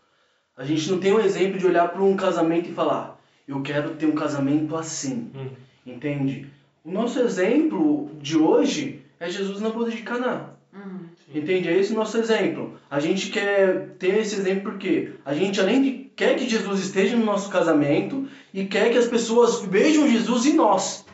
A 0.57 0.65
gente 0.65 0.91
não 0.91 0.99
tem 0.99 1.13
um 1.13 1.21
exemplo 1.21 1.59
de 1.59 1.67
olhar 1.67 1.89
para 1.89 2.03
um 2.03 2.17
casamento 2.17 2.71
e 2.71 2.75
falar, 2.75 3.21
eu 3.47 3.61
quero 3.61 3.95
ter 3.97 4.07
um 4.07 4.15
casamento 4.15 4.75
assim. 4.75 5.31
Hum. 5.35 5.51
Entende? 5.85 6.49
O 6.83 6.91
nosso 6.91 7.21
exemplo 7.21 8.11
de 8.19 8.39
hoje 8.39 9.03
é 9.21 9.29
Jesus 9.29 9.61
na 9.61 9.69
boda 9.69 9.91
de 9.91 10.03
Caná. 10.03 10.56
Uhum. 11.29 11.41
Entende? 11.41 11.69
É 11.69 11.79
esse 11.79 11.93
o 11.93 11.97
nosso 11.97 12.17
exemplo. 12.19 12.79
A 12.91 13.01
gente 13.01 13.31
quer 13.31 13.91
ter 13.99 14.19
esse 14.21 14.37
exemplo 14.37 14.71
porque 14.73 15.13
a 15.25 15.35
gente, 15.35 15.61
além 15.61 15.83
de 15.83 15.91
quer 16.15 16.37
que 16.37 16.49
Jesus 16.49 16.81
esteja 16.81 17.17
no 17.17 17.25
nosso 17.25 17.51
casamento 17.51 18.27
e 18.55 18.65
quer 18.65 18.91
que 18.91 18.99
as 18.99 19.07
pessoas 19.07 19.61
vejam 19.61 20.09
Jesus 20.09 20.47
em 20.47 20.55
nós. 20.55 21.05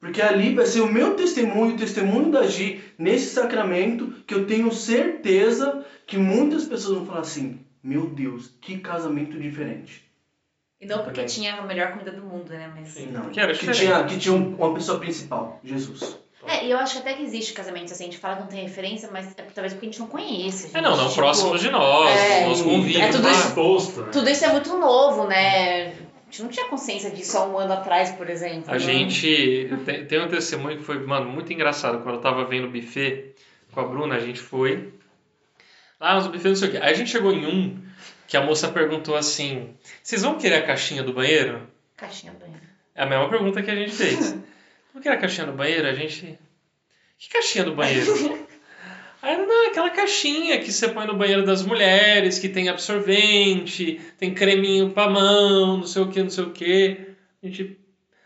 Porque 0.00 0.22
ali 0.22 0.54
vai 0.54 0.64
ser 0.64 0.80
o 0.80 0.90
meu 0.90 1.14
testemunho, 1.14 1.74
o 1.74 1.76
testemunho 1.76 2.30
da 2.30 2.46
Gi 2.46 2.80
nesse 2.96 3.34
sacramento 3.34 4.10
que 4.26 4.32
eu 4.34 4.46
tenho 4.46 4.72
certeza 4.72 5.84
que 6.06 6.16
muitas 6.16 6.64
pessoas 6.64 6.96
vão 6.96 7.06
falar 7.06 7.20
assim: 7.20 7.60
Meu 7.82 8.06
Deus, 8.06 8.56
que 8.62 8.78
casamento 8.78 9.38
diferente. 9.38 10.02
E 10.80 10.86
não 10.86 11.04
porque 11.04 11.24
tinha 11.24 11.56
a 11.56 11.66
melhor 11.66 11.92
comida 11.92 12.10
do 12.10 12.22
mundo, 12.22 12.48
né? 12.48 12.72
Mas... 12.74 12.96
Não, 13.12 13.24
Porque 13.24 13.38
era 13.38 13.52
que 13.52 13.58
diferente. 13.66 13.78
tinha, 13.80 14.04
que 14.04 14.16
tinha 14.16 14.34
um- 14.34 14.54
uma 14.54 14.72
pessoa 14.72 14.98
principal, 14.98 15.60
Jesus. 15.62 16.16
É, 16.60 16.66
e 16.66 16.70
eu 16.70 16.78
acho 16.78 16.94
que 16.94 16.98
até 16.98 17.14
que 17.14 17.22
existe 17.22 17.52
casamentos 17.52 17.92
assim, 17.92 18.04
a 18.04 18.06
gente 18.06 18.18
fala 18.18 18.36
que 18.36 18.42
não 18.42 18.48
tem 18.48 18.62
referência, 18.62 19.08
mas 19.10 19.26
é 19.36 19.42
talvez 19.54 19.72
porque 19.72 19.86
a 19.86 19.90
gente 19.90 20.00
não 20.00 20.06
conhece. 20.06 20.70
É, 20.74 20.80
não, 20.80 20.96
não 20.96 21.04
gente, 21.04 21.16
próximos 21.16 21.60
de 21.60 21.70
nós, 21.70 22.10
é, 22.10 22.46
nos 22.46 22.62
convívio. 22.62 23.02
é 23.02 23.08
tudo 23.08 23.24
mas- 23.24 23.38
isso. 23.38 23.48
exposto, 23.48 24.02
né? 24.02 24.08
Tudo 24.12 24.28
isso 24.28 24.44
é 24.44 24.52
muito 24.52 24.76
novo, 24.76 25.26
né? 25.26 25.88
A 25.88 26.30
gente 26.30 26.42
não 26.42 26.48
tinha 26.48 26.66
consciência 26.66 27.10
disso 27.10 27.36
há 27.38 27.46
um 27.46 27.58
ano 27.58 27.72
atrás, 27.72 28.12
por 28.12 28.30
exemplo. 28.30 28.70
A 28.70 28.74
né? 28.74 28.78
gente 28.78 29.68
tem, 29.84 30.04
tem 30.04 30.20
um 30.20 30.28
testemunho 30.28 30.78
que 30.78 30.84
foi, 30.84 31.04
mano, 31.04 31.28
muito 31.28 31.52
engraçado. 31.52 32.02
Quando 32.02 32.16
eu 32.16 32.20
tava 32.20 32.44
vendo 32.44 32.68
o 32.68 32.70
buffet 32.70 33.34
com 33.72 33.80
a 33.80 33.84
Bruna, 33.84 34.14
a 34.14 34.20
gente 34.20 34.38
foi. 34.38 34.92
Lá 35.98 36.14
nos 36.14 36.28
buffets, 36.28 36.44
não 36.44 36.56
sei 36.56 36.68
o 36.68 36.70
quê. 36.70 36.78
Aí 36.78 36.92
a 36.92 36.94
gente 36.94 37.10
chegou 37.10 37.32
em 37.32 37.46
um 37.46 37.82
que 38.28 38.36
a 38.36 38.42
moça 38.42 38.68
perguntou 38.68 39.16
assim: 39.16 39.74
Vocês 40.02 40.22
vão 40.22 40.38
querer 40.38 40.56
a 40.56 40.62
caixinha 40.66 41.02
do 41.02 41.12
banheiro? 41.12 41.66
Caixinha 41.96 42.32
do 42.32 42.38
banheiro. 42.38 42.62
É 42.94 43.02
a 43.02 43.06
mesma 43.06 43.28
pergunta 43.28 43.60
que 43.62 43.70
a 43.70 43.74
gente 43.74 43.92
fez. 43.92 44.36
Não 44.94 45.00
quer 45.00 45.12
a 45.12 45.16
caixinha 45.18 45.46
do 45.46 45.52
banheiro? 45.52 45.86
A 45.86 45.92
gente. 45.92 46.38
Que 47.20 47.28
caixinha 47.28 47.64
do 47.64 47.74
banheiro? 47.74 48.48
Aí 49.20 49.36
não, 49.36 49.66
aquela 49.66 49.90
caixinha 49.90 50.58
que 50.58 50.72
você 50.72 50.88
põe 50.88 51.06
no 51.06 51.14
banheiro 51.14 51.44
das 51.44 51.62
mulheres, 51.62 52.38
que 52.38 52.48
tem 52.48 52.70
absorvente, 52.70 54.00
tem 54.18 54.32
creminho 54.32 54.88
pra 54.90 55.10
mão, 55.10 55.76
não 55.76 55.86
sei 55.86 56.00
o 56.00 56.08
que, 56.08 56.22
não 56.22 56.30
sei 56.30 56.44
o 56.44 56.50
que. 56.50 56.96
A 57.42 57.46
gente. 57.46 57.78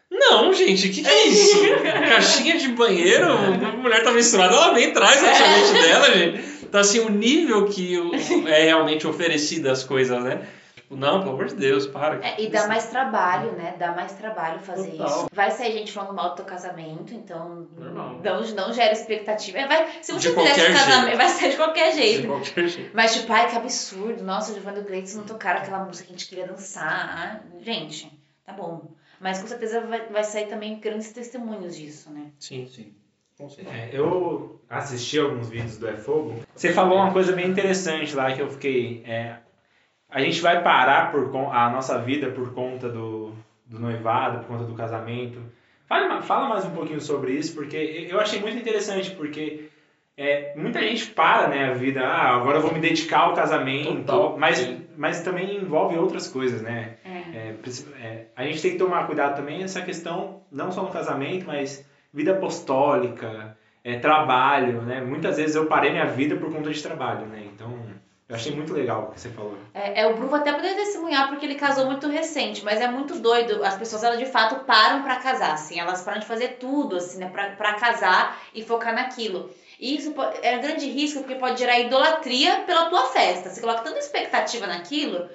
Não, 0.08 0.54
gente, 0.54 0.86
o 0.86 0.92
que, 0.92 1.02
que 1.02 1.08
é 1.08 1.26
isso? 1.26 1.58
Caixinha 1.82 2.56
de 2.56 2.68
banheiro? 2.68 3.26
A 3.28 3.72
mulher 3.72 4.04
tá 4.04 4.12
menstruada, 4.12 4.54
ela 4.54 4.72
vem 4.72 4.92
traz 4.92 5.20
o 5.20 5.26
absorvente 5.26 5.72
dela, 5.72 6.16
gente. 6.16 6.44
Então, 6.62 6.80
assim, 6.80 7.00
o 7.00 7.10
nível 7.10 7.66
que 7.66 7.98
é 8.46 8.62
realmente 8.62 9.08
oferecida 9.08 9.72
as 9.72 9.82
coisas, 9.82 10.22
né? 10.22 10.46
Tipo, 10.84 10.96
não, 10.96 11.20
pelo 11.20 11.32
amor 11.32 11.46
de 11.46 11.54
Deus, 11.54 11.86
para. 11.86 12.16
É, 12.24 12.40
e 12.42 12.48
dá 12.50 12.66
mais 12.68 12.86
trabalho, 12.90 13.52
né? 13.52 13.74
Dá 13.78 13.92
mais 13.92 14.12
trabalho 14.12 14.60
fazer 14.60 14.90
Total. 14.92 15.06
isso. 15.06 15.28
Vai 15.32 15.50
sair 15.50 15.72
gente 15.72 15.90
falando 15.90 16.14
mal 16.14 16.30
do 16.30 16.36
teu 16.36 16.44
casamento, 16.44 17.14
então 17.14 17.66
Normal. 17.76 18.20
não, 18.22 18.40
não 18.54 18.72
gera 18.72 18.92
expectativa. 18.92 19.58
É, 19.58 19.66
vai, 19.66 19.88
se 20.02 20.12
você 20.12 20.28
De 20.28 20.34
fizer 20.34 20.42
esse 20.50 20.54
qualquer 20.60 20.72
casamento, 20.74 21.04
jeito. 21.06 21.16
vai 21.16 21.28
sair 21.30 21.50
de 21.50 21.56
qualquer 21.56 21.90
De 21.90 21.96
jeito. 21.96 22.26
qualquer 22.28 22.68
jeito. 22.68 22.90
Mas, 22.94 23.14
tipo, 23.14 23.32
ai, 23.32 23.48
que 23.50 23.56
absurdo. 23.56 24.22
Nossa, 24.22 24.52
o 24.52 24.54
Giovanni 24.54 24.80
o 24.80 24.84
Gleice 24.84 25.16
não 25.16 25.24
tocaram 25.24 25.60
aquela 25.60 25.84
música 25.84 26.06
que 26.06 26.12
a 26.14 26.16
gente 26.18 26.28
queria 26.28 26.46
dançar. 26.46 27.40
Ah, 27.42 27.58
Gente, 27.62 28.12
tá 28.44 28.52
bom. 28.52 28.82
Mas 29.18 29.40
com 29.40 29.46
certeza 29.46 29.80
vai, 29.80 30.06
vai 30.08 30.22
sair 30.22 30.48
também 30.48 30.78
grandes 30.78 31.10
testemunhos 31.12 31.74
disso, 31.76 32.10
né? 32.10 32.26
Sim. 32.38 32.66
Sim. 32.66 32.94
É, 33.66 33.88
eu 33.92 34.60
assisti 34.70 35.18
alguns 35.18 35.48
vídeos 35.48 35.76
do 35.78 35.88
É 35.88 35.96
Fogo. 35.96 36.36
Você 36.54 36.72
falou 36.72 36.98
uma 36.98 37.12
coisa 37.12 37.32
bem 37.32 37.48
interessante 37.48 38.14
lá 38.14 38.32
que 38.32 38.40
eu 38.40 38.48
fiquei. 38.48 39.02
é, 39.06 39.38
a 40.14 40.20
gente 40.20 40.40
vai 40.40 40.62
parar 40.62 41.10
por 41.10 41.28
a 41.52 41.68
nossa 41.70 41.98
vida 41.98 42.30
por 42.30 42.54
conta 42.54 42.88
do, 42.88 43.32
do 43.66 43.80
noivado, 43.80 44.38
por 44.38 44.46
conta 44.46 44.62
do 44.64 44.74
casamento. 44.74 45.40
Fala, 45.88 46.22
fala 46.22 46.48
mais 46.48 46.64
um 46.64 46.70
pouquinho 46.70 47.00
sobre 47.00 47.32
isso, 47.32 47.52
porque 47.52 48.06
eu 48.08 48.20
achei 48.20 48.40
muito 48.40 48.56
interessante, 48.56 49.10
porque 49.10 49.68
é, 50.16 50.54
muita 50.56 50.80
gente 50.80 51.06
para 51.06 51.48
né, 51.48 51.70
a 51.70 51.74
vida, 51.74 52.06
ah, 52.06 52.36
agora 52.36 52.58
eu 52.58 52.62
vou 52.62 52.72
me 52.72 52.78
dedicar 52.78 53.22
ao 53.22 53.34
casamento, 53.34 54.04
Total, 54.04 54.38
mas, 54.38 54.76
mas 54.96 55.20
também 55.22 55.56
envolve 55.56 55.98
outras 55.98 56.28
coisas, 56.28 56.62
né? 56.62 56.94
É. 57.04 57.36
É, 57.36 57.54
é, 58.00 58.26
a 58.36 58.44
gente 58.44 58.62
tem 58.62 58.70
que 58.70 58.78
tomar 58.78 59.06
cuidado 59.06 59.34
também 59.34 59.58
nessa 59.58 59.82
questão, 59.82 60.42
não 60.50 60.70
só 60.70 60.82
no 60.84 60.90
casamento, 60.90 61.44
mas 61.44 61.84
vida 62.12 62.30
apostólica, 62.30 63.58
é, 63.82 63.98
trabalho, 63.98 64.80
né? 64.82 65.00
Muitas 65.00 65.38
vezes 65.38 65.56
eu 65.56 65.66
parei 65.66 65.90
minha 65.90 66.06
vida 66.06 66.36
por 66.36 66.52
conta 66.52 66.70
de 66.70 66.80
trabalho, 66.80 67.26
né? 67.26 67.42
Então, 67.52 67.76
eu 68.26 68.36
achei 68.36 68.54
muito 68.54 68.72
legal 68.72 69.02
o 69.02 69.12
que 69.12 69.20
você 69.20 69.28
falou. 69.28 69.58
É, 69.74 70.00
é, 70.00 70.06
o 70.06 70.14
Bruno 70.14 70.34
até 70.34 70.50
poderia 70.50 70.76
testemunhar 70.76 71.28
porque 71.28 71.44
ele 71.44 71.56
casou 71.56 71.84
muito 71.84 72.08
recente, 72.08 72.64
mas 72.64 72.80
é 72.80 72.88
muito 72.88 73.18
doido. 73.18 73.62
As 73.62 73.76
pessoas, 73.76 74.02
elas 74.02 74.18
de 74.18 74.24
fato 74.24 74.64
param 74.64 75.02
pra 75.02 75.16
casar, 75.16 75.52
assim. 75.52 75.78
Elas 75.78 76.00
param 76.00 76.20
de 76.20 76.26
fazer 76.26 76.56
tudo, 76.58 76.96
assim, 76.96 77.18
né? 77.18 77.28
Pra, 77.28 77.74
casar 77.74 78.40
e 78.54 78.62
focar 78.62 78.94
naquilo. 78.94 79.50
E 79.78 79.96
isso 79.96 80.14
é 80.42 80.56
um 80.56 80.62
grande 80.62 80.88
risco 80.88 81.20
porque 81.20 81.34
pode 81.34 81.58
gerar 81.58 81.78
idolatria 81.78 82.60
pela 82.60 82.88
tua 82.88 83.06
festa. 83.08 83.50
Você 83.50 83.60
coloca 83.60 83.82
tanta 83.82 83.98
expectativa 83.98 84.66
naquilo 84.66 85.28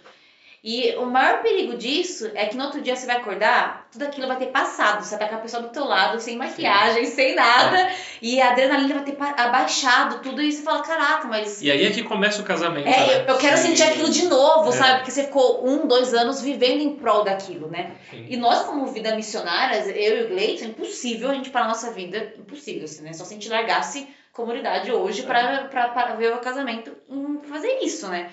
E 0.61 0.93
o 0.97 1.05
maior 1.05 1.41
perigo 1.41 1.77
disso 1.77 2.29
é 2.35 2.45
que 2.45 2.57
no 2.57 2.65
outro 2.65 2.81
dia 2.81 2.93
você 2.93 3.05
vai 3.05 3.15
acordar, 3.15 3.87
tudo 3.91 4.03
aquilo 4.03 4.27
vai 4.27 4.35
ter 4.37 4.47
passado. 4.47 5.01
Você 5.03 5.15
vai 5.15 5.29
com 5.29 5.35
a 5.35 5.39
pessoa 5.39 5.63
do 5.63 5.69
teu 5.69 5.85
lado, 5.85 6.19
sem 6.19 6.35
maquiagem, 6.37 7.05
sem 7.05 7.33
nada. 7.33 7.89
E 8.21 8.41
a 8.41 8.51
adrenalina 8.51 8.95
vai 8.95 9.03
ter 9.05 9.17
abaixado, 9.41 10.19
tudo. 10.19 10.41
E 10.41 10.51
você 10.51 10.61
fala, 10.61 10.81
caraca, 10.81 11.27
mas... 11.29 11.61
E 11.61 11.71
aí 11.71 11.85
é 11.85 11.91
que 11.91 12.03
começa 12.03 12.41
o 12.41 12.45
casamento. 12.45 12.87
É, 12.87 12.91
né? 12.91 13.15
eu, 13.21 13.33
eu 13.33 13.37
quero 13.37 13.55
Sim. 13.55 13.67
sentir 13.69 13.83
aquilo 13.83 14.09
de 14.09 14.25
novo, 14.25 14.69
É. 14.69 14.71
sabe? 14.73 14.97
Porque 14.97 15.11
você 15.11 15.23
ficou 15.23 15.65
um, 15.65 15.87
dois 15.87 16.13
anos 16.13 16.41
vivendo 16.41 16.81
em 16.81 16.95
prol 16.95 17.23
daquilo, 17.23 17.69
né? 17.69 17.95
Sim. 18.09 18.25
E 18.27 18.35
nós, 18.35 18.63
como 18.63 18.85
vida 18.87 19.15
missionárias, 19.15 19.87
eu 19.87 20.17
e 20.17 20.23
o 20.23 20.27
Gleison, 20.27 20.65
é 20.65 20.67
impossível 20.67 21.29
a 21.31 21.35
gente 21.35 21.49
parar 21.51 21.65
a 21.65 21.69
nossa 21.69 21.91
vida. 21.91 22.33
Impossível, 22.37 22.83
assim, 22.83 23.01
né? 23.03 23.13
Só 23.13 23.23
se 23.23 23.33
a 23.33 23.37
gente 23.37 23.47
largasse 23.47 24.07
comunidade 24.33 24.91
hoje 24.91 25.23
pra, 25.23 25.65
pra, 25.65 25.89
pra 25.89 26.15
ver 26.15 26.33
o 26.33 26.39
casamento 26.39 26.91
em 27.09 27.39
fazer 27.49 27.79
isso, 27.81 28.07
né? 28.07 28.29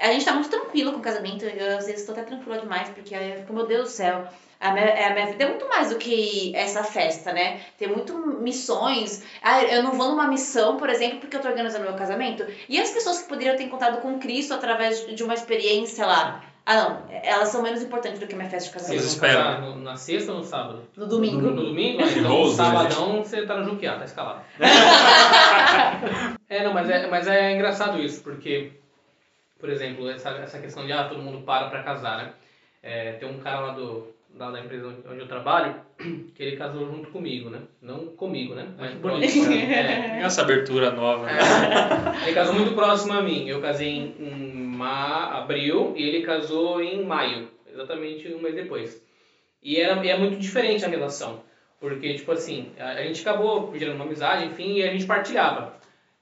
A 0.00 0.12
gente 0.12 0.24
tá 0.24 0.32
muito 0.32 0.48
tranquilo 0.50 0.92
com 0.92 0.98
o 0.98 1.02
casamento. 1.02 1.44
Eu, 1.44 1.78
às 1.78 1.86
vezes, 1.86 2.04
tô 2.04 2.12
até 2.12 2.22
tranquila 2.22 2.58
demais, 2.58 2.88
porque 2.88 3.14
eu 3.14 3.36
fico, 3.40 3.52
meu 3.52 3.66
Deus 3.66 3.84
do 3.84 3.88
céu. 3.90 4.24
A 4.60 4.72
minha, 4.72 5.06
a 5.08 5.10
minha 5.12 5.26
vida 5.26 5.44
é 5.44 5.48
muito 5.48 5.68
mais 5.68 5.90
do 5.90 5.96
que 5.96 6.52
essa 6.56 6.82
festa, 6.82 7.32
né? 7.32 7.60
Tem 7.78 7.86
muito 7.86 8.16
missões. 8.16 9.22
Ah, 9.42 9.62
eu 9.62 9.82
não 9.82 9.92
vou 9.92 10.08
numa 10.08 10.26
missão, 10.26 10.76
por 10.78 10.88
exemplo, 10.88 11.18
porque 11.20 11.36
eu 11.36 11.40
tô 11.40 11.48
organizando 11.48 11.84
meu 11.84 11.94
casamento. 11.94 12.46
E 12.68 12.80
as 12.80 12.90
pessoas 12.90 13.18
que 13.22 13.28
poderiam 13.28 13.56
ter 13.56 13.64
encontrado 13.64 14.00
com 14.00 14.18
Cristo 14.18 14.54
através 14.54 15.06
de 15.14 15.22
uma 15.22 15.34
experiência 15.34 16.06
lá? 16.06 16.42
Ah, 16.66 16.76
não. 16.76 17.02
Elas 17.22 17.50
são 17.50 17.60
menos 17.62 17.82
importantes 17.82 18.18
do 18.18 18.26
que 18.26 18.32
a 18.32 18.36
minha 18.38 18.48
festa 18.48 18.68
de 18.70 18.74
casamento. 18.74 19.00
Vocês 19.02 19.12
esperam. 19.12 19.60
no- 19.60 19.76
na 19.82 19.96
sexta 19.96 20.32
ou 20.32 20.38
no 20.38 20.44
sábado? 20.44 20.82
No 20.96 21.06
domingo. 21.06 21.42
No 21.42 21.54
domingo? 21.54 22.02
Ah, 22.02 22.06
Então, 22.16 22.22
no 22.30 22.48
né, 22.48 22.54
sabadão 22.54 23.22
você 23.22 23.44
tá 23.46 23.56
no 23.58 23.64
Juquiá, 23.70 23.98
tá 23.98 24.04
escalado. 24.06 24.40
é, 26.48 26.64
não, 26.64 26.72
mas 26.72 26.88
é, 26.88 27.06
mas 27.06 27.26
é 27.26 27.52
engraçado 27.54 28.00
isso, 28.00 28.22
porque, 28.22 28.72
por 29.64 29.72
exemplo, 29.72 30.10
essa, 30.10 30.28
essa 30.30 30.58
questão 30.58 30.84
de 30.84 30.92
ah, 30.92 31.04
todo 31.04 31.22
mundo 31.22 31.38
para 31.42 31.70
pra 31.70 31.82
casar, 31.82 32.18
né? 32.18 32.32
É, 32.82 33.12
tem 33.12 33.26
um 33.26 33.38
cara 33.38 33.60
lá, 33.60 33.72
do, 33.72 34.08
lá 34.36 34.50
da 34.50 34.60
empresa 34.60 34.94
onde- 35.08 35.20
eu 35.20 35.26
trabalho 35.26 35.74
que 36.34 36.42
ele 36.42 36.54
casou 36.56 36.86
junto 36.86 37.08
comigo, 37.08 37.48
né? 37.48 37.60
Não 37.80 38.08
comigo, 38.08 38.54
né? 38.54 38.66
Mas 38.78 38.92
próximo. 38.96 39.50
É. 39.54 40.20
Essa 40.22 40.42
abertura 40.42 40.90
nova. 40.90 41.24
né? 41.24 41.32
Ele 42.26 42.34
casou 42.34 42.54
muito 42.54 42.74
próximo 42.74 43.14
a 43.14 43.22
mim. 43.22 43.48
Eu 43.48 43.62
casei 43.62 43.88
em, 43.88 44.14
em 44.18 44.52
ma- 44.76 45.30
abril 45.38 45.94
e 45.96 46.02
ele 46.02 46.26
casou 46.26 46.82
em 46.82 47.02
maio, 47.06 47.48
exatamente 47.72 48.28
um 48.34 48.42
mês 48.42 48.54
depois. 48.54 49.02
E 49.62 49.80
era, 49.80 50.04
e 50.04 50.10
é 50.10 50.18
muito 50.18 50.36
diferente 50.38 50.84
a 50.84 50.88
relação, 50.88 51.40
porque, 51.80 52.12
tipo 52.12 52.30
assim, 52.32 52.68
a, 52.78 52.90
a 52.90 53.02
gente 53.02 53.22
acabou 53.26 53.72
gerando 53.78 53.96
uma 53.96 54.04
amizade, 54.04 54.44
enfim, 54.44 54.74
e 54.74 54.82
a 54.82 54.90
gente 54.92 55.06
partilhava. 55.06 55.72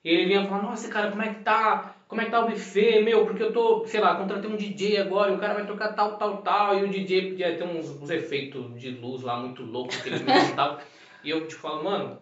E 0.05 0.11
ele 0.11 0.27
vinha 0.27 0.45
falar, 0.47 0.63
nossa, 0.63 0.89
cara, 0.89 1.11
como 1.11 1.23
é 1.23 1.29
que 1.35 1.41
tá? 1.43 1.95
Como 2.13 2.21
é 2.21 2.27
que 2.27 2.31
tá 2.31 2.45
o 2.45 2.51
buffet, 2.51 3.03
meu? 3.03 3.25
Porque 3.25 3.43
eu 3.43 3.55
tô, 3.55 3.87
sei 3.87 3.99
lá, 3.99 4.15
contratei 4.17 4.51
um 4.51 4.55
DJ 4.55 4.99
agora 4.99 5.33
e 5.33 5.35
o 5.35 5.39
cara 5.39 5.55
vai 5.55 5.67
tocar 5.67 5.95
tal, 5.95 6.19
tal, 6.19 6.43
tal, 6.43 6.79
e 6.79 6.85
o 6.85 6.89
DJ 6.91 7.31
podia 7.31 7.57
ter 7.57 7.65
uns, 7.65 7.89
uns 7.89 8.11
efeitos 8.11 8.79
de 8.79 8.91
luz 8.91 9.23
lá 9.23 9.39
muito 9.39 9.63
loucos 9.63 9.97
que 9.97 10.11
ele 10.11 10.19
me 10.19 10.31
montava. 10.31 10.81
E 11.25 11.31
eu, 11.31 11.49
tipo, 11.49 11.63
falo, 11.63 11.85
mano, 11.85 12.19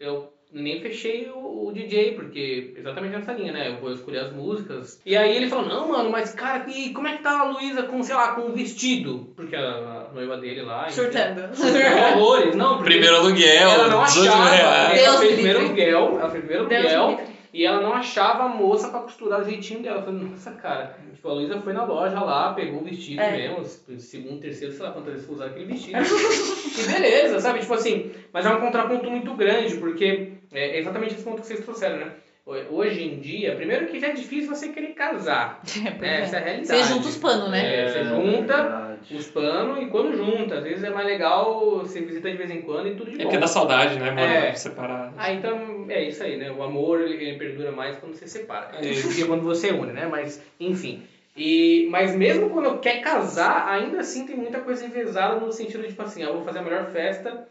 eu 0.00 0.32
nem 0.50 0.80
fechei 0.80 1.28
o, 1.28 1.66
o 1.66 1.72
DJ, 1.74 2.12
porque 2.12 2.72
exatamente 2.74 3.16
nessa 3.16 3.34
linha, 3.34 3.52
né? 3.52 3.68
Eu 3.68 3.80
vou 3.82 3.92
escolher 3.92 4.20
as 4.20 4.32
músicas. 4.32 4.98
E 5.04 5.14
aí 5.14 5.36
ele 5.36 5.50
falou, 5.50 5.68
não, 5.68 5.88
mano, 5.88 6.10
mas 6.10 6.32
cara, 6.32 6.64
e 6.70 6.88
como 6.94 7.06
é 7.06 7.18
que 7.18 7.22
tá 7.22 7.40
a 7.40 7.50
Luísa 7.50 7.82
com, 7.82 8.02
sei 8.02 8.14
lá, 8.14 8.28
com 8.28 8.46
um 8.46 8.54
vestido? 8.54 9.30
Porque 9.36 9.54
a, 9.54 9.60
a 9.60 10.14
noiva 10.14 10.38
dele 10.38 10.62
lá... 10.62 10.86
enfim, 10.86 11.02
Surtando. 11.02 11.52
surtou 11.54 11.82
horrores. 12.14 12.56
Não, 12.56 12.82
Primeiro 12.82 13.16
aluguel, 13.16 13.68
ela 13.68 13.88
não 13.88 14.04
18 14.04 14.32
achava, 14.32 14.56
ela 14.56 15.18
fez 15.18 15.32
me 15.32 15.36
primeiro 15.36 15.58
aluguel, 15.58 16.18
ela 16.18 16.30
fez 16.30 16.44
primeiro 16.44 16.62
aluguel. 16.62 17.34
E 17.54 17.64
ela 17.64 17.80
não 17.80 17.92
achava 17.94 18.42
a 18.42 18.48
moça 18.48 18.88
pra 18.88 18.98
costurar 18.98 19.40
o 19.40 19.44
jeitinho 19.44 19.80
dela. 19.80 20.00
Eu 20.00 20.04
falei, 20.04 20.20
nossa, 20.22 20.50
cara. 20.50 20.96
Tipo, 21.14 21.28
a 21.28 21.34
Luísa 21.34 21.60
foi 21.60 21.72
na 21.72 21.84
loja 21.84 22.18
lá, 22.20 22.52
pegou 22.52 22.80
o 22.80 22.84
vestido 22.84 23.22
É. 23.22 23.30
mesmo, 23.30 23.64
segundo, 24.00 24.40
terceiro, 24.40 24.74
sei 24.74 24.84
lá 24.84 24.90
quantas 24.90 25.12
vezes 25.12 25.26
foi 25.26 25.36
usar 25.36 25.46
aquele 25.46 25.66
vestido. 25.66 25.96
e 26.02 26.92
beleza, 26.92 27.38
sabe? 27.38 27.60
Tipo 27.60 27.74
assim, 27.74 28.10
mas 28.32 28.44
é 28.44 28.50
um 28.50 28.60
contraponto 28.60 29.08
muito 29.08 29.32
grande, 29.34 29.76
porque 29.76 30.32
é 30.52 30.80
exatamente 30.80 31.14
esse 31.14 31.22
ponto 31.22 31.42
que 31.42 31.46
vocês 31.46 31.60
trouxeram, 31.64 31.98
né? 31.98 32.12
Hoje 32.46 33.02
em 33.02 33.20
dia, 33.20 33.56
primeiro 33.56 33.86
que 33.86 33.98
já 33.98 34.08
é 34.08 34.12
difícil 34.12 34.54
você 34.54 34.68
querer 34.68 34.88
casar. 34.88 35.62
né? 35.98 36.20
Essa 36.20 36.36
é 36.36 36.40
a 36.40 36.42
realidade. 36.42 36.82
Você 36.82 36.92
junta 36.92 37.08
os 37.08 37.16
panos, 37.16 37.50
né? 37.50 37.84
É, 37.84 37.88
você 37.88 38.04
junta 38.04 38.56
verdade. 38.56 39.16
os 39.16 39.26
panos 39.28 39.82
e 39.82 39.86
quando 39.86 40.14
junta, 40.14 40.56
às 40.56 40.62
vezes 40.62 40.84
é 40.84 40.90
mais 40.90 41.06
legal 41.06 41.78
você 41.78 42.02
visita 42.02 42.30
de 42.30 42.36
vez 42.36 42.50
em 42.50 42.60
quando 42.60 42.88
e 42.88 42.94
tudo 42.96 43.10
de 43.10 43.14
É 43.14 43.18
bom. 43.18 43.24
porque 43.24 43.38
dá 43.38 43.46
saudade, 43.46 43.98
né, 43.98 44.10
mano? 44.10 44.20
É. 44.20 44.52
Separar. 44.52 45.14
Ah, 45.16 45.32
então 45.32 45.86
é 45.88 46.04
isso 46.04 46.22
aí, 46.22 46.36
né? 46.36 46.50
O 46.50 46.62
amor 46.62 47.00
ele, 47.00 47.14
ele 47.14 47.38
perdura 47.38 47.72
mais 47.72 47.96
quando 47.96 48.14
você 48.14 48.26
separa. 48.26 48.76
É 48.76 48.80
que 48.80 49.24
quando 49.24 49.42
você 49.42 49.70
une, 49.70 49.92
né? 49.92 50.06
Mas, 50.06 50.42
enfim. 50.60 51.02
E, 51.34 51.88
mas 51.90 52.14
mesmo 52.14 52.50
quando 52.50 52.78
quer 52.78 53.00
casar, 53.00 53.66
ainda 53.66 54.00
assim 54.00 54.26
tem 54.26 54.36
muita 54.36 54.60
coisa 54.60 54.84
envezada 54.84 55.36
no 55.36 55.50
sentido 55.50 55.82
de, 55.82 55.88
tipo 55.88 56.02
assim, 56.02 56.22
ah, 56.22 56.26
eu 56.26 56.34
vou 56.34 56.44
fazer 56.44 56.58
a 56.58 56.62
melhor 56.62 56.90
festa 56.90 57.48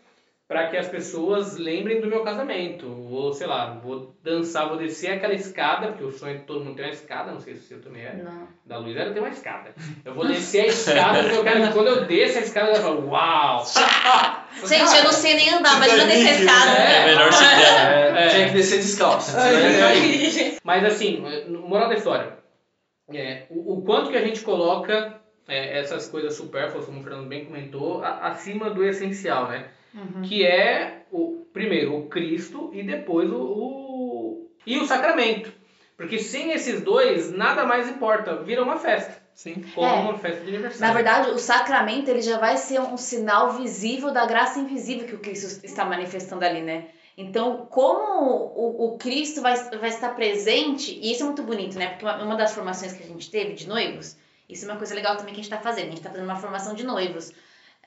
para 0.47 0.67
que 0.67 0.77
as 0.77 0.87
pessoas 0.87 1.57
lembrem 1.57 2.01
do 2.01 2.07
meu 2.07 2.21
casamento. 2.23 2.87
Vou, 2.87 3.33
sei 3.33 3.47
lá, 3.47 3.79
vou 3.81 4.13
dançar, 4.23 4.67
vou 4.67 4.77
descer 4.77 5.11
aquela 5.13 5.33
escada, 5.33 5.87
porque 5.87 6.03
o 6.03 6.11
sonho 6.11 6.37
de 6.39 6.43
todo 6.43 6.63
mundo 6.63 6.75
tem 6.75 6.85
uma 6.85 6.91
escada, 6.91 7.31
não 7.31 7.39
sei 7.39 7.55
se 7.55 7.61
o 7.61 7.63
seu 7.63 7.81
também 7.81 8.03
é. 8.03 8.13
Não. 8.21 8.47
Da 8.65 8.77
Luísa 8.77 8.99
ela 8.99 9.13
tem 9.13 9.21
uma 9.23 9.29
escada. 9.31 9.73
Eu 10.03 10.13
vou 10.13 10.27
descer 10.27 10.65
a 10.65 10.67
escada, 10.67 11.23
porque 11.23 11.37
eu 11.37 11.43
quero 11.43 11.67
que 11.67 11.73
quando 11.73 11.87
eu 11.87 12.05
desço 12.05 12.37
a 12.39 12.41
escada, 12.41 12.71
ela 12.71 12.81
fala, 12.81 12.99
uau! 13.05 13.63
Gente, 14.67 14.95
eu 14.97 15.03
não 15.05 15.11
sei 15.11 15.33
nem 15.35 15.49
andar, 15.53 15.79
mas 15.79 15.91
eu 15.91 16.05
descer 16.05 16.27
a 16.27 16.31
escada. 16.39 16.71
É 16.71 17.05
melhor 17.07 17.33
se 17.33 17.43
der. 17.43 18.15
É, 18.15 18.25
É. 18.25 18.29
Tinha 18.29 18.47
que 18.49 18.53
descer 18.53 18.77
descalço. 18.79 19.35
É, 19.37 20.57
Mas 20.63 20.85
assim, 20.85 21.23
moral 21.49 21.89
da 21.89 21.95
história. 21.95 22.33
É, 23.11 23.43
o, 23.49 23.73
o 23.79 23.81
quanto 23.81 24.11
que 24.11 24.17
a 24.17 24.21
gente 24.21 24.41
coloca 24.41 25.19
é, 25.47 25.79
essas 25.79 26.07
coisas 26.07 26.35
supérfluas, 26.35 26.85
como 26.85 26.99
o 26.99 27.03
Fernando 27.03 27.27
bem 27.27 27.45
comentou, 27.45 28.03
a- 28.03 28.27
acima 28.27 28.69
do 28.69 28.83
essencial, 28.83 29.47
né? 29.47 29.65
Uhum. 29.93 30.21
Que 30.23 30.45
é, 30.45 31.03
o 31.11 31.45
primeiro, 31.53 31.95
o 31.97 32.07
Cristo 32.07 32.71
e 32.73 32.83
depois 32.83 33.29
o, 33.29 33.35
o... 33.37 34.49
E 34.65 34.77
o 34.77 34.87
sacramento. 34.87 35.51
Porque 35.95 36.17
sem 36.17 36.51
esses 36.51 36.81
dois, 36.81 37.31
nada 37.31 37.65
mais 37.65 37.87
importa. 37.87 38.37
Vira 38.37 38.63
uma 38.63 38.77
festa. 38.77 39.21
Sim. 39.35 39.63
Como 39.75 39.87
É. 39.87 39.93
uma 39.93 40.17
festa 40.17 40.41
de 40.41 40.49
aniversário. 40.49 40.87
Na 40.87 40.93
verdade, 40.93 41.29
o 41.31 41.37
sacramento 41.39 42.09
ele 42.09 42.21
já 42.21 42.37
vai 42.39 42.57
ser 42.57 42.79
um 42.79 42.97
sinal 42.97 43.53
visível 43.53 44.11
da 44.11 44.25
graça 44.25 44.59
invisível 44.59 45.07
que 45.07 45.15
o 45.15 45.19
Cristo 45.19 45.63
está 45.65 45.85
manifestando 45.85 46.43
ali, 46.45 46.61
né? 46.61 46.85
Então, 47.15 47.67
como 47.69 48.51
o, 48.55 48.85
o 48.93 48.97
Cristo 48.97 49.41
vai, 49.41 49.55
vai 49.55 49.89
estar 49.89 50.09
presente, 50.15 50.97
e 50.99 51.11
isso 51.11 51.21
é 51.21 51.25
muito 51.25 51.43
bonito, 51.43 51.77
né? 51.77 51.89
Porque 51.89 52.05
uma, 52.05 52.23
uma 52.23 52.35
das 52.35 52.53
formações 52.53 52.93
que 52.93 53.03
a 53.03 53.07
gente 53.07 53.29
teve 53.29 53.53
de 53.53 53.67
noivos, 53.67 54.17
isso 54.49 54.65
é 54.65 54.69
uma 54.69 54.77
coisa 54.77 54.95
legal 54.95 55.15
também 55.15 55.33
que 55.33 55.39
a 55.39 55.43
gente 55.43 55.51
está 55.53 55.61
fazendo. 55.61 55.85
A 55.85 55.89
gente 55.89 55.97
está 55.99 56.09
fazendo 56.09 56.25
uma 56.25 56.35
formação 56.35 56.73
de 56.73 56.83
noivos. 56.83 57.31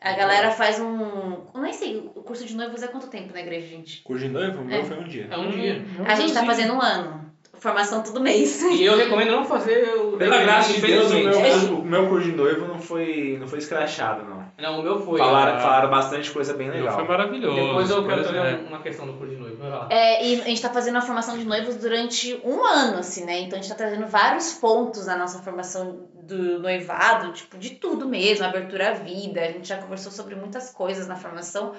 A 0.00 0.12
galera 0.12 0.50
faz 0.50 0.78
um. 0.78 1.38
Eu 1.54 1.60
nem 1.60 1.72
sei, 1.72 2.10
o 2.14 2.22
curso 2.22 2.44
de 2.44 2.54
noivos 2.54 2.82
é 2.82 2.88
quanto 2.88 3.06
tempo 3.08 3.32
na 3.32 3.40
igreja, 3.40 3.66
gente? 3.66 4.02
Curso 4.02 4.24
de 4.26 4.30
noivo? 4.30 4.60
O 4.60 4.64
meu 4.64 4.80
É. 4.80 4.84
foi 4.84 4.98
um 4.98 5.04
dia. 5.04 5.26
É 5.30 5.36
um 5.36 5.50
dia. 5.50 5.84
A 6.06 6.14
gente 6.14 6.32
tá 6.32 6.44
fazendo 6.44 6.74
um 6.74 6.80
ano. 6.80 7.26
Formação 7.54 8.02
todo 8.02 8.20
mês. 8.20 8.60
E 8.62 8.84
eu 8.84 8.98
recomendo 8.98 9.30
não 9.32 9.44
fazer 9.44 9.88
o 9.94 10.18
Pela 10.18 10.42
graça 10.42 10.74
de 10.74 10.80
Deus, 10.82 11.10
o 11.10 11.14
meu, 11.14 11.78
o 11.78 11.84
meu 11.84 12.08
curso 12.08 12.30
de 12.30 12.36
noivo 12.36 12.66
não 12.68 12.78
foi, 12.78 13.38
não 13.40 13.48
foi 13.48 13.58
escrachado, 13.58 14.24
não. 14.28 14.44
Não, 14.58 14.80
o 14.80 14.82
meu 14.82 15.00
foi. 15.00 15.18
Falaram, 15.18 15.58
falaram 15.60 15.90
bastante 15.90 16.30
coisa 16.30 16.52
bem 16.52 16.68
Foi 16.70 16.80
legal. 16.80 17.06
maravilhoso. 17.06 17.56
Depois 17.56 17.90
eu 17.90 18.06
quero 18.06 18.22
trazer 18.22 18.40
né? 18.40 18.66
uma 18.68 18.80
questão 18.80 19.06
do 19.06 19.14
curso 19.14 19.34
de 19.34 19.40
noivo. 19.40 19.56
É, 19.88 20.26
e 20.26 20.40
a 20.42 20.44
gente 20.44 20.60
tá 20.60 20.68
fazendo 20.68 20.96
a 20.96 21.00
formação 21.00 21.36
de 21.38 21.44
noivos 21.44 21.76
durante 21.76 22.38
um 22.44 22.62
ano, 22.62 22.98
assim, 22.98 23.24
né? 23.24 23.40
Então 23.40 23.58
a 23.58 23.62
gente 23.62 23.70
tá 23.70 23.76
trazendo 23.76 24.06
vários 24.06 24.52
pontos 24.52 25.06
na 25.06 25.16
nossa 25.16 25.38
formação 25.42 26.08
do 26.26 26.58
noivado, 26.60 27.32
tipo, 27.32 27.56
de 27.58 27.70
tudo 27.70 28.08
mesmo, 28.08 28.44
abertura 28.44 28.90
à 28.90 28.92
vida. 28.92 29.40
A 29.40 29.46
gente 29.52 29.68
já 29.68 29.78
conversou 29.78 30.10
sobre 30.12 30.34
muitas 30.34 30.70
coisas 30.70 31.06
na 31.06 31.16
formação. 31.16 31.74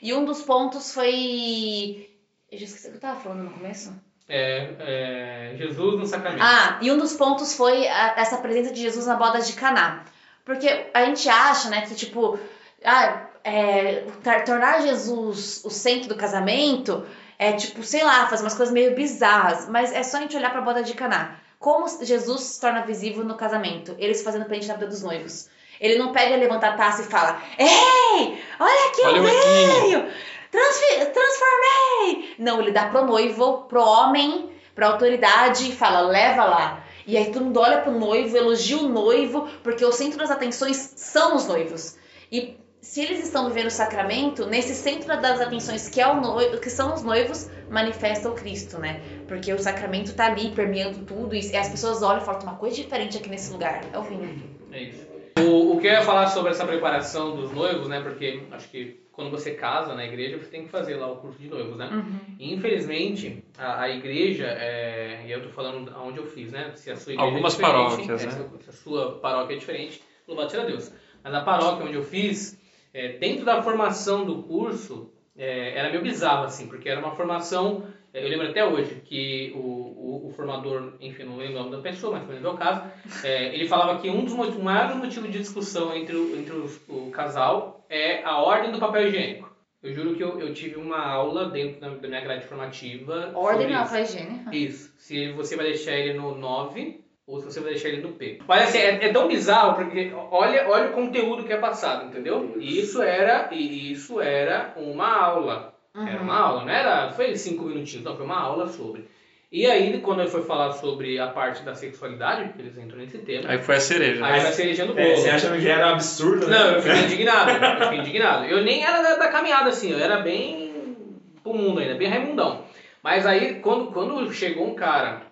E 0.00 0.14
um 0.14 0.24
dos 0.24 0.42
pontos 0.42 0.94
foi. 0.94 2.08
Eu 2.50 2.58
já 2.58 2.64
esqueci 2.64 2.86
o 2.88 2.90
que 2.92 2.96
eu 2.96 3.00
tava 3.00 3.20
falando 3.20 3.44
no 3.44 3.50
começo. 3.50 3.92
É, 4.28 4.74
é, 4.80 5.56
Jesus 5.56 5.98
no 5.98 6.06
sacramento. 6.06 6.42
Ah, 6.42 6.78
e 6.82 6.90
um 6.92 6.98
dos 6.98 7.14
pontos 7.14 7.54
foi 7.54 7.86
a- 7.88 8.14
essa 8.16 8.36
presença 8.38 8.72
de 8.72 8.80
Jesus 8.80 9.06
na 9.06 9.16
boda 9.16 9.40
de 9.40 9.52
Caná. 9.54 10.04
Porque 10.44 10.86
a 10.94 11.04
gente 11.06 11.28
acha, 11.28 11.68
né, 11.68 11.82
que 11.82 11.94
tipo, 11.94 12.38
ah, 12.84 13.26
é, 13.44 14.04
tornar 14.46 14.80
Jesus 14.82 15.62
o 15.64 15.70
centro 15.70 16.08
do 16.08 16.14
casamento 16.16 17.06
é 17.38 17.52
tipo, 17.52 17.82
sei 17.82 18.02
lá, 18.02 18.26
fazer 18.26 18.42
umas 18.44 18.54
coisas 18.54 18.72
meio 18.72 18.94
bizarras, 18.94 19.68
mas 19.68 19.92
é 19.92 20.02
só 20.02 20.16
a 20.18 20.20
gente 20.20 20.36
olhar 20.36 20.50
pra 20.50 20.60
boda 20.60 20.82
de 20.82 20.92
Caná. 20.94 21.36
Como 21.58 21.88
Jesus 22.04 22.42
se 22.42 22.60
torna 22.60 22.86
visível 22.86 23.24
no 23.24 23.36
casamento? 23.36 23.96
Eles 23.98 24.22
fazendo 24.22 24.44
presente 24.44 24.68
na 24.68 24.74
vida 24.74 24.86
dos 24.86 25.02
noivos. 25.02 25.48
Ele 25.80 25.98
não 25.98 26.12
pega, 26.12 26.36
levanta 26.36 26.68
a 26.68 26.76
taça 26.76 27.02
e 27.02 27.06
fala: 27.06 27.42
Ei, 27.58 28.42
olha 28.58 28.88
aqui 28.88 29.02
Olha 29.02 29.22
o 29.22 29.26
eu 29.26 29.82
veio! 29.82 30.12
Transformei! 30.50 32.34
Não, 32.38 32.60
ele 32.60 32.70
dá 32.70 32.88
pro 32.88 33.04
noivo, 33.04 33.64
pro 33.68 33.82
homem, 33.82 34.50
pra 34.74 34.88
autoridade 34.88 35.70
e 35.70 35.76
fala: 35.76 36.00
leva 36.00 36.44
lá. 36.44 36.84
E 37.06 37.16
aí 37.16 37.32
todo 37.32 37.44
mundo 37.46 37.60
olha 37.60 37.80
pro 37.80 37.90
noivo, 37.90 38.36
elogia 38.36 38.78
o 38.78 38.88
noivo, 38.88 39.48
porque 39.62 39.84
o 39.84 39.92
centro 39.92 40.18
das 40.18 40.30
atenções 40.30 40.92
são 40.96 41.36
os 41.36 41.46
noivos. 41.46 41.96
E 42.30 42.56
se 42.88 43.02
eles 43.02 43.22
estão 43.22 43.46
vivendo 43.48 43.66
o 43.66 43.70
sacramento, 43.70 44.46
nesse 44.46 44.74
centro 44.74 45.08
das 45.20 45.42
atenções 45.42 45.90
que, 45.90 46.00
é 46.00 46.06
o 46.06 46.18
noivo, 46.22 46.58
que 46.58 46.70
são 46.70 46.94
os 46.94 47.02
noivos, 47.02 47.50
manifesta 47.68 48.30
o 48.30 48.32
Cristo, 48.34 48.78
né? 48.78 49.02
Porque 49.28 49.52
o 49.52 49.58
sacramento 49.58 50.14
tá 50.14 50.24
ali 50.24 50.52
permeando 50.52 51.00
tudo 51.04 51.34
e 51.34 51.38
as 51.54 51.68
pessoas 51.68 52.02
olham 52.02 52.22
e 52.22 52.24
falam, 52.24 52.40
uma 52.40 52.54
coisa 52.56 52.76
diferente 52.76 53.18
aqui 53.18 53.28
nesse 53.28 53.52
lugar. 53.52 53.84
É 53.92 53.98
o 53.98 54.02
vinho. 54.02 54.42
É 54.72 54.80
isso. 54.84 55.06
O, 55.38 55.76
o 55.76 55.80
que 55.80 55.86
eu 55.86 55.92
ia 55.92 56.02
falar 56.02 56.28
sobre 56.28 56.50
essa 56.50 56.64
preparação 56.66 57.36
dos 57.36 57.52
noivos, 57.52 57.88
né? 57.88 58.00
Porque 58.00 58.42
acho 58.52 58.68
que 58.70 58.98
quando 59.12 59.30
você 59.30 59.50
casa 59.50 59.94
na 59.94 60.06
igreja, 60.06 60.38
você 60.38 60.46
tem 60.48 60.62
que 60.64 60.70
fazer 60.70 60.96
lá 60.96 61.12
o 61.12 61.16
curso 61.16 61.38
de 61.38 61.48
noivos, 61.48 61.76
né? 61.76 61.90
Uhum. 61.92 62.18
E, 62.38 62.54
infelizmente, 62.54 63.44
a, 63.58 63.82
a 63.82 63.90
igreja, 63.90 64.46
é, 64.46 65.24
e 65.26 65.30
eu 65.30 65.42
tô 65.42 65.50
falando 65.50 65.92
aonde 65.94 66.16
eu 66.18 66.26
fiz, 66.26 66.50
né? 66.50 66.72
Se 66.74 66.90
a 66.90 66.96
sua 66.96 67.12
igreja 67.12 67.28
Algumas 67.30 67.52
é 67.52 67.56
diferente, 67.56 67.74
paróquias, 67.76 68.22
é, 68.22 68.26
né? 68.26 68.32
se 68.32 68.40
a- 68.40 68.62
se 68.62 68.70
a 68.70 68.72
sua 68.72 69.18
paróquia 69.18 69.54
é 69.54 69.58
diferente, 69.58 70.02
louvado 70.26 70.50
seja 70.50 70.64
Deus. 70.64 70.90
Mas 71.22 71.34
a 71.34 71.40
paróquia 71.42 71.84
onde 71.84 71.94
eu 71.96 72.02
fiz, 72.04 72.57
é, 72.92 73.08
dentro 73.18 73.44
da 73.44 73.62
formação 73.62 74.24
do 74.24 74.42
curso, 74.42 75.12
é, 75.36 75.78
era 75.78 75.90
meio 75.90 76.02
bizarro, 76.02 76.44
assim, 76.44 76.66
porque 76.66 76.88
era 76.88 77.00
uma 77.00 77.14
formação, 77.14 77.84
é, 78.12 78.24
eu 78.24 78.28
lembro 78.28 78.48
até 78.48 78.64
hoje, 78.64 79.02
que 79.04 79.52
o, 79.54 79.58
o, 79.58 80.26
o 80.28 80.32
formador, 80.34 80.94
enfim, 81.00 81.24
não 81.24 81.36
lembro 81.36 81.56
o 81.56 81.58
nome 81.64 81.76
da 81.76 81.82
pessoa, 81.82 82.16
mas 82.18 82.26
foi 82.26 82.36
no 82.36 82.40
meu 82.40 82.54
caso, 82.54 82.82
é, 83.24 83.54
ele 83.54 83.66
falava 83.68 84.00
que 84.00 84.08
um 84.10 84.24
dos 84.24 84.32
motivos, 84.34 84.62
maiores 84.62 84.96
motivos 84.96 85.30
de 85.30 85.38
discussão 85.38 85.94
entre, 85.94 86.16
o, 86.16 86.36
entre 86.38 86.52
os- 86.54 86.80
o 86.88 87.10
casal 87.10 87.84
é 87.88 88.22
a 88.24 88.38
ordem 88.38 88.72
do 88.72 88.78
papel 88.78 89.06
higiênico. 89.08 89.48
Eu 89.80 89.94
juro 89.94 90.16
que 90.16 90.24
eu, 90.24 90.40
eu 90.40 90.52
tive 90.52 90.74
uma 90.74 90.98
aula 91.06 91.50
dentro 91.50 91.80
da, 91.80 91.88
da 91.90 92.08
minha 92.08 92.20
grade 92.20 92.44
formativa. 92.46 93.30
Ordem 93.34 93.70
isso. 93.70 93.86
foi 93.86 94.00
higiene. 94.02 94.40
Isso. 94.52 94.92
Se 94.96 95.30
você 95.32 95.54
vai 95.54 95.66
deixar 95.66 95.92
ele 95.92 96.18
no 96.18 96.34
9 96.36 97.00
ou 97.28 97.38
se 97.38 97.44
você 97.44 97.60
vai 97.60 97.72
deixar 97.72 97.88
ele 97.88 98.00
no 98.00 98.14
P. 98.14 98.38
Mas 98.48 98.62
assim, 98.70 98.78
é, 98.78 99.04
é 99.04 99.12
tão 99.12 99.28
bizarro 99.28 99.74
porque 99.74 100.10
olha, 100.30 100.66
olha 100.66 100.88
o 100.88 100.92
conteúdo 100.94 101.44
que 101.44 101.52
é 101.52 101.58
passado, 101.58 102.06
entendeu? 102.06 102.54
E 102.58 102.80
isso 102.80 103.02
era, 103.02 103.50
e 103.52 103.92
isso 103.92 104.18
era 104.18 104.72
uma 104.76 105.14
aula. 105.14 105.74
Era 105.94 106.22
uma 106.22 106.38
aula, 106.38 106.64
não 106.64 106.70
era, 106.70 107.10
foi 107.10 107.34
cinco 107.36 107.64
minutinhos, 107.64 108.04
não, 108.04 108.16
foi 108.16 108.24
uma 108.24 108.40
aula 108.40 108.68
sobre. 108.68 109.04
E 109.50 109.66
aí, 109.66 109.98
quando 110.00 110.20
ele 110.20 110.30
foi 110.30 110.42
falar 110.42 110.72
sobre 110.72 111.18
a 111.18 111.26
parte 111.26 111.62
da 111.62 111.74
sexualidade, 111.74 112.44
porque 112.44 112.62
eles 112.62 112.78
entram 112.78 112.98
nesse 112.98 113.18
tema, 113.18 113.50
Aí 113.50 113.58
foi 113.58 113.76
a 113.76 113.80
cereja. 113.80 114.24
aí 114.24 114.40
vai 114.40 114.52
cerejando 114.52 114.92
o 114.92 114.94
bolo. 114.94 115.06
É, 115.06 115.16
você 115.16 115.30
acha 115.30 115.58
que 115.58 115.68
era 115.68 115.90
absurdo, 115.90 116.46
né? 116.46 116.56
Não, 116.56 116.70
eu 116.72 116.82
fiquei 116.82 117.02
indignado. 117.02 117.50
Eu 117.50 117.80
fiquei 117.84 117.98
indignado. 117.98 118.44
Eu 118.44 118.62
nem 118.62 118.84
era 118.84 119.02
da, 119.02 119.16
da 119.16 119.28
caminhada 119.28 119.70
assim, 119.70 119.90
eu 119.90 119.98
era 119.98 120.20
bem 120.20 120.96
pro 121.42 121.54
mundo 121.54 121.80
ainda, 121.80 121.94
bem 121.94 122.08
Raimundão. 122.08 122.62
Mas 123.02 123.26
aí, 123.26 123.56
quando, 123.56 123.90
quando 123.90 124.32
chegou 124.32 124.66
um 124.66 124.74
cara 124.74 125.22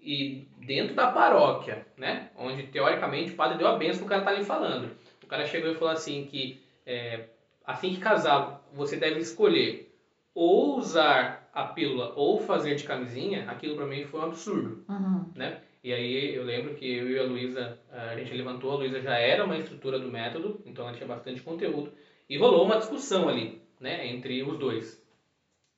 e 0.00 0.46
dentro 0.66 0.94
da 0.94 1.10
paróquia, 1.10 1.86
né, 1.96 2.30
onde 2.36 2.64
teoricamente 2.64 3.32
o 3.32 3.36
padre 3.36 3.58
deu 3.58 3.66
a 3.66 3.76
benção 3.76 4.06
o 4.06 4.08
cara 4.08 4.22
tá 4.22 4.30
ali 4.30 4.44
falando, 4.44 4.90
o 5.22 5.26
cara 5.26 5.46
chegou 5.46 5.70
e 5.70 5.74
falou 5.74 5.92
assim 5.92 6.24
que 6.24 6.62
é, 6.86 7.26
assim 7.64 7.94
que 7.94 8.00
casar, 8.00 8.62
você 8.72 8.96
deve 8.96 9.20
escolher 9.20 9.92
ou 10.34 10.76
usar 10.78 11.50
a 11.52 11.64
pílula 11.64 12.12
ou 12.16 12.38
fazer 12.40 12.74
de 12.76 12.84
camisinha, 12.84 13.50
aquilo 13.50 13.76
pra 13.76 13.86
mim 13.86 14.04
foi 14.04 14.20
um 14.20 14.24
absurdo 14.24 14.84
Uhum. 14.88 15.30
né? 15.34 15.60
E 15.84 15.92
aí 15.92 16.34
eu 16.34 16.44
lembro 16.44 16.74
que 16.74 16.88
eu 16.90 17.10
e 17.10 17.18
a 17.18 17.24
Luísa, 17.24 17.76
a 17.90 18.14
gente 18.14 18.32
levantou, 18.32 18.70
a 18.70 18.76
Luísa 18.76 19.00
já 19.00 19.16
era 19.16 19.44
uma 19.44 19.56
instrutora 19.56 19.98
do 19.98 20.08
método, 20.08 20.62
então 20.64 20.86
ela 20.86 20.96
tinha 20.96 21.08
bastante 21.08 21.42
conteúdo, 21.42 21.92
e 22.28 22.38
rolou 22.38 22.64
uma 22.64 22.78
discussão 22.78 23.28
ali, 23.28 23.60
né, 23.80 24.06
entre 24.06 24.44
os 24.44 24.56
dois. 24.58 25.01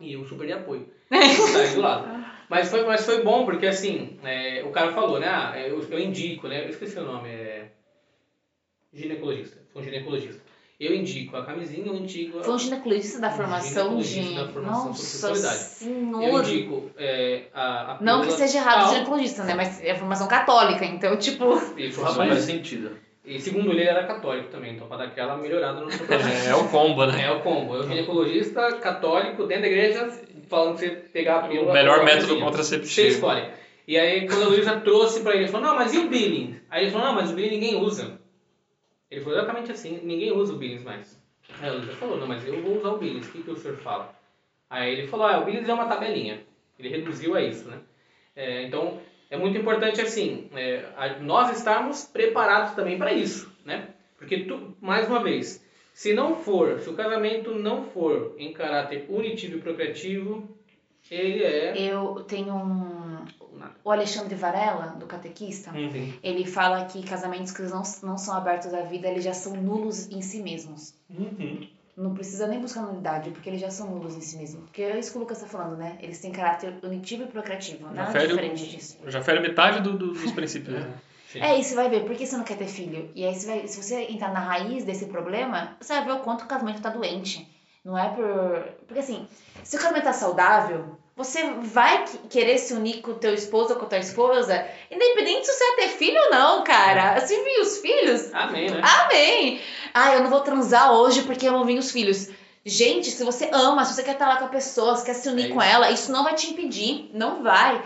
E 0.00 0.12
eu 0.12 0.24
super 0.24 0.46
de 0.46 0.52
apoio, 0.52 0.88
tá 1.08 1.16
aí 1.16 1.74
do 1.74 1.80
lado. 1.80 2.24
Mas 2.48 2.68
foi, 2.68 2.84
mas 2.84 3.04
foi 3.04 3.22
bom, 3.22 3.44
porque 3.44 3.66
assim, 3.66 4.18
é, 4.22 4.62
o 4.64 4.70
cara 4.70 4.92
falou, 4.92 5.18
né, 5.18 5.28
ah, 5.28 5.58
eu, 5.58 5.80
eu 5.90 5.98
indico, 5.98 6.48
né, 6.48 6.64
eu 6.64 6.70
esqueci 6.70 6.98
o 6.98 7.04
nome, 7.04 7.28
é 7.28 7.70
ginecologista, 8.92 9.58
foi 9.72 9.82
um 9.82 9.84
ginecologista. 9.84 10.42
Eu 10.78 10.92
indico 10.92 11.36
a 11.36 11.44
camisinha, 11.44 11.86
eu 11.86 11.94
indico 11.94 12.40
a... 12.40 12.42
Foi 12.42 12.54
um 12.54 12.58
ginecologista 12.58 13.20
da 13.20 13.30
formação. 13.30 14.02
Ginecologista 14.02 14.44
da 14.44 14.52
formação 14.52 14.86
Nossa 14.88 15.02
sexualidade. 15.02 15.54
Eu 15.54 15.60
senhora. 15.60 16.48
indico 16.48 16.90
é, 16.96 17.44
a, 17.54 17.92
a 17.92 18.02
Não 18.02 18.22
que 18.22 18.32
seja 18.32 18.58
errado 18.58 18.80
tal, 18.80 18.94
ginecologista, 18.94 19.44
né? 19.44 19.54
Mas 19.54 19.80
é 19.82 19.94
formação 19.94 20.26
católica, 20.26 20.84
então, 20.84 21.16
tipo. 21.16 21.44
E 21.76 21.86
Isso 21.88 22.00
faz 22.00 22.16
rapaz, 22.16 22.40
sentido. 22.40 22.98
E 23.24 23.40
segundo 23.40 23.70
ele, 23.70 23.80
ele 23.80 23.88
era 23.88 24.06
católico 24.06 24.48
também, 24.48 24.74
então 24.74 24.86
para 24.86 24.98
dar 24.98 25.04
aquela 25.04 25.36
melhorada 25.36 25.80
no 25.80 25.90
seu 25.90 26.06
processo. 26.06 26.28
É, 26.46 26.50
é 26.50 26.54
o 26.54 26.68
combo, 26.68 27.06
né? 27.06 27.24
É 27.24 27.30
o 27.30 27.40
combo. 27.40 27.76
É 27.76 27.78
o 27.78 27.82
ginecologista 27.84 28.72
católico 28.74 29.46
dentro 29.46 29.62
da 29.62 29.68
igreja 29.68 30.10
falando 30.48 30.76
pra 30.76 30.88
você 30.88 30.90
pegar 30.90 31.38
a 31.38 31.48
pílula. 31.48 31.70
O 31.70 31.74
melhor 31.74 32.04
método 32.04 32.26
camisinha. 32.26 32.38
Você 32.38 32.44
contraceptivo. 32.44 33.08
escolhe. 33.08 33.48
E 33.86 33.98
aí, 33.98 34.26
quando 34.26 34.42
a 34.42 34.48
Luísa 34.48 34.80
trouxe 34.80 35.22
pra 35.22 35.32
ele, 35.32 35.44
ele 35.44 35.52
falou, 35.52 35.68
não, 35.68 35.76
mas 35.76 35.94
e 35.94 35.98
o 35.98 36.08
Billings? 36.08 36.60
Aí 36.70 36.84
ele 36.84 36.90
falou, 36.90 37.06
não, 37.08 37.14
mas 37.14 37.30
o 37.30 37.34
Billings 37.34 37.54
ninguém 37.54 37.76
usa. 37.76 38.18
Ele 39.10 39.20
falou 39.20 39.38
exatamente 39.38 39.72
assim, 39.72 40.00
ninguém 40.02 40.32
usa 40.32 40.52
o 40.52 40.56
Billings 40.56 40.84
mais. 40.84 41.22
Aí 41.60 41.68
a 41.68 41.72
Luísa 41.72 41.92
falou, 41.92 42.18
não, 42.18 42.26
mas 42.26 42.46
eu 42.46 42.62
vou 42.62 42.78
usar 42.78 42.90
o 42.90 42.98
Billings, 42.98 43.28
o 43.28 43.32
que, 43.32 43.42
que 43.42 43.50
o 43.50 43.56
senhor 43.56 43.76
fala? 43.78 44.14
Aí 44.68 44.92
ele 44.92 45.06
falou, 45.06 45.26
ah, 45.26 45.38
o 45.38 45.44
Billings 45.44 45.68
é 45.68 45.74
uma 45.74 45.86
tabelinha. 45.86 46.42
Ele 46.78 46.88
reduziu 46.88 47.34
a 47.34 47.42
isso, 47.42 47.68
né? 47.68 47.78
É, 48.34 48.62
então, 48.62 49.00
é 49.34 49.36
muito 49.36 49.58
importante, 49.58 50.00
assim, 50.00 50.48
é, 50.54 50.84
nós 51.20 51.56
estarmos 51.56 52.04
preparados 52.04 52.74
também 52.74 52.96
para 52.96 53.12
isso, 53.12 53.52
né? 53.64 53.88
Porque, 54.16 54.44
tu, 54.44 54.76
mais 54.80 55.08
uma 55.08 55.20
vez, 55.22 55.60
se 55.92 56.14
não 56.14 56.36
for, 56.36 56.78
se 56.78 56.88
o 56.88 56.94
casamento 56.94 57.52
não 57.52 57.82
for 57.82 58.36
em 58.38 58.52
caráter 58.52 59.06
unitivo 59.08 59.56
e 59.56 59.60
procriativo, 59.60 60.48
ele 61.10 61.42
é... 61.42 61.76
Eu 61.76 62.22
tenho 62.28 62.54
um. 62.54 63.24
O 63.82 63.90
Alexandre 63.90 64.36
Varela, 64.36 64.94
do 64.98 65.06
Catequista, 65.06 65.76
Enfim, 65.76 66.14
ele 66.22 66.44
fala 66.46 66.84
que 66.84 67.02
casamentos 67.02 67.50
que 67.50 67.62
não, 67.62 67.82
não 68.02 68.16
são 68.16 68.36
abertos 68.36 68.72
à 68.72 68.82
vida, 68.82 69.08
eles 69.08 69.24
já 69.24 69.34
são 69.34 69.54
nulos 69.54 70.10
em 70.10 70.22
si 70.22 70.42
mesmos. 70.42 70.94
Uhum. 71.10 71.66
Não 71.96 72.12
precisa 72.12 72.46
nem 72.48 72.60
buscar 72.60 72.82
nulidade, 72.82 73.30
porque 73.30 73.48
eles 73.48 73.60
já 73.60 73.70
são 73.70 73.88
nulos 73.88 74.16
em 74.16 74.20
si 74.20 74.36
mesmos. 74.36 74.64
Porque 74.64 74.82
é 74.82 74.98
isso 74.98 75.12
que 75.12 75.16
o 75.18 75.20
Lucas 75.20 75.40
tá 75.40 75.46
falando, 75.46 75.76
né? 75.76 75.96
Eles 76.00 76.18
têm 76.20 76.32
caráter 76.32 76.76
unitivo 76.82 77.22
e 77.22 77.26
procreativo. 77.26 77.88
Nada 77.92 78.10
fere 78.10 78.26
diferente 78.26 78.66
disso. 78.68 78.98
Já 79.06 79.22
fere 79.22 79.38
metade 79.40 79.80
do- 79.80 79.96
do- 79.96 80.12
dos 80.12 80.32
princípios. 80.32 80.74
né? 80.74 80.92
Sim. 81.30 81.40
É, 81.40 81.58
e 81.58 81.62
você 81.64 81.74
vai 81.74 81.88
ver, 81.88 82.04
por 82.04 82.14
que 82.16 82.26
você 82.26 82.36
não 82.36 82.44
quer 82.44 82.56
ter 82.56 82.66
filho? 82.68 83.10
E 83.14 83.24
aí, 83.24 83.34
você 83.34 83.46
vai, 83.46 83.66
se 83.68 83.80
você 83.82 84.02
entrar 84.10 84.32
na 84.32 84.40
raiz 84.40 84.84
desse 84.84 85.06
problema, 85.06 85.76
você 85.80 85.92
vai 85.94 86.04
ver 86.04 86.12
o 86.12 86.20
quanto 86.20 86.42
o 86.44 86.46
casamento 86.48 86.80
tá 86.82 86.90
doente. 86.90 87.48
Não 87.84 87.96
é 87.98 88.08
por. 88.08 88.64
Porque 88.86 89.00
assim, 89.00 89.26
se 89.62 89.76
o 89.76 89.80
casamento 89.80 90.04
tá 90.04 90.12
saudável, 90.12 90.96
você 91.16 91.44
vai 91.62 92.04
que- 92.04 92.18
querer 92.28 92.58
se 92.58 92.72
unir 92.74 93.00
com 93.00 93.12
o 93.12 93.14
teu 93.14 93.32
esposo 93.34 93.74
ou 93.74 93.78
com 93.78 93.86
a 93.86 93.88
tua 93.88 93.98
esposa, 93.98 94.66
independente 94.90 95.46
se 95.46 95.52
você 95.52 95.64
vai 95.64 95.76
ter 95.76 95.88
filho 95.90 96.20
ou 96.24 96.30
não, 96.30 96.64
cara. 96.64 97.20
Se 97.20 97.36
vir 97.42 97.60
os 97.60 97.78
filhos, 97.78 98.34
Amém, 98.34 98.70
né? 98.70 98.80
Amém! 98.82 99.60
Ah, 99.92 100.14
eu 100.14 100.22
não 100.22 100.30
vou 100.30 100.40
transar 100.40 100.92
hoje 100.92 101.22
porque 101.22 101.46
eu 101.46 101.52
não 101.52 101.64
vi 101.64 101.78
os 101.78 101.90
filhos. 101.92 102.28
Gente, 102.66 103.10
se 103.10 103.22
você 103.22 103.50
ama, 103.52 103.84
se 103.84 103.94
você 103.94 104.02
quer 104.02 104.12
estar 104.12 104.26
lá 104.26 104.36
com 104.36 104.46
a 104.46 104.48
pessoa, 104.48 104.96
se 104.96 105.04
quer 105.04 105.12
se 105.12 105.28
unir 105.28 105.46
É 105.46 105.48
com 105.48 105.60
ela, 105.60 105.90
isso 105.90 106.10
não 106.10 106.24
vai 106.24 106.34
te 106.34 106.50
impedir. 106.50 107.10
Não 107.12 107.42
vai. 107.42 107.82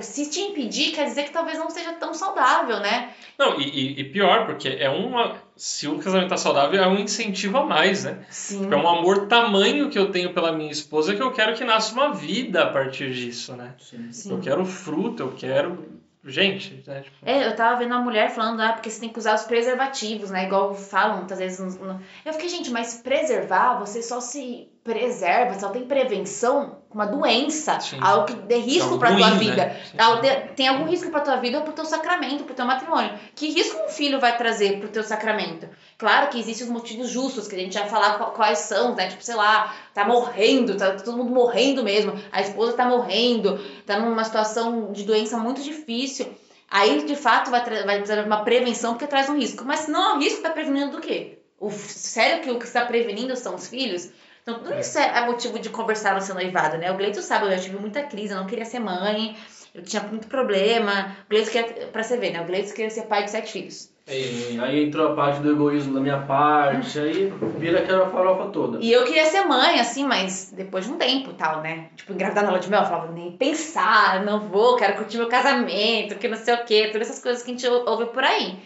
Se 0.00 0.30
te 0.30 0.40
impedir, 0.40 0.92
quer 0.92 1.04
dizer 1.04 1.24
que 1.24 1.30
talvez 1.32 1.58
não 1.58 1.68
seja 1.68 1.92
tão 1.92 2.14
saudável, 2.14 2.80
né? 2.80 3.10
Não, 3.38 3.60
e, 3.60 3.64
e- 3.64 4.00
e 4.00 4.04
pior, 4.04 4.46
porque 4.46 4.68
é 4.68 4.88
uma. 4.88 5.36
Se 5.56 5.86
o 5.86 5.98
casamento 5.98 6.30
tá 6.30 6.36
saudável, 6.38 6.82
é 6.82 6.86
um 6.88 6.98
incentivo 6.98 7.58
a 7.58 7.66
mais, 7.66 8.04
né? 8.04 8.24
Sim. 8.30 8.60
Porque 8.60 8.74
é 8.74 8.78
um 8.78 8.88
amor 8.88 9.26
tamanho 9.28 9.90
que 9.90 9.98
eu 9.98 10.10
tenho 10.10 10.32
pela 10.32 10.52
minha 10.52 10.72
esposa 10.72 11.14
que 11.14 11.22
eu 11.22 11.30
quero 11.30 11.54
que 11.54 11.62
nasça 11.62 11.92
uma 11.92 12.12
vida 12.14 12.62
a 12.62 12.70
partir 12.72 13.12
disso, 13.12 13.54
né? 13.54 13.74
Sim. 13.78 14.30
Eu 14.30 14.40
quero 14.40 14.64
fruto, 14.64 15.22
eu 15.22 15.32
quero. 15.36 15.86
Gente, 16.26 16.82
né? 16.86 17.02
Tipo, 17.02 17.16
É, 17.22 17.46
eu 17.46 17.54
tava 17.54 17.78
vendo 17.78 17.92
uma 17.92 18.00
mulher 18.00 18.30
falando, 18.30 18.60
ah, 18.60 18.72
porque 18.72 18.90
você 18.90 19.00
tem 19.00 19.10
que 19.10 19.18
usar 19.18 19.34
os 19.34 19.44
preservativos, 19.44 20.30
né? 20.30 20.44
Igual 20.46 20.74
falam 20.74 21.18
muitas 21.18 21.38
vezes. 21.38 21.78
Eu 22.24 22.32
fiquei, 22.32 22.48
gente, 22.48 22.70
mas 22.70 22.94
preservar, 23.02 23.78
você 23.78 24.02
só 24.02 24.20
se 24.20 24.68
preserva, 24.84 25.58
só 25.58 25.70
tem 25.70 25.82
prevenção 25.86 26.76
com 26.90 26.94
uma 26.98 27.06
doença, 27.06 27.80
Sim. 27.80 27.98
algo 28.02 28.26
que 28.26 28.34
dê 28.34 28.58
risco 28.58 28.98
pra 28.98 29.16
tua 29.16 29.30
vida. 29.30 29.56
né? 29.66 29.80
Algo 29.98 30.20
de- 30.20 30.36
Tem 30.54 30.68
algum 30.68 30.84
risco 30.84 31.10
pra 31.10 31.20
tua 31.20 31.36
vida 31.36 31.56
ou 31.58 31.64
pro 31.64 31.72
teu 31.72 31.86
sacramento, 31.86 32.44
pro 32.44 32.54
teu 32.54 32.66
matrimônio. 32.66 33.18
Que 33.34 33.48
risco 33.48 33.82
um 33.82 33.88
filho 33.88 34.20
vai 34.20 34.36
trazer 34.36 34.78
pro 34.78 34.88
teu 34.90 35.02
sacramento? 35.02 35.66
Claro 35.96 36.28
que 36.28 36.38
existem 36.38 36.66
os 36.66 36.72
motivos 36.72 37.08
justos, 37.08 37.48
que 37.48 37.56
a 37.56 37.58
gente 37.58 37.78
vai 37.78 37.88
falar 37.88 38.18
quais 38.32 38.58
são, 38.58 38.94
né? 38.94 39.08
Tipo, 39.08 39.24
sei 39.24 39.34
lá, 39.34 39.74
tá 39.94 40.04
morrendo, 40.06 40.76
tá 40.76 40.92
todo 40.92 41.16
mundo 41.16 41.32
morrendo 41.32 41.82
mesmo, 41.82 42.12
a 42.30 42.42
esposa 42.42 42.74
tá 42.74 42.84
morrendo, 42.84 43.58
tá 43.86 43.98
numa 43.98 44.22
situação 44.22 44.92
de 44.92 45.04
doença 45.04 45.38
muito 45.38 45.62
difícil. 45.62 46.26
Aí, 46.70 47.04
de 47.04 47.16
fato, 47.16 47.50
vai, 47.50 47.64
vai 47.84 48.02
trazer 48.02 48.24
uma 48.26 48.44
prevenção 48.44 48.92
porque 48.92 49.06
traz 49.06 49.30
um 49.30 49.36
risco. 49.38 49.64
Mas 49.64 49.80
se 49.80 49.90
não 49.90 50.10
é 50.10 50.14
um 50.14 50.18
risco, 50.18 50.42
tá 50.42 50.50
prevenindo 50.50 50.90
do 50.92 51.00
quê? 51.00 51.38
O 51.58 51.70
sério 51.70 52.42
que 52.42 52.50
o 52.50 52.58
que 52.58 52.66
está 52.66 52.84
prevenindo 52.84 53.34
são 53.36 53.54
os 53.54 53.66
filhos? 53.68 54.10
Então, 54.44 54.58
tudo 54.58 54.78
isso 54.78 54.98
é, 54.98 55.10
é 55.20 55.24
motivo 55.24 55.58
de 55.58 55.70
conversar 55.70 56.14
no 56.14 56.20
seu 56.20 56.34
noivado, 56.34 56.76
né? 56.76 56.92
O 56.92 56.96
Gleito 56.98 57.22
sabe, 57.22 57.46
eu 57.46 57.50
já 57.52 57.58
tive 57.58 57.78
muita 57.78 58.02
crise, 58.02 58.34
eu 58.34 58.38
não 58.38 58.46
queria 58.46 58.66
ser 58.66 58.78
mãe, 58.78 59.34
eu 59.74 59.82
tinha 59.82 60.02
muito 60.02 60.26
problema. 60.28 61.16
O 61.24 61.30
Gleito 61.30 61.50
queria, 61.50 61.86
pra 61.86 62.02
você 62.02 62.18
ver, 62.18 62.30
né? 62.30 62.42
O 62.42 62.44
Gleito 62.44 62.74
queria 62.74 62.90
ser 62.90 63.04
pai 63.04 63.24
de 63.24 63.30
sete 63.30 63.50
filhos. 63.50 63.88
E 64.06 64.58
aí 64.60 64.84
entrou 64.84 65.10
a 65.10 65.14
parte 65.16 65.40
do 65.40 65.50
egoísmo 65.50 65.94
da 65.94 66.00
minha 66.00 66.18
parte, 66.18 66.98
aí 66.98 67.32
vira 67.56 67.78
aquela 67.78 68.10
farofa 68.10 68.50
toda. 68.50 68.78
E 68.82 68.92
eu 68.92 69.02
queria 69.04 69.24
ser 69.24 69.46
mãe, 69.46 69.80
assim, 69.80 70.04
mas 70.04 70.52
depois 70.54 70.84
de 70.84 70.92
um 70.92 70.98
tempo 70.98 71.32
tal, 71.32 71.62
né? 71.62 71.88
Tipo, 71.96 72.12
engravidar 72.12 72.44
na 72.44 72.50
lua 72.50 72.58
de 72.60 72.68
mel, 72.68 72.82
eu 72.82 72.86
falava, 72.86 73.10
nem 73.12 73.32
pensar, 73.32 74.22
não 74.22 74.40
vou, 74.40 74.76
quero 74.76 74.96
curtir 74.96 75.16
meu 75.16 75.28
casamento, 75.30 76.16
que 76.16 76.28
não 76.28 76.36
sei 76.36 76.52
o 76.52 76.64
quê, 76.66 76.88
todas 76.92 77.08
essas 77.08 77.22
coisas 77.22 77.42
que 77.42 77.50
a 77.50 77.54
gente 77.54 77.66
ou- 77.66 77.88
ouve 77.88 78.04
por 78.12 78.22
aí. 78.22 78.58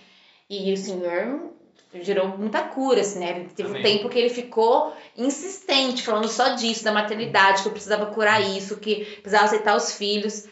E 0.50 0.72
o 0.72 0.76
senhor 0.76 1.52
gerou 2.03 2.29
muita 2.37 2.62
cura, 2.62 3.01
assim, 3.01 3.18
né? 3.20 3.31
Ele 3.31 3.48
teve 3.55 3.68
Amém. 3.70 3.81
um 3.81 3.85
tempo 3.85 4.09
que 4.09 4.18
ele 4.18 4.29
ficou 4.29 4.94
insistente, 5.16 6.03
falando 6.03 6.29
só 6.29 6.51
disso, 6.55 6.85
da 6.85 6.92
maternidade, 6.92 7.62
que 7.62 7.68
eu 7.68 7.72
precisava 7.72 8.07
curar 8.07 8.40
isso, 8.40 8.77
que 8.77 9.05
precisava 9.22 9.44
aceitar 9.46 9.77
os 9.77 9.92
filhos. 9.94 10.46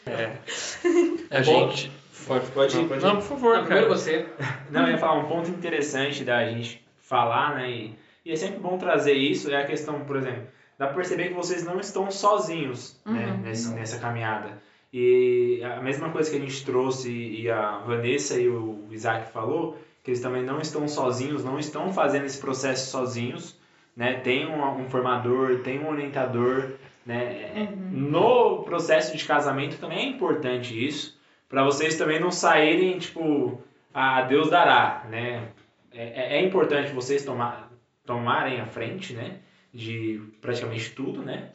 A 1.31 1.37
Bom, 1.43 1.71
gente. 1.71 1.91
Pode, 2.27 2.47
pode 2.51 2.77
ir, 2.77 2.81
não, 2.81 2.89
pode 2.89 3.03
não, 3.05 3.11
ir. 3.13 3.17
por 3.17 3.23
favor, 3.23 3.57
Não, 3.57 3.65
primeiro 3.65 3.87
cara. 3.89 3.99
você. 3.99 4.27
Não, 4.71 4.83
eu 4.87 4.91
ia 4.93 4.99
falar 4.99 5.15
um 5.21 5.29
ponto 5.29 5.49
interessante 5.51 6.25
da 6.25 6.45
gente 6.49 6.85
falar, 7.01 7.55
né? 7.55 7.71
E, 7.71 7.95
e 8.25 8.33
é 8.33 8.37
sempre 8.37 8.59
bom 8.59 8.77
trazer 8.79 9.13
isso, 9.13 9.49
é 9.51 9.63
a 9.63 9.67
questão, 9.67 10.01
por 10.01 10.17
exemplo, 10.17 10.43
dá 10.77 10.87
pra 10.87 10.97
perceber 10.97 11.29
que 11.29 11.35
vocês 11.35 11.65
não 11.65 11.79
estão 11.79 12.11
sozinhos 12.11 12.99
né, 13.07 13.27
Uhum. 13.27 13.37
nesse, 13.43 13.73
nessa 13.75 13.99
caminhada. 14.01 14.61
E 14.93 15.61
a 15.63 15.81
mesma 15.81 16.11
coisa 16.11 16.29
que 16.31 16.37
a 16.37 16.41
gente 16.41 16.65
trouxe 16.65 17.11
e 17.13 17.49
a 17.51 17.79
Vanessa 17.79 18.35
e 18.41 18.49
o 18.49 18.89
Isaac 18.91 19.31
falou, 19.31 19.77
que 20.07 20.13
eles 20.13 20.21
também 20.21 20.45
não 20.45 20.61
estão 20.61 20.87
sozinhos, 20.87 21.45
não 21.45 21.59
estão 21.59 21.93
fazendo 21.93 22.27
esse 22.27 22.39
processo 22.41 22.93
sozinhos, 22.93 23.59
né? 23.97 24.21
Tem 24.21 24.47
um, 24.47 24.83
um 24.83 24.89
formador, 24.89 25.63
tem 25.65 25.81
um 25.81 25.91
orientador, 25.91 26.75
né? 27.05 27.25
É, 27.57 27.69
No 27.91 28.63
processo 28.63 29.17
de 29.17 29.25
casamento 29.25 29.79
também 29.81 29.99
é 29.99 30.05
importante 30.05 30.73
isso, 30.87 31.19
para 31.49 31.65
vocês 31.65 31.97
também 31.97 32.21
não 32.21 32.31
saírem, 32.31 32.97
tipo, 33.01 33.61
a 33.93 34.23
Deus 34.23 34.49
dará, 34.49 35.05
né? 35.11 35.49
É, 35.93 36.37
é- 36.37 36.39
é 36.39 36.47
importante 36.47 36.93
vocês 36.93 37.25
tomar, 37.25 37.69
tomarem 38.05 38.61
a 38.61 38.67
frente, 38.67 39.13
né? 39.13 39.39
De 39.75 40.21
praticamente 40.41 40.91
tudo, 40.91 41.21
né? 41.23 41.51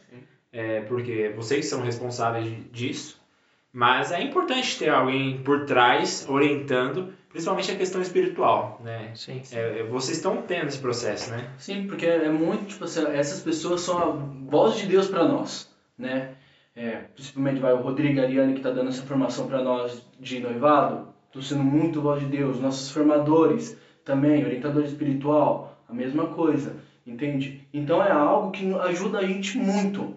É, 0.51 0.81
porque 0.81 1.31
vocês 1.37 1.67
são 1.67 1.81
responsáveis 1.83 2.53
disso. 2.69 3.17
Mas 3.71 4.11
é 4.11 4.21
importante 4.21 4.77
ter 4.77 4.89
alguém 4.89 5.37
por 5.41 5.65
trás 5.65 6.27
orientando, 6.29 7.13
principalmente 7.31 7.71
a 7.71 7.75
questão 7.75 8.01
espiritual, 8.01 8.79
né? 8.83 9.11
Sim. 9.15 9.41
É, 9.51 9.79
é, 9.79 9.83
vocês 9.83 10.17
estão 10.17 10.41
tendo 10.41 10.67
esse 10.67 10.79
processo, 10.79 11.31
né? 11.31 11.49
Sim, 11.57 11.87
porque 11.87 12.05
é 12.05 12.29
muito, 12.29 12.65
tipo 12.65 12.83
assim, 12.83 13.05
essas 13.07 13.41
pessoas 13.41 13.81
são 13.81 13.97
a 13.97 14.05
voz 14.49 14.77
de 14.77 14.85
Deus 14.85 15.07
para 15.07 15.27
nós, 15.27 15.69
né? 15.97 16.31
É, 16.75 17.01
principalmente 17.13 17.59
vai 17.59 17.73
o 17.73 17.81
Rodrigo 17.81 18.17
e 18.17 18.21
a 18.21 18.23
Ariane 18.23 18.53
que 18.53 18.61
tá 18.61 18.71
dando 18.71 18.89
essa 18.89 19.03
formação 19.03 19.47
para 19.47 19.61
nós 19.61 20.01
de 20.19 20.39
noivado, 20.39 21.07
tô 21.31 21.41
sendo 21.41 21.63
muito 21.63 22.01
voz 22.01 22.21
de 22.21 22.27
Deus. 22.27 22.59
Nossos 22.59 22.91
formadores 22.91 23.77
também, 24.05 24.43
orientador 24.43 24.83
espiritual, 24.83 25.77
a 25.87 25.93
mesma 25.93 26.27
coisa, 26.27 26.77
entende? 27.05 27.67
Então 27.73 28.03
é 28.03 28.11
algo 28.11 28.51
que 28.51 28.73
ajuda 28.73 29.19
a 29.19 29.25
gente 29.25 29.57
muito. 29.57 30.15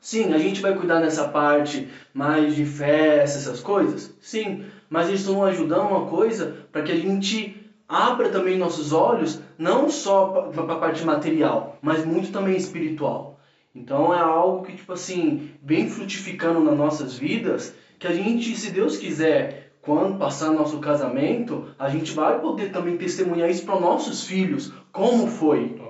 Sim, 0.00 0.32
a 0.32 0.38
gente 0.38 0.60
vai 0.60 0.76
cuidar 0.76 1.00
nessa 1.00 1.26
parte 1.26 1.88
mais 2.14 2.54
de 2.54 2.64
festa, 2.64 3.38
essas 3.38 3.60
coisas. 3.60 4.16
Sim, 4.20 4.64
mas 4.88 5.08
eles 5.08 5.20
estão 5.20 5.44
ajudando 5.44 5.88
uma 5.88 6.06
coisa 6.06 6.66
para 6.72 6.82
que 6.82 6.92
a 6.92 6.96
gente 6.96 7.56
abra 7.88 8.28
também 8.28 8.58
nossos 8.58 8.92
olhos, 8.92 9.40
não 9.56 9.88
só 9.88 10.50
para 10.52 10.74
a 10.74 10.76
parte 10.76 11.04
material, 11.04 11.78
mas 11.80 12.04
muito 12.04 12.30
também 12.30 12.56
espiritual. 12.56 13.40
Então 13.74 14.12
é 14.12 14.20
algo 14.20 14.64
que, 14.64 14.74
tipo 14.74 14.92
assim, 14.92 15.50
vem 15.62 15.88
frutificando 15.88 16.60
nas 16.60 16.76
nossas 16.76 17.16
vidas, 17.16 17.74
que 17.98 18.06
a 18.06 18.12
gente, 18.12 18.54
se 18.56 18.70
Deus 18.70 18.96
quiser, 18.96 19.72
quando 19.80 20.18
passar 20.18 20.50
nosso 20.50 20.78
casamento, 20.78 21.68
a 21.78 21.88
gente 21.88 22.12
vai 22.12 22.40
poder 22.40 22.70
também 22.70 22.96
testemunhar 22.96 23.48
isso 23.48 23.64
para 23.64 23.80
nossos 23.80 24.24
filhos, 24.24 24.72
como 24.92 25.26
foi. 25.26 25.80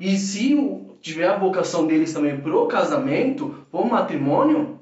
E 0.00 0.16
se 0.16 0.56
tiver 1.00 1.28
a 1.28 1.38
vocação 1.38 1.86
deles 1.86 2.12
também 2.12 2.40
pro 2.40 2.66
casamento, 2.66 3.66
pro 3.70 3.86
matrimônio, 3.86 4.80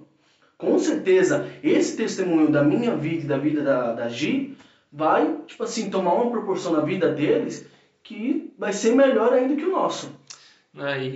com 0.62 0.78
certeza 0.78 1.46
esse 1.62 1.96
testemunho 1.96 2.50
da 2.50 2.62
minha 2.62 2.94
vida 2.96 3.24
e 3.24 3.28
da 3.28 3.38
vida 3.38 3.62
da, 3.62 3.92
da 3.92 4.08
Gi 4.08 4.56
vai, 4.90 5.22
tipo 5.46 5.62
assim, 5.64 5.90
tomar 5.90 6.14
uma 6.14 6.30
proporção 6.30 6.72
na 6.72 6.80
vida 6.80 7.08
deles 7.10 7.66
que 8.02 8.52
vai 8.58 8.72
ser 8.72 8.94
melhor 8.94 9.32
ainda 9.32 9.56
que 9.56 9.64
o 9.64 9.72
nosso. 9.72 10.06
né, 10.74 11.04
e, 11.04 11.08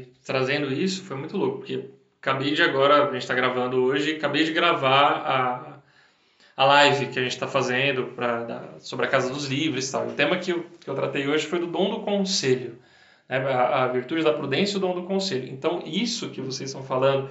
e 0.00 0.08
trazendo 0.24 0.72
isso 0.72 1.04
foi 1.04 1.16
muito 1.16 1.36
louco, 1.36 1.58
porque 1.58 1.90
acabei 2.20 2.52
de 2.54 2.62
agora, 2.62 3.02
a 3.08 3.12
gente 3.12 3.22
está 3.22 3.34
gravando 3.34 3.82
hoje, 3.82 4.12
acabei 4.16 4.44
de 4.44 4.52
gravar 4.52 5.12
a, 5.26 5.78
a 6.56 6.64
live 6.64 7.08
que 7.08 7.18
a 7.18 7.22
gente 7.22 7.32
está 7.32 7.48
fazendo 7.48 8.06
pra, 8.14 8.44
da- 8.44 8.80
sobre 8.80 9.06
a 9.06 9.08
Casa 9.08 9.30
dos 9.32 9.46
Livros 9.46 9.88
e 9.88 9.92
tal. 9.92 10.08
O 10.08 10.12
tema 10.14 10.38
que 10.38 10.52
eu, 10.52 10.64
que 10.80 10.88
eu 10.88 10.94
tratei 10.94 11.26
hoje 11.28 11.46
foi 11.46 11.58
do 11.58 11.66
dom 11.66 11.90
do 11.90 12.00
conselho, 12.02 12.78
né, 13.28 13.38
a, 13.38 13.84
a 13.84 13.88
virtude 13.88 14.22
da 14.22 14.32
prudência 14.32 14.74
e 14.74 14.78
o 14.78 14.80
dom 14.80 14.94
do 14.94 15.04
conselho. 15.04 15.48
Então, 15.50 15.82
isso 15.86 16.30
que 16.30 16.40
vocês 16.40 16.70
estão 16.70 16.84
falando, 16.84 17.30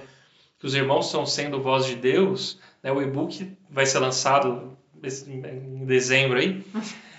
que 0.62 0.66
os 0.66 0.76
irmãos 0.76 1.06
estão 1.06 1.26
sendo 1.26 1.60
voz 1.60 1.84
de 1.86 1.96
Deus, 1.96 2.56
né, 2.80 2.92
o 2.92 3.02
e-book 3.02 3.50
vai 3.68 3.84
ser 3.84 3.98
lançado 3.98 4.78
em 5.02 5.84
dezembro 5.84 6.38
aí, 6.38 6.62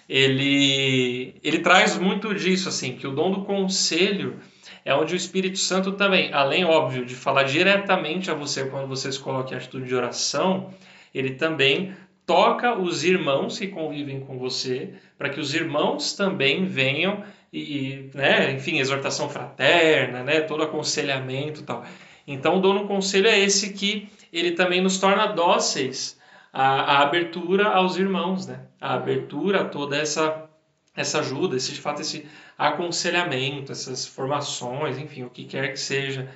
ele, 0.08 1.36
ele 1.43 1.60
traz 1.60 1.97
muito 1.97 2.34
disso, 2.34 2.69
assim, 2.69 2.95
que 2.95 3.06
o 3.06 3.12
dom 3.12 3.32
do 3.32 3.43
conselho 3.43 4.39
é 4.86 4.95
onde 4.95 5.13
o 5.13 5.17
Espírito 5.17 5.58
Santo 5.58 5.91
também, 5.91 6.32
além, 6.32 6.63
óbvio, 6.63 7.06
de 7.06 7.15
falar 7.15 7.43
diretamente 7.43 8.32
a 8.32 8.34
você 8.34 8.63
quando 8.63 8.88
você 8.88 9.12
se 9.12 9.19
coloca 9.19 9.53
em 9.53 9.58
atitude 9.58 9.89
de 9.89 9.95
oração, 9.95 10.73
ele 11.13 11.32
também 11.32 11.93
toca 12.25 12.79
os 12.79 13.03
irmãos 13.03 13.60
que 13.60 13.67
convivem 13.67 14.21
com 14.21 14.39
você, 14.39 14.93
para 15.17 15.27
que 15.27 15.41
os 15.41 15.53
irmãos 15.53 16.13
também 16.13 16.63
venham 16.63 17.21
e, 17.51 18.10
né, 18.13 18.53
enfim, 18.53 18.79
exortação 18.79 19.27
fraterna, 19.27 20.23
né, 20.23 20.39
todo 20.39 20.63
aconselhamento 20.63 21.60
e 21.60 21.63
tal. 21.63 21.84
Então, 22.27 22.57
o 22.57 22.62
do 22.62 22.88
conselho 22.88 23.27
é 23.27 23.39
esse 23.39 23.73
que 23.73 24.09
ele 24.31 24.51
também 24.51 24.81
nos 24.81 24.97
torna 24.99 25.27
dóceis 25.27 26.19
à, 26.51 26.97
à 26.97 27.01
abertura 27.01 27.67
aos 27.69 27.97
irmãos, 27.97 28.47
né? 28.47 28.62
A 28.79 28.93
abertura 28.95 29.62
a 29.62 29.65
toda 29.65 29.97
essa 29.97 30.49
essa 30.95 31.19
ajuda, 31.21 31.55
esse 31.55 31.73
de 31.73 31.81
fato 31.81 32.01
esse 32.01 32.27
aconselhamento, 32.55 33.71
essas 33.71 34.05
formações, 34.05 34.97
enfim, 34.99 35.23
o 35.23 35.29
que 35.29 35.43
quer 35.45 35.71
que 35.71 35.79
seja 35.79 36.29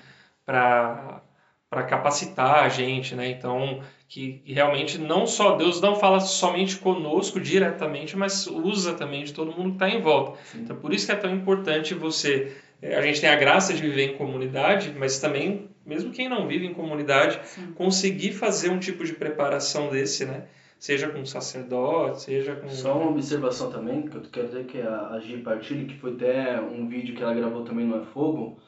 para 0.46 1.22
para 1.70 1.84
capacitar 1.84 2.64
a 2.64 2.70
gente, 2.70 3.14
né? 3.14 3.30
Então, 3.30 3.82
que 4.08 4.42
realmente 4.46 4.98
não 4.98 5.28
só 5.28 5.58
Deus 5.58 5.82
não 5.82 5.98
fala 5.98 6.22
somente 6.22 6.78
conosco 6.78 7.42
diretamente, 7.42 8.16
mas 8.16 8.48
usa 8.48 8.94
também 8.94 9.26
de 9.26 9.34
todo 9.34 9.52
mundo 9.52 9.72
que 9.72 9.76
está 9.84 9.90
em 9.90 10.02
volta. 10.02 10.40
Então, 10.56 10.78
por 10.78 10.94
isso 10.94 11.06
que 11.06 11.12
é 11.12 11.16
tão 11.16 11.36
importante 11.36 11.94
você. 11.94 12.56
eh, 12.82 12.96
A 12.96 13.02
gente 13.02 13.20
tem 13.20 13.30
a 13.30 13.36
graça 13.36 13.74
de 13.74 13.82
viver 13.82 14.14
em 14.14 14.18
comunidade, 14.18 14.94
mas 14.98 15.20
também, 15.20 15.70
mesmo 15.88 16.12
quem 16.12 16.28
não 16.30 16.48
vive 16.48 16.66
em 16.66 16.74
comunidade, 16.74 17.40
conseguir 17.76 18.34
fazer 18.34 18.70
um 18.70 18.78
tipo 18.78 19.06
de 19.06 19.14
preparação 19.14 19.90
desse, 19.90 20.26
né? 20.26 20.48
Seja 20.78 21.10
com 21.10 21.26
sacerdote, 21.26 22.22
seja 22.22 22.56
com. 22.56 22.70
Só 22.70 23.00
uma 23.00 23.10
observação 23.10 23.72
também, 23.72 24.04
que 24.04 24.16
eu 24.16 24.22
quero 24.22 24.48
dizer 24.48 24.66
que 24.66 24.80
a, 24.80 25.20
Gi 25.20 25.38
Partilho, 25.38 25.88
que 25.88 25.98
foi 25.98 26.14
até 26.14 26.62
um 26.62 26.88
vídeo 26.88 27.16
que 27.16 27.24
ela 27.24 27.34
gravou 27.34 27.64
também 27.64 27.86
no 27.86 27.98
É 27.98 28.06
Fogo, 28.06 28.60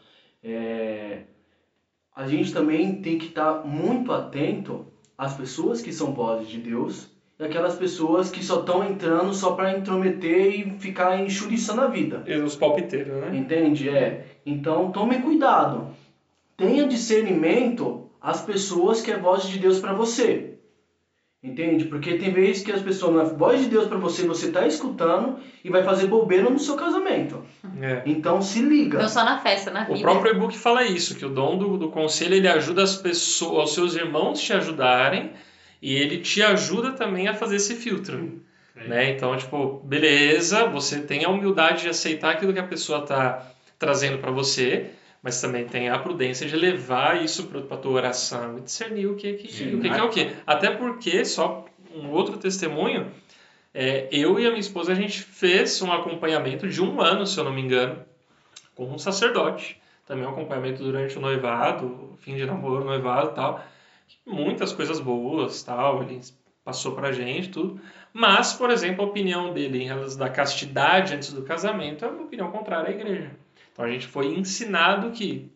é, 0.44 1.22
a 2.16 2.28
gente 2.28 2.52
também 2.52 3.02
tem 3.02 3.18
que 3.18 3.28
estar 3.28 3.64
muito 3.66 4.12
atento 4.12 4.88
às 5.16 5.36
pessoas 5.36 5.82
que 5.82 5.94
são 5.94 6.14
vozes 6.14 6.48
de 6.48 6.58
Deus 6.58 7.10
e 7.40 7.44
aquelas 7.44 7.76
pessoas 7.76 8.30
que 8.30 8.44
só 8.44 8.60
estão 8.60 8.84
entrando 8.84 9.34
só 9.34 9.52
para 9.52 9.78
intrometer 9.78 10.60
e 10.60 10.72
ficar 10.80 11.22
enxuriçando 11.22 11.82
a 11.82 11.88
vida. 11.88 12.24
E 12.28 12.36
Os 12.36 12.56
palpiteiros, 12.56 13.22
né? 13.22 13.38
Entende? 13.38 13.88
É. 13.88 14.26
Então 14.46 14.92
tome 14.92 15.22
cuidado. 15.22 15.96
Tenha 16.60 16.86
discernimento 16.88 18.12
às 18.22 18.42
pessoas 18.42 19.02
que 19.02 19.10
é 19.12 19.18
voz 19.18 19.48
de 19.48 19.58
Deus 19.58 19.80
para 19.80 19.94
você. 19.94 20.60
Entende? 21.42 21.86
Porque 21.86 22.18
tem 22.18 22.34
vezes 22.34 22.64
que 22.64 22.72
as 22.72 22.82
pessoas, 22.82 23.16
na 23.16 23.24
voz 23.24 23.62
de 23.62 23.70
Deus 23.70 23.88
para 23.88 23.98
você, 23.98 24.28
você 24.28 24.52
tá 24.52 24.68
escutando 24.68 25.40
e 25.64 25.70
vai 25.70 25.84
fazer 25.84 26.08
bobeira 26.08 26.50
no 26.50 26.60
seu 26.60 26.76
casamento. 26.76 27.42
É. 27.82 28.04
Então 28.06 28.42
se 28.42 28.62
liga. 28.62 29.00
Não 29.00 29.08
só 29.08 29.24
na 29.24 29.40
festa, 29.40 29.72
na 29.72 29.84
O 29.84 29.94
vida. 29.94 30.02
próprio 30.02 30.36
e-book 30.36 30.58
fala 30.58 30.84
isso, 30.84 31.16
que 31.16 31.26
o 31.26 31.30
dom 31.30 31.58
do, 31.58 31.78
do 31.78 31.90
conselho 31.90 32.36
ele 32.36 32.48
ajuda 32.50 32.84
as 32.84 32.98
pessoas, 32.98 33.70
os 33.70 33.74
seus 33.74 33.96
irmãos 33.96 34.42
te 34.42 34.52
ajudarem 34.52 35.32
e 35.82 35.96
ele 35.96 36.18
te 36.18 36.44
ajuda 36.44 36.92
também 36.92 37.30
a 37.30 37.34
fazer 37.34 37.56
esse 37.56 37.74
filtro. 37.76 38.42
Né? 38.76 39.12
Então, 39.12 39.36
tipo, 39.38 39.82
beleza, 39.86 40.66
você 40.66 41.00
tem 41.00 41.24
a 41.24 41.30
humildade 41.30 41.84
de 41.84 41.90
aceitar 41.90 42.32
aquilo 42.32 42.52
que 42.52 42.60
a 42.60 42.68
pessoa 42.68 43.00
está 43.00 43.46
trazendo 43.78 44.18
para 44.18 44.32
você, 44.32 44.92
mas 45.22 45.42
também 45.42 45.66
tem 45.66 45.90
a 45.90 46.00
prudência 46.00 46.48
de 46.48 46.56
levar 46.56 47.24
isso 47.24 47.48
para 47.48 47.60
a 47.60 47.78
tua 47.78 47.92
oração 47.92 48.58
e 48.58 48.62
discernir 48.62 49.08
o 49.08 49.16
que, 49.16 49.34
que, 49.34 49.52
Sim. 49.52 49.76
o 49.76 49.82
que, 49.82 49.90
que 49.90 50.00
é 50.00 50.04
o 50.04 50.10
que. 50.10 50.32
Até 50.48 50.72
porque, 50.72 51.26
só 51.26 51.66
um 51.94 52.10
outro 52.10 52.38
testemunho, 52.38 53.12
é, 53.74 54.08
eu 54.12 54.40
e 54.40 54.46
a 54.46 54.50
minha 54.50 54.60
esposa, 54.60 54.92
a 54.92 54.96
gente 54.96 55.22
fez 55.22 55.82
um 55.82 55.92
acompanhamento 55.92 56.68
de 56.68 56.82
um 56.82 57.02
ano, 57.02 57.26
se 57.26 57.38
eu 57.38 57.44
não 57.44 57.54
me 57.54 57.62
engano, 57.62 58.04
com 58.76 58.86
um 58.86 58.98
sacerdote. 58.98 59.80
Também 60.06 60.26
um 60.26 60.30
acompanhamento 60.30 60.82
durante 60.84 61.18
o 61.18 61.22
noivado, 61.22 62.18
fim 62.20 62.36
de 62.36 62.46
namoro, 62.46 62.84
noivado 62.84 63.30
e 63.32 63.34
tal. 63.36 63.64
Muitas 64.26 64.74
coisas 64.74 65.00
boas, 65.00 65.62
tal, 65.62 66.02
ele 66.02 66.20
passou 66.64 66.94
pra 66.94 67.12
gente, 67.12 67.50
tudo. 67.50 67.80
Mas, 68.12 68.54
por 68.54 68.72
exemplo, 68.72 69.04
a 69.04 69.08
opinião 69.08 69.54
dele 69.54 69.84
em 69.84 69.88
relação 69.88 70.18
da 70.18 70.30
castidade 70.30 71.14
antes 71.14 71.32
do 71.32 71.44
casamento 71.44 72.06
é 72.06 72.08
uma 72.08 72.24
opinião 72.24 72.52
contrária 72.52 72.90
à 72.90 72.92
igreja. 72.92 73.32
Então 73.80 73.88
a 73.88 73.92
gente 73.92 74.08
foi 74.08 74.28
ensinado 74.28 75.10
que, 75.12 75.50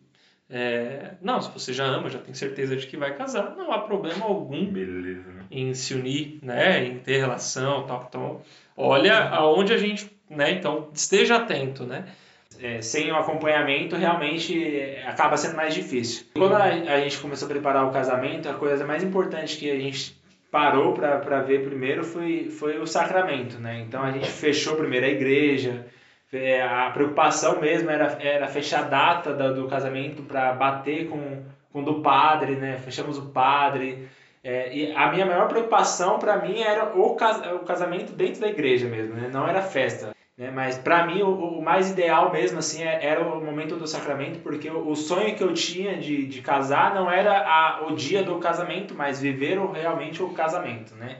é, 0.48 1.10
não, 1.20 1.42
se 1.42 1.50
você 1.50 1.74
já 1.74 1.84
ama, 1.84 2.08
já 2.08 2.18
tem 2.18 2.32
certeza 2.32 2.74
de 2.74 2.86
que 2.86 2.96
vai 2.96 3.14
casar, 3.14 3.54
não 3.54 3.70
há 3.70 3.80
problema 3.80 4.24
algum 4.24 4.64
Beleza, 4.64 5.30
né? 5.30 5.44
em 5.50 5.74
se 5.74 5.92
unir, 5.92 6.38
né, 6.42 6.86
em 6.86 7.00
ter 7.00 7.18
relação, 7.18 7.84
tal. 7.86 8.06
Então, 8.08 8.40
olha 8.74 9.28
aonde 9.28 9.74
a 9.74 9.76
gente 9.76 10.10
né? 10.28 10.52
Então 10.52 10.88
esteja 10.92 11.36
atento, 11.36 11.84
né? 11.84 12.06
É, 12.62 12.80
sem 12.80 13.10
o 13.10 13.16
acompanhamento, 13.16 13.96
realmente 13.96 14.56
é, 14.74 15.06
acaba 15.06 15.36
sendo 15.36 15.56
mais 15.56 15.74
difícil. 15.74 16.26
Quando 16.34 16.54
a, 16.54 16.64
a 16.64 17.00
gente 17.00 17.18
começou 17.18 17.46
a 17.46 17.50
preparar 17.50 17.86
o 17.86 17.90
casamento, 17.90 18.48
a 18.48 18.54
coisa 18.54 18.86
mais 18.86 19.02
importante 19.02 19.56
que 19.58 19.70
a 19.70 19.78
gente 19.78 20.16
parou 20.50 20.94
para 20.94 21.42
ver 21.42 21.64
primeiro 21.64 22.04
foi, 22.04 22.48
foi 22.48 22.78
o 22.78 22.86
sacramento, 22.86 23.58
né? 23.58 23.80
Então 23.80 24.02
a 24.02 24.12
gente 24.12 24.30
fechou 24.30 24.76
primeiro 24.76 25.04
a 25.04 25.08
igreja, 25.08 25.84
a 26.62 26.90
preocupação 26.90 27.60
mesmo 27.60 27.90
era, 27.90 28.18
era 28.20 28.48
fechar 28.48 28.84
a 28.84 28.88
data 28.88 29.34
da, 29.34 29.52
do 29.52 29.66
casamento 29.68 30.22
para 30.22 30.52
bater 30.52 31.08
com, 31.08 31.42
com 31.72 31.80
o 31.80 31.84
do 31.84 32.00
padre, 32.00 32.56
né? 32.56 32.78
Fechamos 32.78 33.18
o 33.18 33.26
padre. 33.26 34.08
É, 34.42 34.76
e 34.76 34.92
a 34.92 35.10
minha 35.10 35.24
maior 35.24 35.48
preocupação 35.48 36.18
para 36.18 36.36
mim 36.36 36.60
era 36.60 36.96
o, 36.98 37.14
cas, 37.14 37.40
o 37.52 37.60
casamento 37.60 38.12
dentro 38.12 38.40
da 38.40 38.48
igreja 38.48 38.86
mesmo, 38.88 39.14
né? 39.14 39.30
Não 39.32 39.48
era 39.48 39.62
festa. 39.62 40.14
Né? 40.36 40.50
Mas 40.50 40.76
para 40.76 41.06
mim 41.06 41.22
o, 41.22 41.58
o, 41.58 41.62
mais 41.62 41.90
ideal 41.90 42.32
mesmo 42.32 42.58
assim 42.58 42.82
é, 42.82 43.06
era 43.06 43.22
o 43.22 43.42
momento 43.42 43.76
do 43.76 43.86
sacramento, 43.86 44.40
porque 44.40 44.68
o, 44.68 44.88
o 44.88 44.96
sonho 44.96 45.34
que 45.34 45.42
eu 45.42 45.54
tinha 45.54 45.96
de, 45.96 46.26
de 46.26 46.42
casar 46.42 46.94
não 46.94 47.10
era 47.10 47.38
a, 47.38 47.86
o 47.86 47.94
dia 47.94 48.22
do 48.22 48.38
casamento, 48.38 48.94
mas 48.94 49.20
viver 49.20 49.58
realmente 49.72 50.22
o 50.22 50.30
casamento, 50.30 50.94
né? 50.96 51.18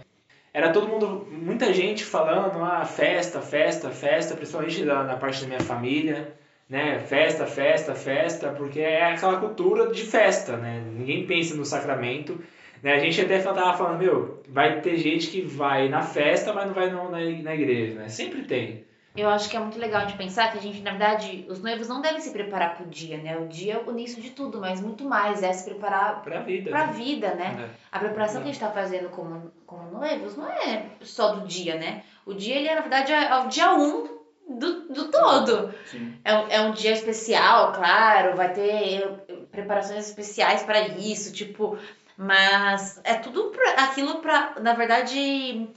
Era 0.54 0.70
todo 0.72 0.86
mundo, 0.86 1.26
muita 1.32 1.72
gente 1.72 2.04
falando, 2.04 2.62
ah, 2.62 2.84
festa, 2.84 3.40
festa, 3.40 3.90
festa, 3.90 4.36
principalmente 4.36 4.84
na, 4.84 5.02
na 5.02 5.16
parte 5.16 5.40
da 5.40 5.48
minha 5.48 5.60
família, 5.60 6.32
né? 6.68 7.00
Festa, 7.00 7.44
festa, 7.44 7.92
festa, 7.96 8.50
porque 8.50 8.78
é 8.78 9.12
aquela 9.12 9.40
cultura 9.40 9.90
de 9.90 10.02
festa, 10.04 10.56
né? 10.56 10.80
Ninguém 10.92 11.26
pensa 11.26 11.56
no 11.56 11.64
sacramento. 11.64 12.38
Né? 12.80 12.94
A 12.94 12.98
gente 13.00 13.20
até 13.20 13.38
estava 13.38 13.76
falando, 13.76 13.98
meu, 13.98 14.42
vai 14.48 14.80
ter 14.80 14.96
gente 14.96 15.26
que 15.28 15.40
vai 15.40 15.88
na 15.88 16.02
festa, 16.02 16.52
mas 16.52 16.66
não 16.66 16.74
vai 16.74 16.88
na, 16.88 17.02
na 17.10 17.54
igreja, 17.54 17.94
né? 17.94 18.08
Sempre 18.08 18.42
tem. 18.42 18.84
Eu 19.16 19.28
acho 19.28 19.48
que 19.48 19.56
é 19.56 19.60
muito 19.60 19.78
legal 19.78 20.06
de 20.06 20.14
pensar 20.14 20.50
que 20.50 20.58
a 20.58 20.60
gente, 20.60 20.80
na 20.82 20.90
verdade, 20.90 21.46
os 21.48 21.62
noivos 21.62 21.86
não 21.86 22.00
devem 22.00 22.20
se 22.20 22.30
preparar 22.32 22.74
pro 22.76 22.86
dia, 22.86 23.16
né? 23.18 23.36
O 23.38 23.46
dia 23.46 23.74
é 23.74 23.78
o 23.78 23.92
início 23.92 24.20
de 24.20 24.30
tudo, 24.30 24.60
mas 24.60 24.80
muito 24.80 25.04
mais 25.04 25.40
é 25.40 25.52
se 25.52 25.64
preparar 25.64 26.20
Pra 26.22 26.40
vida. 26.40 26.68
pra 26.70 26.86
né? 26.88 26.92
vida, 26.94 27.34
né? 27.36 27.70
É. 27.70 27.74
A 27.92 27.98
preparação 28.00 28.42
que 28.42 28.48
a 28.48 28.52
gente 28.52 28.60
tá 28.60 28.70
fazendo 28.70 29.08
como, 29.10 29.52
como 29.66 29.88
noivos 29.88 30.36
não 30.36 30.48
é 30.48 30.86
só 31.02 31.28
do 31.36 31.46
dia, 31.46 31.76
né? 31.76 32.02
O 32.26 32.34
dia, 32.34 32.56
ele 32.56 32.66
é, 32.66 32.74
na 32.74 32.80
verdade, 32.80 33.12
é 33.12 33.22
é 33.24 33.36
o 33.36 33.46
dia 33.46 33.72
um 33.72 34.08
do, 34.48 34.88
do 34.92 35.08
todo. 35.12 35.72
Sim. 35.86 36.18
É, 36.24 36.34
um- 36.34 36.48
é 36.48 36.60
um 36.62 36.72
dia 36.72 36.90
especial, 36.90 37.72
claro, 37.72 38.34
vai 38.36 38.52
ter 38.52 39.08
preparações 39.52 40.08
especiais 40.08 40.64
para 40.64 40.80
isso, 40.88 41.32
tipo, 41.32 41.78
mas 42.16 43.00
é 43.04 43.14
tudo 43.14 43.44
pra, 43.50 43.84
aquilo 43.84 44.16
pra, 44.16 44.54
na 44.60 44.72
verdade, 44.72 45.68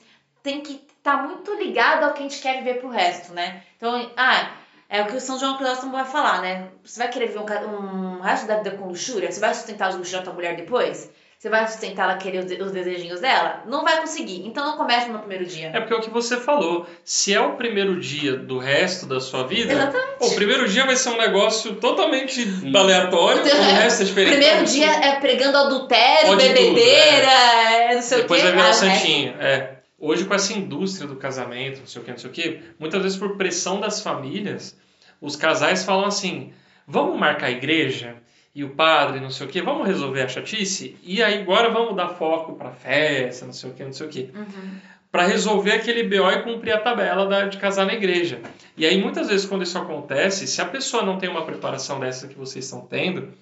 tem 0.41 0.61
que 0.61 0.86
estar 1.07 1.23
muito 1.23 1.53
ligado 1.55 2.03
ao 2.03 2.13
que 2.13 2.19
a 2.19 2.23
gente 2.23 2.41
quer 2.41 2.57
viver 2.57 2.75
pro 2.79 2.89
resto, 2.89 3.33
né? 3.33 3.61
Então, 3.77 4.09
ah, 4.17 4.51
é 4.89 5.01
o 5.01 5.05
que 5.05 5.15
o 5.15 5.21
São 5.21 5.39
João 5.39 5.57
Crisóstomo 5.57 5.91
vai 5.93 6.05
falar, 6.05 6.41
né? 6.41 6.67
Você 6.83 6.99
vai 6.99 7.09
querer 7.09 7.27
viver 7.27 7.39
um, 7.39 8.17
um 8.17 8.21
resto 8.21 8.45
da 8.47 8.57
vida 8.57 8.71
com 8.71 8.87
luxúria? 8.87 9.31
Você 9.31 9.39
vai 9.39 9.53
sustentar 9.53 9.89
os 9.89 9.95
luxos 9.95 10.13
da 10.13 10.21
tua 10.21 10.33
mulher 10.33 10.55
depois? 10.55 11.09
Você 11.39 11.49
vai 11.49 11.67
sustentar 11.67 12.05
ela 12.09 12.15
querer 12.17 12.39
os, 12.39 12.45
de- 12.47 12.59
os 12.59 12.71
desejinhos 12.71 13.19
dela? 13.19 13.61
Não 13.67 13.83
vai 13.83 13.97
conseguir. 14.01 14.43
Então 14.47 14.65
não 14.65 14.75
começa 14.75 15.07
no 15.07 15.19
primeiro 15.19 15.45
dia. 15.45 15.67
É 15.71 15.79
porque 15.79 15.93
é 15.93 15.97
o 15.97 16.01
que 16.01 16.09
você 16.09 16.37
falou. 16.37 16.87
Se 17.05 17.31
é 17.31 17.39
o 17.39 17.53
primeiro 17.53 17.99
dia 17.99 18.35
do 18.35 18.57
resto 18.57 19.05
da 19.05 19.19
sua 19.19 19.43
vida, 19.45 19.71
Exatamente. 19.71 20.15
o 20.21 20.33
primeiro 20.35 20.67
dia 20.67 20.83
vai 20.87 20.95
ser 20.95 21.09
um 21.09 21.17
negócio 21.17 21.75
totalmente 21.75 22.41
aleatório, 22.75 23.43
o 23.43 23.61
resto 23.61 24.01
é 24.01 24.05
diferente. 24.05 24.31
Primeiro 24.31 24.65
dia 24.65 24.87
é 24.91 25.19
pregando 25.19 25.57
adultério, 25.59 26.35
bebedeira, 26.35 27.31
é, 27.31 27.95
não 27.95 28.01
sei 28.01 28.21
Depois 28.23 28.41
o 28.41 28.45
quê. 28.45 28.51
vai 28.51 28.57
virar 28.57 28.65
Ah, 28.65 28.69
o 28.69 28.71
o 28.71 28.73
santinho. 28.73 29.35
É. 29.39 29.76
Hoje, 29.99 30.25
com 30.25 30.33
essa 30.33 30.53
indústria 30.53 31.07
do 31.07 31.15
casamento, 31.15 31.79
não 31.79 31.87
sei 31.87 32.01
o 32.01 32.05
que, 32.05 32.11
não 32.11 32.17
sei 32.17 32.29
o 32.29 32.33
que, 32.33 32.61
muitas 32.79 33.01
vezes 33.01 33.17
por 33.17 33.35
pressão 33.35 33.79
das 33.79 34.01
famílias, 34.01 34.77
os 35.19 35.35
casais 35.35 35.83
falam 35.83 36.05
assim: 36.05 36.53
vamos 36.87 37.19
marcar 37.19 37.47
a 37.47 37.51
igreja 37.51 38.15
e 38.53 38.63
o 38.63 38.71
padre, 38.71 39.19
não 39.19 39.29
sei 39.31 39.47
o 39.47 39.49
que, 39.49 39.61
vamos 39.61 39.87
resolver 39.87 40.21
a 40.21 40.27
chatice 40.27 40.95
e 41.03 41.21
aí 41.23 41.41
agora 41.41 41.69
vamos 41.69 41.95
dar 41.95 42.09
foco 42.09 42.53
pra 42.55 42.71
festa, 42.71 43.45
não 43.45 43.53
sei 43.53 43.69
o 43.69 43.73
que, 43.73 43.83
não 43.83 43.93
sei 43.93 44.05
o 44.07 44.09
que. 44.09 44.29
Uhum. 44.35 44.71
Pra 45.11 45.25
resolver 45.25 45.71
aquele 45.71 46.03
BO 46.03 46.29
e 46.29 46.43
cumprir 46.43 46.73
a 46.73 46.79
tabela 46.79 47.25
da- 47.25 47.45
de 47.45 47.57
casar 47.57 47.85
na 47.85 47.93
igreja. 47.93 48.39
E 48.75 48.85
aí, 48.85 49.01
muitas 49.01 49.29
vezes, 49.29 49.45
quando 49.47 49.63
isso 49.63 49.77
acontece, 49.77 50.45
se 50.45 50.61
a 50.61 50.65
pessoa 50.65 51.01
não 51.01 51.17
tem 51.17 51.29
uma 51.29 51.45
preparação 51.45 51.99
dessa 51.99 52.27
que 52.27 52.35
vocês 52.35 52.65
estão 52.65 52.81
tendo, 52.81 53.33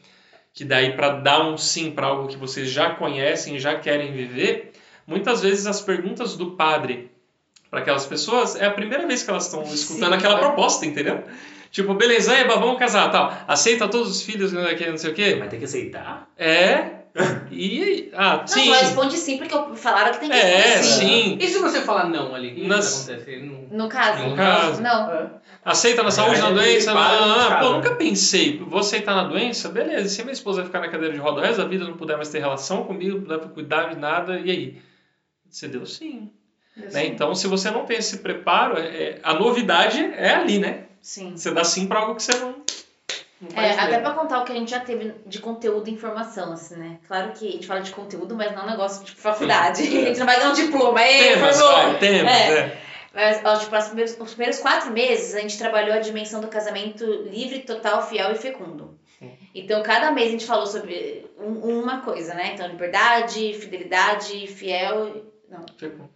que 0.53 0.63
daí 0.63 0.93
para 0.93 1.09
dar 1.19 1.45
um 1.49 1.57
sim 1.57 1.91
para 1.91 2.07
algo 2.07 2.27
que 2.27 2.37
vocês 2.37 2.69
já 2.69 2.91
conhecem 2.91 3.55
e 3.55 3.59
já 3.59 3.77
querem 3.77 4.13
viver, 4.13 4.71
muitas 5.07 5.41
vezes 5.41 5.65
as 5.67 5.81
perguntas 5.81 6.35
do 6.35 6.51
padre 6.51 7.11
para 7.69 7.79
aquelas 7.81 8.05
pessoas 8.05 8.55
é 8.55 8.65
a 8.65 8.71
primeira 8.71 9.05
vez 9.07 9.23
que 9.23 9.29
elas 9.29 9.45
estão 9.45 9.63
escutando 9.63 10.13
aquela 10.13 10.37
proposta, 10.37 10.85
entendeu? 10.85 11.23
Tipo, 11.71 11.93
beleza, 11.93 12.33
eba, 12.37 12.55
vamos 12.55 12.79
casar, 12.79 13.11
tal. 13.11 13.33
Aceita 13.47 13.87
todos 13.87 14.09
os 14.09 14.21
filhos, 14.21 14.53
não 14.53 14.63
sei 14.97 15.11
o 15.11 15.13
quê, 15.13 15.31
não. 15.31 15.39
Vai 15.39 15.49
ter 15.49 15.57
que 15.57 15.65
aceitar? 15.65 16.29
É. 16.37 16.91
E. 17.51 18.09
Ah, 18.13 18.37
Não, 18.39 18.47
sim. 18.47 18.65
só 18.65 18.73
responde 18.79 19.17
sim, 19.17 19.37
porque 19.37 19.53
eu- 19.53 19.73
falaram 19.75 20.11
que 20.13 20.19
tem 20.19 20.29
que 20.29 20.35
É, 20.35 20.77
responder 20.77 20.83
sim. 20.83 21.37
E 21.39 21.47
se 21.47 21.59
você 21.59 21.81
falar 21.81 22.09
não 22.09 22.35
ali? 22.35 22.51
O 22.51 22.55
que 22.55 22.67
Nas- 22.67 23.09
acontece? 23.09 23.37
Não... 23.37 23.77
No 23.83 23.89
caso? 23.89 24.23
No 24.27 24.35
caso. 24.35 24.81
Não. 24.81 25.29
Aceita 25.63 26.03
na 26.03 26.11
saúde, 26.11 26.39
na 26.41 26.47
Aí 26.49 26.53
doença? 26.53 26.93
Não, 26.93 27.01
não, 27.01 27.27
não. 27.29 27.49
casa. 27.49 27.65
Pô, 27.65 27.73
nunca 27.73 27.95
pensei. 27.95 28.59
Vou 28.59 28.79
aceitar 28.81 29.15
na 29.15 29.23
doença? 29.23 29.69
Beleza. 29.69 30.07
E 30.07 30.09
se 30.09 30.21
minha 30.23 30.33
esposa 30.33 30.63
ficar 30.65 30.79
na 30.81 30.89
cadeira 30.89 31.13
de 31.13 31.19
roda 31.19 31.39
o 31.39 31.43
resto 31.43 31.61
da 31.61 31.67
vida, 31.67 31.85
não 31.85 31.93
puder 31.93 32.17
mais 32.17 32.27
ter 32.29 32.39
relação 32.39 32.83
comigo, 32.83 33.15
não 33.17 33.21
puder 33.21 33.39
cuidar 33.53 33.93
de 33.93 33.99
nada, 33.99 34.37
e 34.39 34.51
aí? 34.51 34.81
Você 35.55 35.69
deu 35.69 35.85
sim. 35.85 36.29
Né? 36.75 37.05
Então, 37.05 37.33
se 37.33 37.47
você 37.47 37.71
não 37.71 37.85
tem 37.85 37.97
esse 37.97 38.17
preparo, 38.17 38.77
é- 38.77 39.19
a 39.23 39.33
novidade 39.33 40.03
é 40.03 40.31
ali, 40.33 40.59
né? 40.59 40.83
Sim. 41.01 41.37
Você 41.37 41.49
dá 41.51 41.63
sim 41.63 41.87
pra 41.87 41.99
algo 41.99 42.15
que 42.15 42.23
você 42.23 42.37
não. 42.37 42.55
não 43.39 43.63
É, 43.63 43.71
até 43.79 43.99
pra 43.99 44.11
contar 44.11 44.39
o 44.39 44.43
que 44.43 44.51
a 44.51 44.55
gente 44.55 44.69
já 44.71 44.81
teve 44.81 45.13
de 45.25 45.39
conteúdo 45.39 45.87
e 45.89 45.93
informação, 45.93 46.51
assim, 46.51 46.75
né? 46.75 46.97
Claro 47.07 47.31
que 47.31 47.47
a 47.47 47.51
gente 47.51 47.65
fala 47.65 47.79
de 47.79 47.91
conteúdo, 47.91 48.35
mas 48.35 48.51
não 48.51 48.63
é 48.63 48.65
um 48.65 48.69
negócio 48.71 49.05
tipo 49.05 49.21
faculdade. 49.21 49.83
A 49.87 50.07
gente 50.07 50.19
não 50.19 50.25
vai 50.25 50.35
ganhar 50.35 50.49
um 50.49 50.53
diploma. 50.53 51.01
Ei, 51.01 51.33
Temas, 51.35 51.57
vai, 51.61 51.97
temas, 51.99 52.33
É. 52.33 52.59
é. 52.59 52.77
Mas, 53.13 53.41
ó, 53.45 53.57
tipo, 53.57 53.73
os 53.77 53.85
primeiros, 53.85 54.17
os 54.19 54.29
primeiros 54.31 54.59
quatro 54.59 54.91
meses 54.91 55.35
a 55.35 55.39
gente 55.39 55.57
trabalhou 55.57 55.93
a 55.95 55.99
dimensão 55.99 56.41
do 56.41 56.47
casamento 56.49 57.05
livre, 57.31 57.59
total, 57.59 58.05
fiel 58.05 58.33
e 58.33 58.35
fecundo. 58.35 58.99
Então, 59.53 59.81
cada 59.81 60.11
mês 60.11 60.27
a 60.27 60.31
gente 60.31 60.45
falou 60.45 60.67
sobre 60.67 61.25
um- 61.39 61.79
uma 61.79 62.01
coisa, 62.01 62.33
né? 62.33 62.51
Então, 62.53 62.67
liberdade, 62.67 63.53
fidelidade, 63.53 64.45
fiel. 64.47 65.23
Não, 65.49 65.65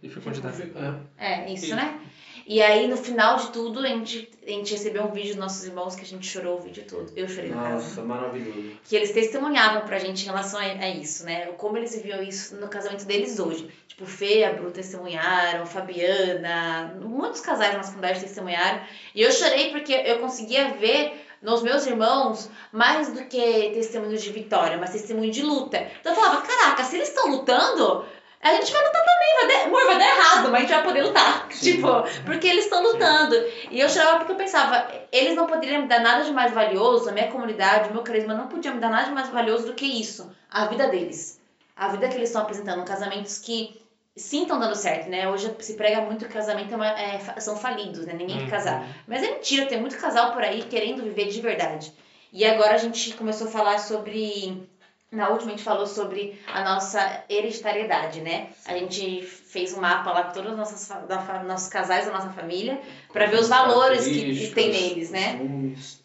E 0.02 0.08
fecundidade. 0.08 0.72
é 1.18 1.52
isso, 1.52 1.66
Isso. 1.66 1.76
né? 1.76 2.00
E 2.46 2.60
aí, 2.60 2.88
no 2.88 2.96
final 2.96 3.36
de 3.36 3.50
tudo, 3.52 3.78
a 3.78 3.86
gente, 3.86 4.28
a 4.44 4.50
gente 4.50 4.72
recebeu 4.72 5.04
um 5.04 5.12
vídeo 5.12 5.28
dos 5.30 5.36
nossos 5.36 5.64
irmãos 5.64 5.94
que 5.94 6.02
a 6.02 6.06
gente 6.06 6.26
chorou 6.26 6.58
o 6.58 6.60
vídeo 6.60 6.84
todo. 6.88 7.12
Eu 7.14 7.28
chorei 7.28 7.50
no 7.50 7.56
caso 7.56 7.72
Nossa, 7.74 8.02
maravilhoso. 8.02 8.72
que 8.82 8.96
eles 8.96 9.12
testemunhavam 9.12 9.82
pra 9.82 9.98
gente 10.00 10.22
em 10.22 10.26
relação 10.26 10.58
a, 10.58 10.64
a 10.64 10.88
isso, 10.88 11.24
né? 11.24 11.46
Como 11.58 11.76
eles 11.76 11.94
viviam 11.94 12.20
isso 12.22 12.56
no 12.56 12.66
casamento 12.66 13.04
deles 13.04 13.38
hoje. 13.38 13.70
Tipo, 13.86 14.04
Fê 14.04 14.38
e 14.40 14.44
a 14.44 14.52
Bru 14.52 14.70
testemunharam, 14.72 15.64
Fabiana, 15.64 16.96
muitos 17.00 17.40
casais 17.40 17.70
na 17.72 17.78
nossa 17.78 17.90
comunidade 17.92 18.20
testemunharam. 18.20 18.80
E 19.14 19.22
eu 19.22 19.30
chorei 19.30 19.70
porque 19.70 19.92
eu 19.92 20.18
conseguia 20.18 20.70
ver 20.74 21.24
nos 21.40 21.62
meus 21.62 21.86
irmãos 21.86 22.50
mais 22.72 23.12
do 23.12 23.24
que 23.26 23.70
testemunhos 23.74 24.22
de 24.22 24.30
vitória, 24.32 24.76
mas 24.76 24.90
testemunho 24.90 25.30
de 25.30 25.42
luta. 25.42 25.86
Então 26.00 26.12
eu 26.12 26.20
falava, 26.20 26.42
caraca, 26.42 26.82
se 26.84 26.96
eles 26.96 27.08
estão 27.08 27.30
lutando, 27.30 28.04
a 28.42 28.54
gente 28.54 28.72
vai 28.72 28.82
lutar 28.84 29.02
também, 29.04 29.34
vai 29.38 29.48
dar, 29.48 29.66
amor, 29.66 29.86
vai 29.86 29.98
dar 29.98 30.16
errado, 30.16 30.50
mas 30.50 30.54
a 30.54 30.60
gente 30.60 30.74
vai 30.74 30.82
poder 30.82 31.02
lutar. 31.02 31.46
Sim. 31.52 31.72
Tipo, 31.76 31.88
porque 32.24 32.46
eles 32.46 32.64
estão 32.64 32.82
lutando. 32.82 33.34
E 33.70 33.78
eu 33.80 33.88
chorava 33.88 34.18
porque 34.18 34.32
eu 34.32 34.36
pensava, 34.36 34.88
eles 35.12 35.34
não 35.34 35.46
poderiam 35.46 35.82
me 35.82 35.88
dar 35.88 36.00
nada 36.00 36.24
de 36.24 36.32
mais 36.32 36.52
valioso, 36.52 37.08
a 37.08 37.12
minha 37.12 37.28
comunidade, 37.28 37.90
o 37.90 37.92
meu 37.92 38.02
carisma 38.02 38.34
não 38.34 38.46
podia 38.48 38.72
me 38.72 38.80
dar 38.80 38.88
nada 38.90 39.08
de 39.08 39.12
mais 39.12 39.28
valioso 39.28 39.66
do 39.66 39.74
que 39.74 39.84
isso, 39.86 40.30
a 40.50 40.64
vida 40.66 40.88
deles. 40.88 41.38
A 41.76 41.88
vida 41.88 42.08
que 42.08 42.14
eles 42.16 42.28
estão 42.28 42.42
apresentando, 42.42 42.84
casamentos 42.84 43.38
que 43.38 43.80
sim 44.16 44.42
estão 44.42 44.58
dando 44.58 44.74
certo, 44.74 45.08
né? 45.08 45.28
Hoje 45.30 45.54
se 45.60 45.74
prega 45.74 46.00
muito 46.02 46.26
que 46.26 46.32
casamento 46.32 46.72
é 46.72 46.76
uma- 46.76 47.00
é 47.00 47.18
são 47.40 47.56
falidos, 47.56 48.04
né? 48.06 48.12
Ninguém 48.12 48.38
quer 48.38 48.50
casar. 48.50 48.84
Mas 49.06 49.22
é 49.22 49.30
mentira, 49.30 49.66
tem 49.66 49.80
muito 49.80 49.96
casal 49.98 50.32
por 50.32 50.42
aí 50.42 50.62
querendo 50.64 51.02
viver 51.02 51.28
de 51.28 51.40
verdade. 51.40 51.92
E 52.32 52.44
agora 52.44 52.74
a 52.74 52.78
gente 52.78 53.14
começou 53.14 53.46
a 53.48 53.50
falar 53.50 53.78
sobre. 53.78 54.62
Na 55.10 55.28
última 55.30 55.50
a 55.50 55.56
gente 55.56 55.64
falou 55.64 55.86
sobre 55.88 56.40
a 56.46 56.62
nossa 56.62 57.24
hereditariedade, 57.28 58.20
né? 58.20 58.50
A 58.64 58.74
gente 58.74 59.22
fez 59.22 59.74
um 59.76 59.80
mapa 59.80 60.12
lá 60.12 60.22
com 60.24 60.32
todos 60.32 60.52
os 60.52 60.56
nossos, 60.56 60.88
da 61.08 61.42
nossos 61.42 61.68
casais 61.68 62.06
da 62.06 62.12
nossa 62.12 62.30
família 62.30 62.80
para 63.12 63.26
ver 63.26 63.40
os 63.40 63.48
valores 63.48 64.04
que, 64.04 64.52
tem 64.54 64.70
neles, 64.70 65.10
né? 65.10 65.32
Costumes. 65.32 66.00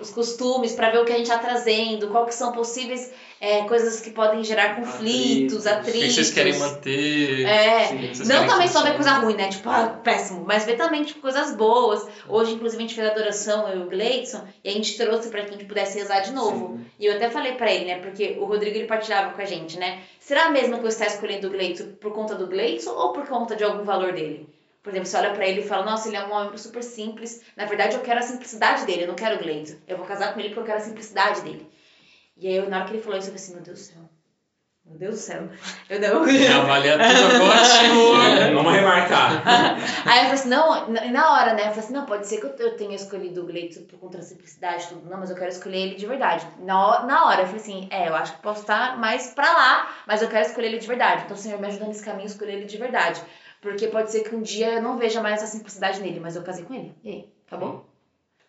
Os 0.00 0.10
costumes, 0.10 0.72
para 0.72 0.90
ver 0.90 0.98
o 0.98 1.04
que 1.04 1.12
a 1.12 1.16
gente 1.16 1.30
está 1.30 1.38
trazendo, 1.38 2.08
qual 2.08 2.26
que 2.26 2.34
são 2.34 2.50
possíveis 2.50 3.12
é, 3.40 3.62
coisas 3.62 4.00
que 4.00 4.10
podem 4.10 4.42
gerar 4.42 4.76
conflitos, 4.76 5.66
Atritos. 5.66 6.00
Que 6.00 6.10
vocês 6.10 6.30
querem 6.30 6.58
manter? 6.58 7.44
É, 7.46 7.84
Sim. 7.86 8.24
Não 8.26 8.46
também 8.46 8.66
só 8.68 8.82
ver 8.82 8.94
coisa 8.94 9.12
ruim, 9.12 9.34
né? 9.34 9.48
Tipo, 9.48 9.70
ah, 9.70 10.00
péssimo. 10.02 10.44
Mas 10.44 10.64
ver 10.64 10.76
também, 10.76 11.04
tipo, 11.04 11.20
coisas 11.20 11.54
boas. 11.54 12.06
Hoje, 12.28 12.54
inclusive, 12.54 12.82
a 12.82 12.86
gente 12.86 12.96
fez 12.96 13.06
a 13.06 13.10
adoração, 13.12 13.68
eu 13.68 13.80
e 13.80 13.82
o 13.84 13.88
Gleidson, 13.88 14.44
e 14.64 14.68
a 14.68 14.72
gente 14.72 14.96
trouxe 14.96 15.28
pra 15.28 15.42
que 15.42 15.50
a 15.50 15.52
gente 15.52 15.66
pudesse 15.66 15.98
rezar 15.98 16.20
de 16.20 16.32
novo. 16.32 16.80
E 16.98 17.06
eu 17.06 17.14
até 17.14 17.30
falei 17.30 17.52
pra 17.52 17.72
ele, 17.72 17.84
né? 17.84 17.98
Porque 18.00 18.36
o 18.40 18.44
Rodrigo, 18.44 18.76
ele 18.76 18.86
partilhava 18.86 19.32
com 19.32 19.40
a 19.40 19.44
gente, 19.44 19.78
né? 19.78 20.00
Será 20.18 20.50
mesmo 20.50 20.76
que 20.76 20.82
você 20.82 21.02
está 21.02 21.06
escolhendo 21.06 21.46
o 21.46 21.50
Gleidson 21.50 21.92
por 22.00 22.12
conta 22.12 22.34
do 22.34 22.48
Gleidson 22.48 22.90
ou 22.90 23.12
por 23.12 23.26
conta 23.26 23.54
de 23.54 23.62
algum 23.62 23.84
valor 23.84 24.12
dele? 24.12 24.48
Por 24.82 24.90
exemplo, 24.90 25.08
você 25.08 25.16
olha 25.16 25.32
pra 25.32 25.46
ele 25.46 25.60
e 25.60 25.64
fala, 25.64 25.84
nossa, 25.84 26.08
ele 26.08 26.16
é 26.16 26.24
um 26.24 26.32
homem 26.32 26.56
super 26.56 26.82
simples. 26.82 27.42
Na 27.56 27.66
verdade, 27.66 27.94
eu 27.94 28.00
quero 28.00 28.20
a 28.20 28.22
simplicidade 28.22 28.86
dele, 28.86 29.02
eu 29.02 29.08
não 29.08 29.14
quero 29.14 29.36
o 29.36 29.38
Gleison. 29.38 29.76
Eu 29.86 29.96
vou 29.96 30.06
casar 30.06 30.32
com 30.32 30.40
ele 30.40 30.48
porque 30.48 30.60
eu 30.60 30.64
quero 30.64 30.78
a 30.78 30.84
simplicidade 30.84 31.42
dele. 31.42 31.66
E 32.38 32.48
aí, 32.48 32.56
eu, 32.56 32.68
na 32.70 32.78
hora 32.78 32.86
que 32.86 32.94
ele 32.94 33.02
falou 33.02 33.18
isso, 33.18 33.28
eu 33.28 33.32
falei 33.32 33.42
assim, 33.44 33.54
meu 33.54 33.62
Deus 33.62 33.78
do 33.80 33.84
céu. 33.84 34.02
Meu 34.84 34.96
Deus 34.98 35.14
do 35.16 35.20
céu. 35.20 35.48
Eu 35.90 36.00
não. 36.00 36.22
Avalia 36.62 36.98
tudo 36.98 37.24
agora, 37.26 37.64
senhor. 37.64 38.54
Vamos 38.54 38.72
remarcar. 38.72 39.42
Aí 40.06 40.18
eu 40.20 40.24
falei 40.24 40.32
assim, 40.32 40.48
não, 40.48 40.88
na- 40.90 41.04
na 41.06 41.32
hora, 41.32 41.52
né? 41.54 41.62
Eu 41.62 41.66
falei 41.68 41.80
assim, 41.80 41.92
não, 41.92 42.06
pode 42.06 42.26
ser 42.26 42.38
que 42.40 42.62
eu, 42.62 42.76
tenha 42.76 42.94
escolhido 42.94 43.42
o 43.42 43.46
Gleito 43.46 43.80
por 43.82 43.98
conta 43.98 44.16
da 44.18 44.22
simplicidade 44.24 44.84
e 44.84 44.88
tudo. 44.88 45.10
Não, 45.10 45.18
mas 45.18 45.28
eu 45.30 45.36
quero 45.36 45.50
escolher 45.50 45.78
ele 45.78 45.96
de 45.96 46.06
verdade. 46.06 46.46
Na, 46.60 47.04
na 47.04 47.26
hora, 47.26 47.42
eu 47.42 47.46
falei 47.46 47.60
assim, 47.60 47.86
é, 47.90 48.08
eu 48.08 48.14
acho 48.14 48.34
que 48.36 48.42
posso 48.42 48.62
estar 48.62 48.98
mais 48.98 49.28
pra 49.34 49.52
lá, 49.52 49.88
mas 50.06 50.22
eu 50.22 50.28
quero 50.28 50.46
escolher 50.46 50.68
ele 50.68 50.78
de 50.78 50.86
verdade. 50.86 51.24
Então, 51.24 51.36
Senhor, 51.36 51.60
me 51.60 51.66
ajuda 51.66 51.86
nesse 51.86 52.04
caminho 52.04 52.24
a 52.24 52.30
escolher 52.30 52.54
ele 52.54 52.64
de 52.66 52.78
verdade. 52.78 53.22
Porque 53.60 53.88
pode 53.88 54.10
ser 54.10 54.22
que 54.22 54.34
um 54.34 54.40
dia 54.40 54.74
eu 54.74 54.82
não 54.82 54.96
veja 54.96 55.20
mais 55.20 55.42
essa 55.42 55.52
simplicidade 55.52 56.00
nele, 56.00 56.20
mas 56.20 56.34
eu 56.36 56.42
casei 56.42 56.64
com 56.64 56.72
ele. 56.74 56.94
E 57.04 57.10
aí, 57.10 57.28
tá 57.46 57.56
bom? 57.58 57.82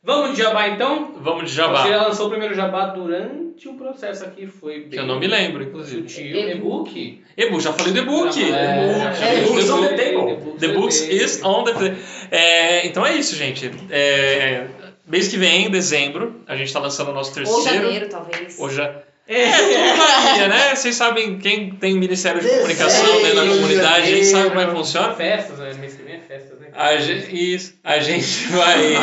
Vamos 0.02 0.32
de 0.36 0.42
jabá 0.42 0.70
então? 0.70 1.12
Vamos 1.20 1.44
de 1.44 1.50
Você 1.50 1.56
jabá. 1.58 1.86
já 1.88 2.04
lançou 2.08 2.28
o 2.28 2.30
primeiro 2.30 2.56
jabá 2.56 2.86
durante 2.86 3.68
o 3.68 3.74
processo 3.74 4.24
aqui, 4.24 4.48
foi 4.48 4.80
bem. 4.82 4.90
Que 4.92 5.00
eu 5.00 5.06
não 5.06 5.20
me 5.20 5.28
lembro, 5.28 5.62
inclusive. 5.62 6.08
Sutil, 6.08 6.26
E-book. 6.38 6.90
e-book. 6.98 7.24
E-book, 7.38 7.64
já 7.64 7.74
falei 7.74 7.92
do 7.94 8.00
e-book. 8.00 8.52
É, 8.52 9.12
The 9.20 9.42
Books 9.46 9.70
on 9.70 9.82
the 9.82 9.88
The 9.90 10.04
Table. 10.06 10.36
Books 10.36 10.60
The 10.62 10.68
Books 10.70 11.02
is 11.10 11.44
on 11.44 11.64
the 11.66 11.74
table. 11.74 11.98
É, 12.32 12.88
então 12.88 13.06
é 13.06 13.16
isso, 13.18 13.36
gente. 13.36 13.70
É, 13.90 14.68
mês 15.06 15.28
que 15.28 15.36
vem, 15.38 15.66
em 15.66 15.70
dezembro, 15.70 16.42
a 16.48 16.56
gente 16.56 16.72
tá 16.72 16.80
lançando 16.80 17.10
o 17.12 17.14
nosso 17.14 17.32
Ou 17.32 17.36
terceiro. 17.36 17.84
janeiro, 17.84 18.08
talvez. 18.10 18.58
Ou 18.58 18.70
já. 18.70 19.04
É, 19.28 19.52
tudo 19.52 19.98
varia, 19.98 20.48
né? 20.48 20.76
Vocês 20.76 20.96
sabem, 20.96 21.38
quem 21.38 21.70
tem 21.72 21.94
Ministério 21.96 22.42
de 22.42 22.48
Comunicação 22.50 23.22
dentro 23.22 23.36
da 23.36 23.46
comunidade, 23.46 24.02
a 24.02 24.16
gente 24.16 24.26
sabe 24.26 24.48
como 24.50 24.60
é 24.62 24.66
que 24.66 24.72
funciona. 24.72 25.14
Festas, 25.14 25.60
né? 25.60 25.74
Mês 25.80 25.94
que 25.94 26.02
vem 26.02 26.09
é 26.09 26.09
festas, 26.09 26.09
né? 26.09 26.09
A 26.80 26.98
gente, 26.98 27.76
a 27.84 28.00
gente 28.00 28.48
vai 28.48 28.94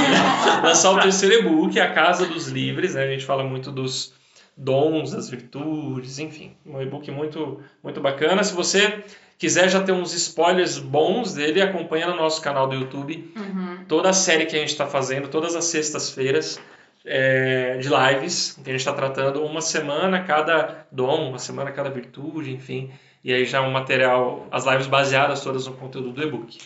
lançar 0.62 0.93
o 0.93 1.01
terceiro 1.01 1.35
e-book, 1.35 1.79
A 1.79 1.93
Casa 1.93 2.27
dos 2.27 2.49
Livres, 2.49 2.95
né? 2.95 3.05
A 3.05 3.11
gente 3.11 3.24
fala 3.27 3.45
muito 3.45 3.70
dos 3.70 4.14
dons, 4.57 5.11
das 5.11 5.29
virtudes, 5.29 6.18
enfim. 6.18 6.57
Um 6.64 6.81
e-book 6.81 7.11
muito, 7.11 7.61
muito 7.83 8.01
bacana. 8.01 8.43
Se 8.43 8.55
você 8.55 9.05
quiser 9.39 9.68
já 9.68 9.83
ter 9.83 9.93
uns 9.93 10.14
spoilers 10.14 10.79
bons 10.79 11.35
dele, 11.35 11.61
acompanha 11.61 12.07
no 12.07 12.16
nosso 12.16 12.41
canal 12.41 12.66
do 12.66 12.74
YouTube 12.74 13.31
Uhum. 13.37 13.85
toda 13.87 14.09
a 14.09 14.14
série 14.14 14.47
que 14.47 14.57
a 14.57 14.59
gente 14.59 14.70
está 14.70 14.87
fazendo, 14.87 15.29
todas 15.29 15.55
as 15.55 15.66
sextas-feiras 15.66 16.59
é, 17.05 17.77
de 17.77 17.89
lives, 17.89 18.59
que 18.64 18.70
a 18.70 18.72
gente 18.72 18.81
está 18.81 18.95
tratando 18.95 19.45
uma 19.45 19.61
semana 19.61 20.22
cada 20.22 20.87
dom, 20.91 21.29
uma 21.29 21.39
semana 21.39 21.70
cada 21.70 21.91
virtude, 21.91 22.51
enfim. 22.53 22.91
E 23.22 23.35
aí 23.35 23.45
já 23.45 23.61
um 23.61 23.70
material, 23.70 24.47
as 24.51 24.64
lives 24.64 24.87
baseadas 24.87 25.43
todas 25.43 25.66
no 25.66 25.74
conteúdo 25.74 26.12
do 26.12 26.22
e-book. 26.22 26.59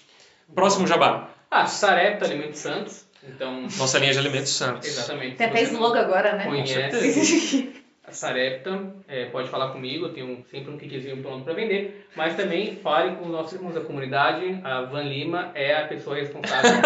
Próximo 0.54 0.86
jabá. 0.86 1.30
Ah, 1.50 1.66
Sarepta 1.66 2.24
Alimentos 2.26 2.60
Santos. 2.60 3.04
Então, 3.22 3.62
Nossa 3.62 3.98
linha 3.98 4.12
de 4.12 4.18
alimentos 4.18 4.50
santos. 4.56 4.88
exatamente. 4.88 5.36
Tem 5.36 5.46
até 5.46 5.62
slogan 5.62 6.00
agora, 6.00 6.36
né? 6.36 6.44
Conhece 6.44 7.72
Sarepta, 8.16 8.80
é, 9.08 9.26
pode 9.26 9.48
falar 9.48 9.68
comigo, 9.72 10.06
eu 10.06 10.12
tenho 10.12 10.44
sempre 10.50 10.72
um 10.72 10.78
kitzinho 10.78 11.16
pronto 11.22 11.44
para 11.44 11.54
vender, 11.54 12.06
mas 12.16 12.34
também 12.36 12.76
fale 12.76 13.16
com 13.16 13.24
os 13.26 13.30
nossos 13.30 13.52
irmãos 13.52 13.74
da 13.74 13.80
comunidade. 13.80 14.60
A 14.64 14.82
Van 14.82 15.02
Lima 15.02 15.50
é 15.54 15.76
a 15.76 15.86
pessoa 15.86 16.16
responsável. 16.16 16.70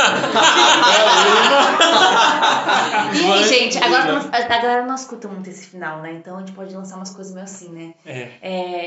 E 3.14 3.30
aí, 3.32 3.44
gente, 3.44 3.78
agora 3.78 4.12
não- 4.12 4.28
a 4.32 4.40
galera 4.58 4.82
não 4.84 4.94
escuta 4.94 5.28
muito 5.28 5.48
esse 5.48 5.66
final, 5.66 6.00
né? 6.00 6.12
Então 6.12 6.36
a 6.36 6.40
gente 6.40 6.52
pode 6.52 6.74
lançar 6.74 6.96
umas 6.96 7.10
coisas 7.10 7.32
meio 7.32 7.44
assim, 7.44 7.68
né? 7.70 7.94
É. 8.04 8.28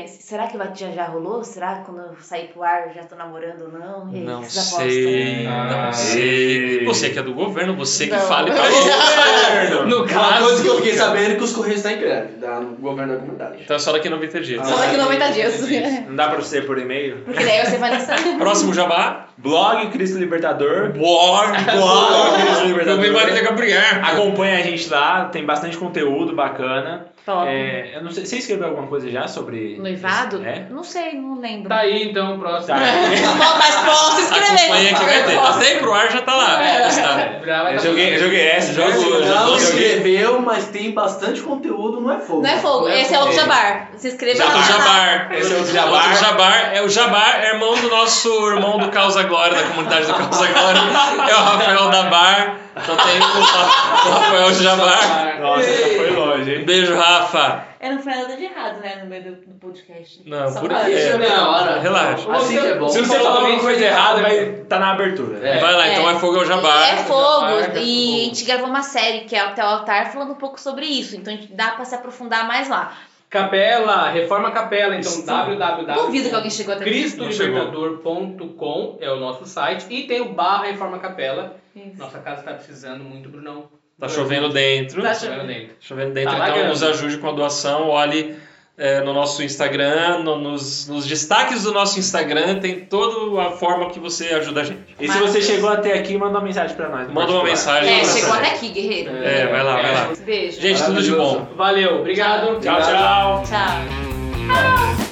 É, 0.02 0.06
será 0.06 0.46
que 0.46 0.56
vai- 0.56 0.70
já, 0.74 0.90
já 0.90 1.06
rolou? 1.06 1.42
Será 1.44 1.76
que 1.76 1.84
quando 1.86 1.98
eu 2.00 2.16
sair 2.20 2.48
pro 2.48 2.62
ar 2.62 2.92
já 2.94 3.04
tô 3.04 3.16
namorando 3.16 3.62
ou 3.62 3.72
não? 3.72 4.10
E 4.12 4.18
aí, 4.18 4.24
Não 4.24 4.40
o 4.40 4.44
que 4.44 4.52
vocês 4.52 4.66
sei, 4.92 5.46
apostam? 5.46 5.78
não 5.78 5.88
Ah. 5.88 5.92
sei. 5.92 6.84
Você 6.84 7.10
que 7.10 7.18
é 7.18 7.22
do 7.22 7.32
governo, 7.34 7.74
você 7.76 8.06
que 8.06 8.12
Não. 8.14 8.20
fale 8.20 8.50
pra 8.50 8.62
governo. 8.68 9.86
no 9.86 9.96
Uma 9.98 10.06
coisa 10.06 10.20
caso, 10.20 10.62
que 10.62 10.68
eu 10.68 10.76
fiquei 10.76 10.94
sabendo 10.94 11.32
é 11.32 11.36
que 11.36 11.42
os 11.44 11.52
Correios 11.52 11.78
estão 11.78 11.92
em 11.92 11.98
greve, 11.98 12.27
da 12.32 12.60
no 12.60 12.76
governo 12.76 13.14
da 13.14 13.20
comunidade. 13.20 13.62
Então 13.62 13.76
é 13.76 13.78
só 13.78 13.92
daqui 13.92 14.08
90 14.08 14.40
dias. 14.40 14.66
Só 14.66 14.76
daqui 14.76 14.96
90 14.96 15.32
dias. 15.32 15.60
Não 16.08 16.16
dá 16.16 16.28
pra 16.28 16.40
você 16.40 16.62
por 16.62 16.78
e-mail? 16.78 17.22
Porque 17.24 17.44
daí 17.44 17.64
você 17.64 17.78
vai 17.78 17.90
lançar. 17.90 18.18
Próximo 18.38 18.72
jabá. 18.74 19.28
Blog 19.36 19.90
Cristo 19.90 20.18
Libertador. 20.18 20.92
Blog, 20.96 21.64
Blog 21.64 22.42
Cristo 22.42 22.64
Libertador. 22.66 22.96
Também 22.96 23.12
vai 23.12 23.32
ter 23.32 23.42
Gabriel. 23.42 23.80
Acompanha 24.02 24.58
a 24.58 24.62
gente 24.62 24.88
lá, 24.88 25.26
tem 25.26 25.44
bastante 25.44 25.76
conteúdo 25.76 26.34
bacana. 26.34 27.07
Top. 27.24 27.46
É, 27.46 27.92
eu 27.94 28.02
não 28.02 28.10
sei, 28.10 28.24
você 28.24 28.36
escreveu 28.38 28.68
alguma 28.68 28.86
coisa 28.86 29.10
já 29.10 29.28
sobre. 29.28 29.76
Noivado? 29.78 30.42
É? 30.44 30.66
Não 30.70 30.82
sei, 30.82 31.12
não 31.14 31.38
lembro. 31.40 31.68
tá 31.68 31.78
aí 31.80 32.08
então 32.10 32.36
o 32.36 32.38
próximo. 32.38 32.74
Tá. 32.74 32.80
Mas 33.58 33.74
posso 33.84 34.20
escrever. 34.22 34.48
Acompanha 34.48 34.94
que 34.94 35.04
vai 35.04 35.24
ter. 35.24 35.38
Até 35.38 35.74
pro 35.78 35.92
ar 35.92 36.10
já 36.10 36.22
tá 36.22 36.34
lá. 36.34 36.56
Tá. 36.56 37.38
Já 37.48 37.62
vai 37.62 37.74
Eu 37.74 37.78
tá 37.78 37.84
joguei, 37.84 38.14
eu 38.14 38.18
joguei 38.18 38.46
essa, 38.48 38.72
jogo. 38.72 39.20
Não 39.24 39.56
escreveu, 39.56 40.40
mas 40.40 40.68
tem 40.68 40.92
bastante 40.92 41.40
conteúdo, 41.40 42.00
não 42.00 42.12
é 42.12 42.18
fogo. 42.20 42.42
Não 42.42 42.50
é 42.50 42.58
fogo, 42.58 42.80
Não 42.86 42.88
é 42.88 43.00
esse 43.00 43.14
é 43.14 43.18
outro 43.18 43.34
fogo. 43.34 43.46
jabar. 43.46 43.88
Se 43.96 44.08
inscreva 44.08 44.38
Já 44.38 44.44
lá. 44.44 44.62
Jabar. 44.62 45.32
Esse 45.32 45.52
é 45.52 45.54
o 45.54 45.58
Outro 45.58 45.72
Jabar. 45.72 46.16
Jabar. 46.16 46.70
É 46.74 46.82
o 46.82 46.88
Jabar, 46.88 47.40
é 47.42 47.48
irmão 47.54 47.74
do 47.74 47.88
nosso 47.88 48.28
irmão 48.50 48.78
do 48.78 48.88
Causa 48.90 49.22
Glória, 49.22 49.56
da 49.56 49.68
comunidade 49.68 50.06
do 50.06 50.14
Causa 50.14 50.46
Glória. 50.46 50.78
É 50.78 51.34
o 51.34 51.38
Rafael 51.38 51.90
da 51.90 52.02
Então 52.76 52.96
tem 52.96 53.20
o, 53.20 54.08
o 54.08 54.10
Rafael 54.12 54.54
Jabar. 54.54 55.40
Nossa, 55.40 55.62
já 55.62 55.86
foi 55.96 56.10
longe, 56.10 56.54
hein? 56.54 56.64
Beijo, 56.64 56.94
Rafa. 56.96 57.64
Eu 57.80 57.92
não 57.92 58.02
falei 58.02 58.22
nada 58.22 58.36
de 58.36 58.44
errado, 58.44 58.80
né, 58.80 58.96
no 59.02 59.06
meio 59.08 59.22
do, 59.22 59.30
do 59.36 59.54
podcast. 59.60 60.20
Não, 60.26 60.50
Só 60.50 60.60
por 60.60 60.68
na 60.70 61.48
hora. 61.48 61.80
Relaxa. 61.80 62.32
Assim 62.32 62.60
que 62.60 62.66
é 62.66 62.74
bom. 62.74 62.88
Se 62.88 63.00
você 63.00 63.18
falar 63.18 63.36
alguma 63.40 63.60
coisa 63.60 63.84
errada, 63.84 64.20
vai 64.20 64.36
estar 64.36 64.78
na 64.80 64.92
abertura. 64.92 65.46
É. 65.46 65.58
Vai 65.58 65.74
lá, 65.74 65.88
então 65.88 66.10
É. 66.10 66.14
é 66.14 66.18
fogo 66.18 66.36
é 66.38 66.40
o 66.40 66.44
Jabar. 66.44 66.88
É 66.92 66.96
fogo. 67.04 67.40
Jabar, 67.48 67.52
é 67.52 67.62
e 67.62 68.06
fogo. 68.06 68.20
a 68.20 68.24
gente 68.24 68.44
gravou 68.44 68.66
uma 68.66 68.82
série 68.82 69.20
que 69.20 69.36
é 69.36 69.40
Até 69.40 69.62
o 69.62 69.66
Altar 69.66 70.12
falando 70.12 70.32
um 70.32 70.36
pouco 70.36 70.60
sobre 70.60 70.86
isso. 70.86 71.14
Então 71.16 71.32
a 71.32 71.36
gente 71.36 71.52
dá 71.52 71.70
pra 71.70 71.84
se 71.84 71.94
aprofundar 71.94 72.46
mais 72.48 72.68
lá. 72.68 72.92
Capela, 73.30 74.08
Reforma 74.10 74.50
Capela, 74.50 74.96
então 74.96 75.24
www. 75.24 75.94
Duvido 76.06 76.28
que 76.30 76.34
alguém 76.34 76.50
chegou 76.50 76.74
até 76.74 76.82
aqui. 76.84 76.92
cristolibertador.com 76.92 78.98
é 79.00 79.10
o 79.10 79.16
nosso 79.16 79.44
site 79.46 79.86
e 79.90 80.04
tem 80.06 80.20
o 80.20 80.32
barra 80.32 80.64
Reforma 80.66 80.98
Capela. 80.98 81.56
Isso. 81.76 81.98
Nossa 81.98 82.18
casa 82.20 82.42
tá 82.42 82.54
precisando 82.54 83.04
muito, 83.04 83.28
Brunão. 83.28 83.64
Tá 84.00 84.08
chovendo 84.08 84.48
dentro. 84.48 85.02
Tá 85.02 85.08
Tá 85.08 85.14
chovendo 85.14 85.46
dentro. 85.46 85.76
Chovendo 85.80 86.12
dentro, 86.14 86.30
Tá 86.30 86.36
então 86.38 86.48
lagando. 86.50 86.68
nos 86.70 86.82
ajude 86.82 87.18
com 87.18 87.28
a 87.28 87.32
doação. 87.32 87.88
Olhe 87.88 88.36
é, 88.78 89.00
no 89.00 89.12
nosso 89.12 89.42
Instagram, 89.42 90.20
no- 90.20 90.38
nos, 90.38 90.86
nos 90.88 91.04
destaques 91.06 91.64
do 91.64 91.72
nosso 91.72 91.98
Instagram, 91.98 92.60
tem 92.60 92.80
toda 92.80 93.42
a 93.42 93.50
forma 93.50 93.90
que 93.90 93.98
você 93.98 94.26
ajuda 94.28 94.60
a 94.60 94.64
gente. 94.64 94.80
E 95.00 95.08
se 95.08 95.18
você 95.18 95.42
chegou 95.42 95.68
até 95.68 95.98
aqui, 95.98 96.16
manda 96.16 96.38
uma 96.38 96.44
mensagem 96.44 96.76
pra 96.76 96.88
nós. 96.88 97.10
Manda 97.12 97.32
uma 97.32 97.44
mensagem. 97.44 97.92
É, 98.00 98.04
chegou 98.04 98.32
até 98.32 98.46
aqui, 98.48 98.68
guerreiro. 98.68 99.10
É, 99.16 99.46
vai 99.48 99.62
lá, 99.64 99.72
vai 99.82 99.94
lá. 99.94 100.08
Beijo. 100.24 100.60
Gente, 100.60 100.84
tudo 100.84 101.02
de 101.02 101.10
bom. 101.12 101.48
Valeu, 101.56 101.98
obrigado. 102.00 102.60
Tchau, 102.60 102.80
tchau. 103.44 105.07